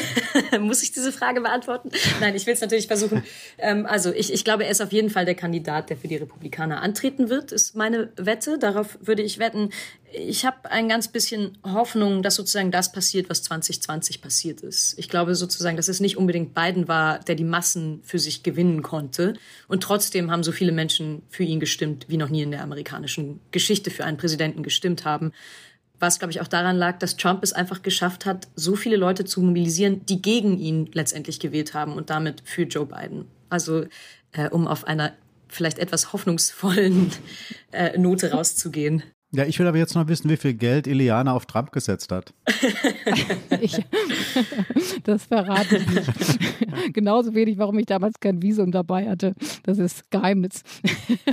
muss 0.59 0.83
ich 0.83 0.91
diese 0.91 1.13
Frage 1.13 1.39
beantworten? 1.39 1.91
Nein, 2.19 2.35
ich 2.35 2.45
will 2.45 2.53
es 2.53 2.61
natürlich 2.61 2.87
versuchen. 2.87 3.23
Ähm, 3.57 3.85
also 3.85 4.13
ich, 4.13 4.33
ich 4.33 4.43
glaube, 4.43 4.65
er 4.65 4.69
ist 4.69 4.81
auf 4.81 4.91
jeden 4.91 5.09
Fall 5.09 5.23
der 5.23 5.33
Kandidat, 5.33 5.89
der 5.89 5.95
für 5.95 6.09
die 6.09 6.17
Republikaner 6.17 6.81
antreten 6.81 7.29
wird, 7.29 7.53
ist 7.53 7.73
meine 7.73 8.11
Wette. 8.17 8.59
Darauf 8.59 8.97
würde 9.01 9.23
ich 9.23 9.39
wetten. 9.39 9.69
Ich 10.11 10.45
habe 10.45 10.69
ein 10.69 10.89
ganz 10.89 11.07
bisschen 11.07 11.57
Hoffnung, 11.63 12.21
dass 12.21 12.35
sozusagen 12.35 12.69
das 12.69 12.91
passiert, 12.91 13.29
was 13.29 13.43
2020 13.43 14.21
passiert 14.21 14.59
ist. 14.59 14.99
Ich 14.99 15.07
glaube 15.07 15.35
sozusagen, 15.35 15.77
dass 15.77 15.87
es 15.87 16.01
nicht 16.01 16.17
unbedingt 16.17 16.53
Biden 16.53 16.89
war, 16.89 17.19
der 17.19 17.35
die 17.35 17.45
Massen 17.45 18.01
für 18.03 18.19
sich 18.19 18.43
gewinnen 18.43 18.81
konnte. 18.81 19.35
Und 19.69 19.83
trotzdem 19.83 20.29
haben 20.31 20.43
so 20.43 20.51
viele 20.51 20.73
Menschen 20.73 21.23
für 21.29 21.43
ihn 21.43 21.61
gestimmt, 21.61 22.07
wie 22.09 22.17
noch 22.17 22.29
nie 22.29 22.41
in 22.41 22.51
der 22.51 22.61
amerikanischen 22.61 23.39
Geschichte 23.51 23.89
für 23.89 24.03
einen 24.03 24.17
Präsidenten 24.17 24.63
gestimmt 24.63 25.05
haben 25.05 25.31
was, 26.01 26.19
glaube 26.19 26.31
ich, 26.31 26.41
auch 26.41 26.47
daran 26.47 26.75
lag, 26.75 26.99
dass 26.99 27.15
Trump 27.15 27.43
es 27.43 27.53
einfach 27.53 27.81
geschafft 27.81 28.25
hat, 28.25 28.47
so 28.55 28.75
viele 28.75 28.97
Leute 28.97 29.23
zu 29.25 29.41
mobilisieren, 29.41 30.05
die 30.05 30.21
gegen 30.21 30.57
ihn 30.57 30.89
letztendlich 30.93 31.39
gewählt 31.39 31.73
haben 31.73 31.93
und 31.93 32.09
damit 32.09 32.41
für 32.43 32.63
Joe 32.63 32.85
Biden. 32.85 33.25
Also 33.49 33.85
äh, 34.31 34.49
um 34.49 34.67
auf 34.67 34.85
einer 34.85 35.13
vielleicht 35.47 35.79
etwas 35.79 36.13
hoffnungsvollen 36.13 37.11
äh, 37.71 37.97
Note 37.97 38.31
rauszugehen. 38.31 39.03
Ja, 39.33 39.45
ich 39.45 39.57
will 39.59 39.67
aber 39.67 39.77
jetzt 39.77 39.95
noch 39.95 40.09
wissen, 40.09 40.29
wie 40.29 40.35
viel 40.35 40.53
Geld 40.53 40.87
Iliana 40.87 41.33
auf 41.33 41.45
Trump 41.45 41.71
gesetzt 41.71 42.11
hat. 42.11 42.33
ich, 43.61 43.81
das 45.05 45.23
verrate 45.23 45.77
ich 45.77 45.89
nicht. 45.89 46.93
Genauso 46.93 47.33
wenig, 47.33 47.57
warum 47.57 47.79
ich 47.79 47.85
damals 47.85 48.19
kein 48.19 48.41
Visum 48.41 48.73
dabei 48.73 49.09
hatte. 49.09 49.33
Das 49.63 49.77
ist 49.77 50.11
Geheimnis. 50.11 50.63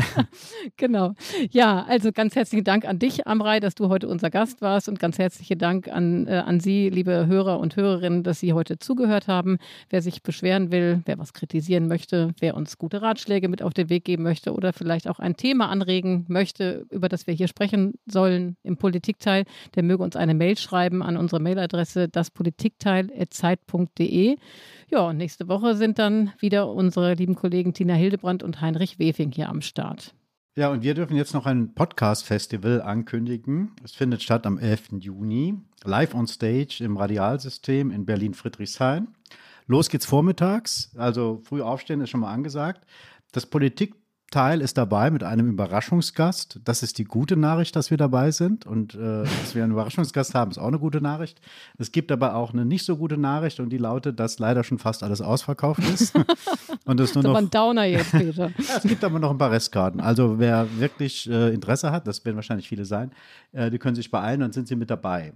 genau. 0.76 1.14
Ja, 1.50 1.86
also 1.88 2.12
ganz 2.12 2.36
herzlichen 2.36 2.62
Dank 2.62 2.84
an 2.84 3.00
dich, 3.00 3.26
Amrei, 3.26 3.58
dass 3.58 3.74
du 3.74 3.88
heute 3.88 4.06
unser 4.06 4.30
Gast 4.30 4.62
warst 4.62 4.88
und 4.88 5.00
ganz 5.00 5.18
herzlichen 5.18 5.58
Dank 5.58 5.88
an, 5.88 6.28
äh, 6.28 6.34
an 6.46 6.60
Sie, 6.60 6.90
liebe 6.90 7.26
Hörer 7.26 7.58
und 7.58 7.74
Hörerinnen, 7.74 8.22
dass 8.22 8.38
Sie 8.38 8.52
heute 8.52 8.78
zugehört 8.78 9.26
haben. 9.26 9.58
Wer 9.90 10.02
sich 10.02 10.22
beschweren 10.22 10.70
will, 10.70 11.02
wer 11.04 11.18
was 11.18 11.32
kritisieren 11.32 11.88
möchte, 11.88 12.32
wer 12.38 12.56
uns 12.56 12.78
gute 12.78 13.02
Ratschläge 13.02 13.48
mit 13.48 13.60
auf 13.60 13.74
den 13.74 13.90
Weg 13.90 14.04
geben 14.04 14.22
möchte 14.22 14.52
oder 14.52 14.72
vielleicht 14.72 15.08
auch 15.08 15.18
ein 15.18 15.36
Thema 15.36 15.68
anregen 15.68 16.26
möchte, 16.28 16.86
über 16.90 17.08
das 17.08 17.26
wir 17.26 17.34
hier 17.34 17.48
sprechen 17.48 17.87
sollen 18.06 18.56
im 18.62 18.76
Politikteil, 18.76 19.44
der 19.74 19.82
möge 19.82 20.02
uns 20.02 20.16
eine 20.16 20.34
Mail 20.34 20.56
schreiben 20.56 21.02
an 21.02 21.16
unsere 21.16 21.40
Mailadresse 21.40 22.08
daspolitikteil.zeit.de. 22.08 24.36
Ja, 24.90 25.00
und 25.00 25.16
nächste 25.16 25.48
Woche 25.48 25.76
sind 25.76 25.98
dann 25.98 26.32
wieder 26.38 26.72
unsere 26.72 27.14
lieben 27.14 27.34
Kollegen 27.34 27.74
Tina 27.74 27.94
Hildebrand 27.94 28.42
und 28.42 28.60
Heinrich 28.60 28.98
Wefing 28.98 29.32
hier 29.32 29.48
am 29.48 29.60
Start. 29.60 30.14
Ja, 30.58 30.70
und 30.70 30.82
wir 30.82 30.94
dürfen 30.94 31.16
jetzt 31.16 31.34
noch 31.34 31.46
ein 31.46 31.74
Podcast-Festival 31.74 32.82
ankündigen. 32.82 33.76
Es 33.84 33.92
findet 33.92 34.24
statt 34.24 34.44
am 34.44 34.58
11. 34.58 34.88
Juni, 34.98 35.54
live 35.84 36.14
on 36.14 36.26
stage 36.26 36.82
im 36.82 36.96
Radialsystem 36.96 37.92
in 37.92 38.04
Berlin-Friedrichshain. 38.04 39.06
Los 39.68 39.88
geht's 39.88 40.06
vormittags, 40.06 40.90
also 40.96 41.40
früh 41.44 41.62
aufstehen 41.62 42.00
ist 42.00 42.10
schon 42.10 42.20
mal 42.20 42.32
angesagt. 42.32 42.84
Das 43.30 43.46
Politik 43.46 43.94
Teil 44.30 44.60
ist 44.60 44.76
dabei 44.76 45.10
mit 45.10 45.22
einem 45.22 45.48
Überraschungsgast. 45.48 46.60
Das 46.64 46.82
ist 46.82 46.98
die 46.98 47.04
gute 47.04 47.36
Nachricht, 47.36 47.74
dass 47.76 47.90
wir 47.90 47.96
dabei 47.96 48.30
sind. 48.30 48.66
Und 48.66 48.94
äh, 48.94 49.22
dass 49.24 49.54
wir 49.54 49.62
einen 49.64 49.72
Überraschungsgast 49.72 50.34
haben, 50.34 50.50
ist 50.50 50.58
auch 50.58 50.68
eine 50.68 50.78
gute 50.78 51.00
Nachricht. 51.00 51.40
Es 51.78 51.92
gibt 51.92 52.12
aber 52.12 52.34
auch 52.34 52.52
eine 52.52 52.66
nicht 52.66 52.84
so 52.84 52.96
gute 52.98 53.16
Nachricht 53.16 53.58
und 53.58 53.70
die 53.70 53.78
lautet, 53.78 54.20
dass 54.20 54.38
leider 54.38 54.64
schon 54.64 54.78
fast 54.78 55.02
alles 55.02 55.22
ausverkauft 55.22 55.80
ist. 55.88 56.14
und 56.84 57.00
es 57.00 57.14
nur 57.14 57.22
das 57.22 57.24
ist 57.24 57.24
noch. 57.24 57.34
ein 57.36 57.50
Downer 57.50 57.84
jetzt, 57.84 58.12
Peter. 58.12 58.48
ja, 58.58 58.76
es 58.76 58.82
gibt 58.82 59.02
aber 59.02 59.18
noch 59.18 59.30
ein 59.30 59.38
paar 59.38 59.50
Restkarten. 59.50 60.00
Also 60.00 60.38
wer 60.38 60.66
wirklich 60.78 61.28
äh, 61.30 61.54
Interesse 61.54 61.90
hat, 61.90 62.06
das 62.06 62.22
werden 62.24 62.36
wahrscheinlich 62.36 62.68
viele 62.68 62.84
sein, 62.84 63.12
äh, 63.52 63.70
die 63.70 63.78
können 63.78 63.96
sich 63.96 64.10
beeilen, 64.10 64.40
dann 64.40 64.52
sind 64.52 64.68
sie 64.68 64.76
mit 64.76 64.90
dabei. 64.90 65.32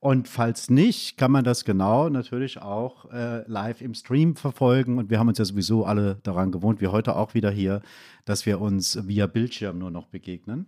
Und 0.00 0.28
falls 0.28 0.68
nicht, 0.68 1.16
kann 1.16 1.30
man 1.30 1.44
das 1.44 1.64
genau 1.64 2.10
natürlich 2.10 2.60
auch 2.60 3.10
äh, 3.10 3.42
live 3.48 3.80
im 3.80 3.94
Stream 3.94 4.36
verfolgen. 4.36 4.98
Und 4.98 5.08
wir 5.08 5.18
haben 5.18 5.28
uns 5.28 5.38
ja 5.38 5.46
sowieso 5.46 5.86
alle 5.86 6.16
daran 6.22 6.52
gewohnt, 6.52 6.82
wie 6.82 6.88
heute 6.88 7.16
auch 7.16 7.32
wieder 7.32 7.50
hier, 7.50 7.80
dass 8.26 8.44
wir 8.44 8.60
uns 8.60 9.08
via 9.08 9.26
Bildschirm 9.26 9.78
nur 9.78 9.90
noch 9.90 10.06
begegnen. 10.06 10.66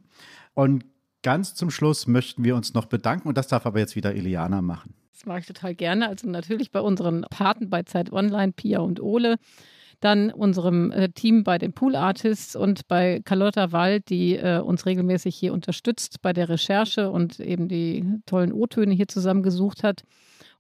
Und 0.54 0.86
ganz 1.22 1.54
zum 1.54 1.70
Schluss 1.70 2.06
möchten 2.06 2.44
wir 2.44 2.56
uns 2.56 2.72
noch 2.72 2.86
bedanken. 2.86 3.28
Und 3.28 3.36
das 3.36 3.48
darf 3.48 3.66
aber 3.66 3.78
jetzt 3.78 3.94
wieder 3.94 4.14
Iliana 4.14 4.62
machen. 4.62 4.94
Das 5.12 5.26
mache 5.26 5.40
ich 5.40 5.46
total 5.46 5.74
gerne. 5.74 6.08
Also 6.08 6.28
natürlich 6.30 6.70
bei 6.70 6.80
unseren 6.80 7.26
Paten 7.28 7.68
bei 7.68 7.82
Zeit 7.82 8.12
Online, 8.12 8.52
Pia 8.52 8.80
und 8.80 9.00
Ole 9.00 9.36
dann 10.00 10.30
unserem 10.30 10.90
äh, 10.92 11.08
Team 11.08 11.44
bei 11.44 11.58
den 11.58 11.72
Pool 11.72 11.96
Artists 11.96 12.56
und 12.56 12.88
bei 12.88 13.20
Carlotta 13.24 13.72
Wald, 13.72 14.08
die 14.10 14.36
äh, 14.36 14.58
uns 14.58 14.86
regelmäßig 14.86 15.36
hier 15.36 15.52
unterstützt 15.52 16.22
bei 16.22 16.32
der 16.32 16.48
Recherche 16.48 17.10
und 17.10 17.40
eben 17.40 17.68
die 17.68 18.04
tollen 18.26 18.52
O-Töne 18.52 18.94
hier 18.94 19.08
zusammengesucht 19.08 19.82
hat 19.82 20.02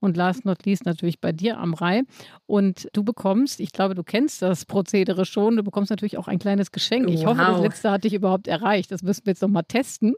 und 0.00 0.16
last 0.16 0.44
not 0.44 0.64
least 0.64 0.86
natürlich 0.86 1.20
bei 1.20 1.32
dir 1.32 1.58
am 1.58 1.74
Rai. 1.74 2.02
Und 2.46 2.88
du 2.92 3.02
bekommst, 3.02 3.60
ich 3.60 3.72
glaube, 3.72 3.94
du 3.94 4.04
kennst 4.04 4.42
das 4.42 4.64
Prozedere 4.64 5.24
schon, 5.24 5.56
du 5.56 5.64
bekommst 5.64 5.90
natürlich 5.90 6.16
auch 6.16 6.28
ein 6.28 6.38
kleines 6.38 6.70
Geschenk. 6.70 7.08
Ich 7.10 7.20
wow. 7.20 7.28
hoffe, 7.28 7.38
das 7.38 7.60
letzte 7.60 7.90
hat 7.90 8.04
dich 8.04 8.14
überhaupt 8.14 8.46
erreicht. 8.46 8.92
Das 8.92 9.02
müssen 9.02 9.26
wir 9.26 9.32
jetzt 9.32 9.42
noch 9.42 9.48
mal 9.48 9.62
testen. 9.62 10.14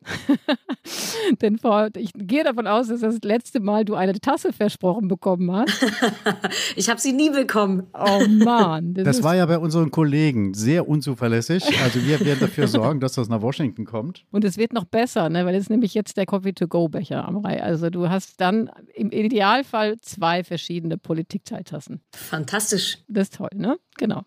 Denn 1.40 1.58
vor, 1.58 1.88
ich 1.96 2.12
gehe 2.14 2.44
davon 2.44 2.66
aus, 2.66 2.88
dass 2.88 3.00
das 3.00 3.18
letzte 3.22 3.60
Mal 3.60 3.84
du 3.84 3.94
eine 3.94 4.12
Tasse 4.20 4.52
versprochen 4.52 5.08
bekommen 5.08 5.50
hast. 5.52 5.86
ich 6.76 6.90
habe 6.90 7.00
sie 7.00 7.12
nie 7.12 7.30
bekommen. 7.30 7.86
Oh 7.94 8.26
Mann. 8.28 8.94
Das, 8.94 9.04
das 9.04 9.22
war 9.22 9.36
ja 9.36 9.46
bei 9.46 9.58
unseren 9.58 9.90
Kollegen 9.90 10.52
sehr 10.54 10.86
unzuverlässig. 10.88 11.64
Also 11.82 12.04
wir 12.04 12.20
werden 12.20 12.40
dafür 12.40 12.68
sorgen, 12.68 13.00
dass 13.00 13.12
das 13.12 13.28
nach 13.28 13.40
Washington 13.40 13.84
kommt. 13.84 14.24
Und 14.30 14.44
es 14.44 14.58
wird 14.58 14.72
noch 14.72 14.84
besser, 14.84 15.30
ne? 15.30 15.46
weil 15.46 15.54
es 15.54 15.62
ist 15.62 15.70
nämlich 15.70 15.94
jetzt 15.94 16.16
der 16.16 16.26
Coffee-to-go-Becher 16.26 17.26
am 17.26 17.38
Rai. 17.38 17.62
Also 17.62 17.88
du 17.88 18.08
hast 18.10 18.40
dann 18.40 18.70
im 18.94 19.10
Idealfall 19.10 19.67
Fall 19.68 20.00
zwei 20.00 20.42
verschiedene 20.42 20.98
Politikteiltassen. 20.98 22.00
Fantastisch. 22.12 22.98
Das 23.08 23.28
ist 23.28 23.36
toll, 23.36 23.50
ne? 23.54 23.78
Genau. 23.98 24.22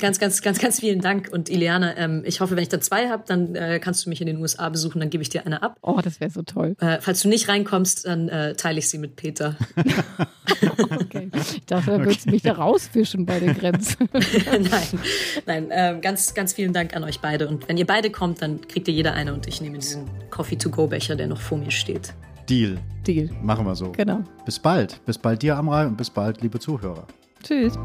Ganz, 0.00 0.20
ganz, 0.20 0.42
ganz, 0.42 0.58
ganz 0.58 0.80
vielen 0.80 1.00
Dank. 1.00 1.28
Und 1.32 1.50
Ileana, 1.50 1.96
ähm, 1.96 2.22
ich 2.24 2.40
hoffe, 2.40 2.56
wenn 2.56 2.62
ich 2.62 2.68
da 2.68 2.80
zwei 2.80 3.08
habe, 3.08 3.24
dann 3.26 3.54
äh, 3.54 3.80
kannst 3.80 4.06
du 4.06 4.10
mich 4.10 4.20
in 4.20 4.28
den 4.28 4.38
USA 4.38 4.68
besuchen, 4.68 5.00
dann 5.00 5.10
gebe 5.10 5.22
ich 5.22 5.28
dir 5.28 5.44
eine 5.44 5.62
ab. 5.62 5.76
Oh, 5.82 6.00
das 6.02 6.20
wäre 6.20 6.30
so 6.30 6.42
toll. 6.42 6.76
Äh, 6.80 6.98
falls 7.00 7.22
du 7.22 7.28
nicht 7.28 7.48
reinkommst, 7.48 8.06
dann 8.06 8.28
äh, 8.28 8.54
teile 8.54 8.78
ich 8.78 8.88
sie 8.88 8.98
mit 8.98 9.16
Peter. 9.16 9.56
okay. 10.78 11.30
Ich 11.34 11.66
dachte, 11.66 11.90
dann 11.90 12.04
würdest 12.04 12.26
du 12.26 12.30
mich 12.30 12.42
da 12.42 12.52
rausfischen 12.52 13.26
bei 13.26 13.40
den 13.40 13.54
Grenzen. 13.54 14.08
nein, 14.12 15.00
nein. 15.46 15.70
Äh, 15.70 15.98
ganz, 16.00 16.32
ganz 16.34 16.52
vielen 16.52 16.72
Dank 16.72 16.94
an 16.94 17.02
euch 17.02 17.20
beide. 17.20 17.48
Und 17.48 17.68
wenn 17.68 17.76
ihr 17.76 17.86
beide 17.86 18.10
kommt, 18.10 18.40
dann 18.40 18.66
kriegt 18.68 18.86
ihr 18.86 18.94
jeder 18.94 19.14
eine 19.14 19.34
und 19.34 19.48
ich 19.48 19.60
nehme 19.60 19.78
diesen 19.78 20.08
Coffee-to-go-Becher, 20.30 21.16
der 21.16 21.26
noch 21.26 21.40
vor 21.40 21.58
mir 21.58 21.72
steht. 21.72 22.14
Deal. 22.48 22.78
Deal. 23.06 23.30
Machen 23.42 23.66
wir 23.66 23.74
so. 23.74 23.92
Genau. 23.92 24.20
Bis 24.44 24.58
bald. 24.58 25.04
Bis 25.04 25.18
bald 25.18 25.42
dir, 25.42 25.56
Amrei, 25.56 25.86
und 25.86 25.96
bis 25.96 26.10
bald, 26.10 26.40
liebe 26.40 26.58
Zuhörer. 26.58 27.06
Tschüss. 27.42 27.78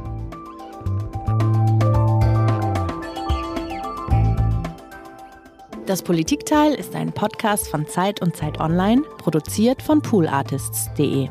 Das 5.85 6.01
Politikteil 6.01 6.73
ist 6.75 6.95
ein 6.95 7.11
Podcast 7.11 7.67
von 7.67 7.85
Zeit 7.87 8.21
und 8.21 8.37
Zeit 8.37 8.59
Online, 8.59 9.01
produziert 9.17 9.81
von 9.81 10.01
poolartists.de. 10.01 11.27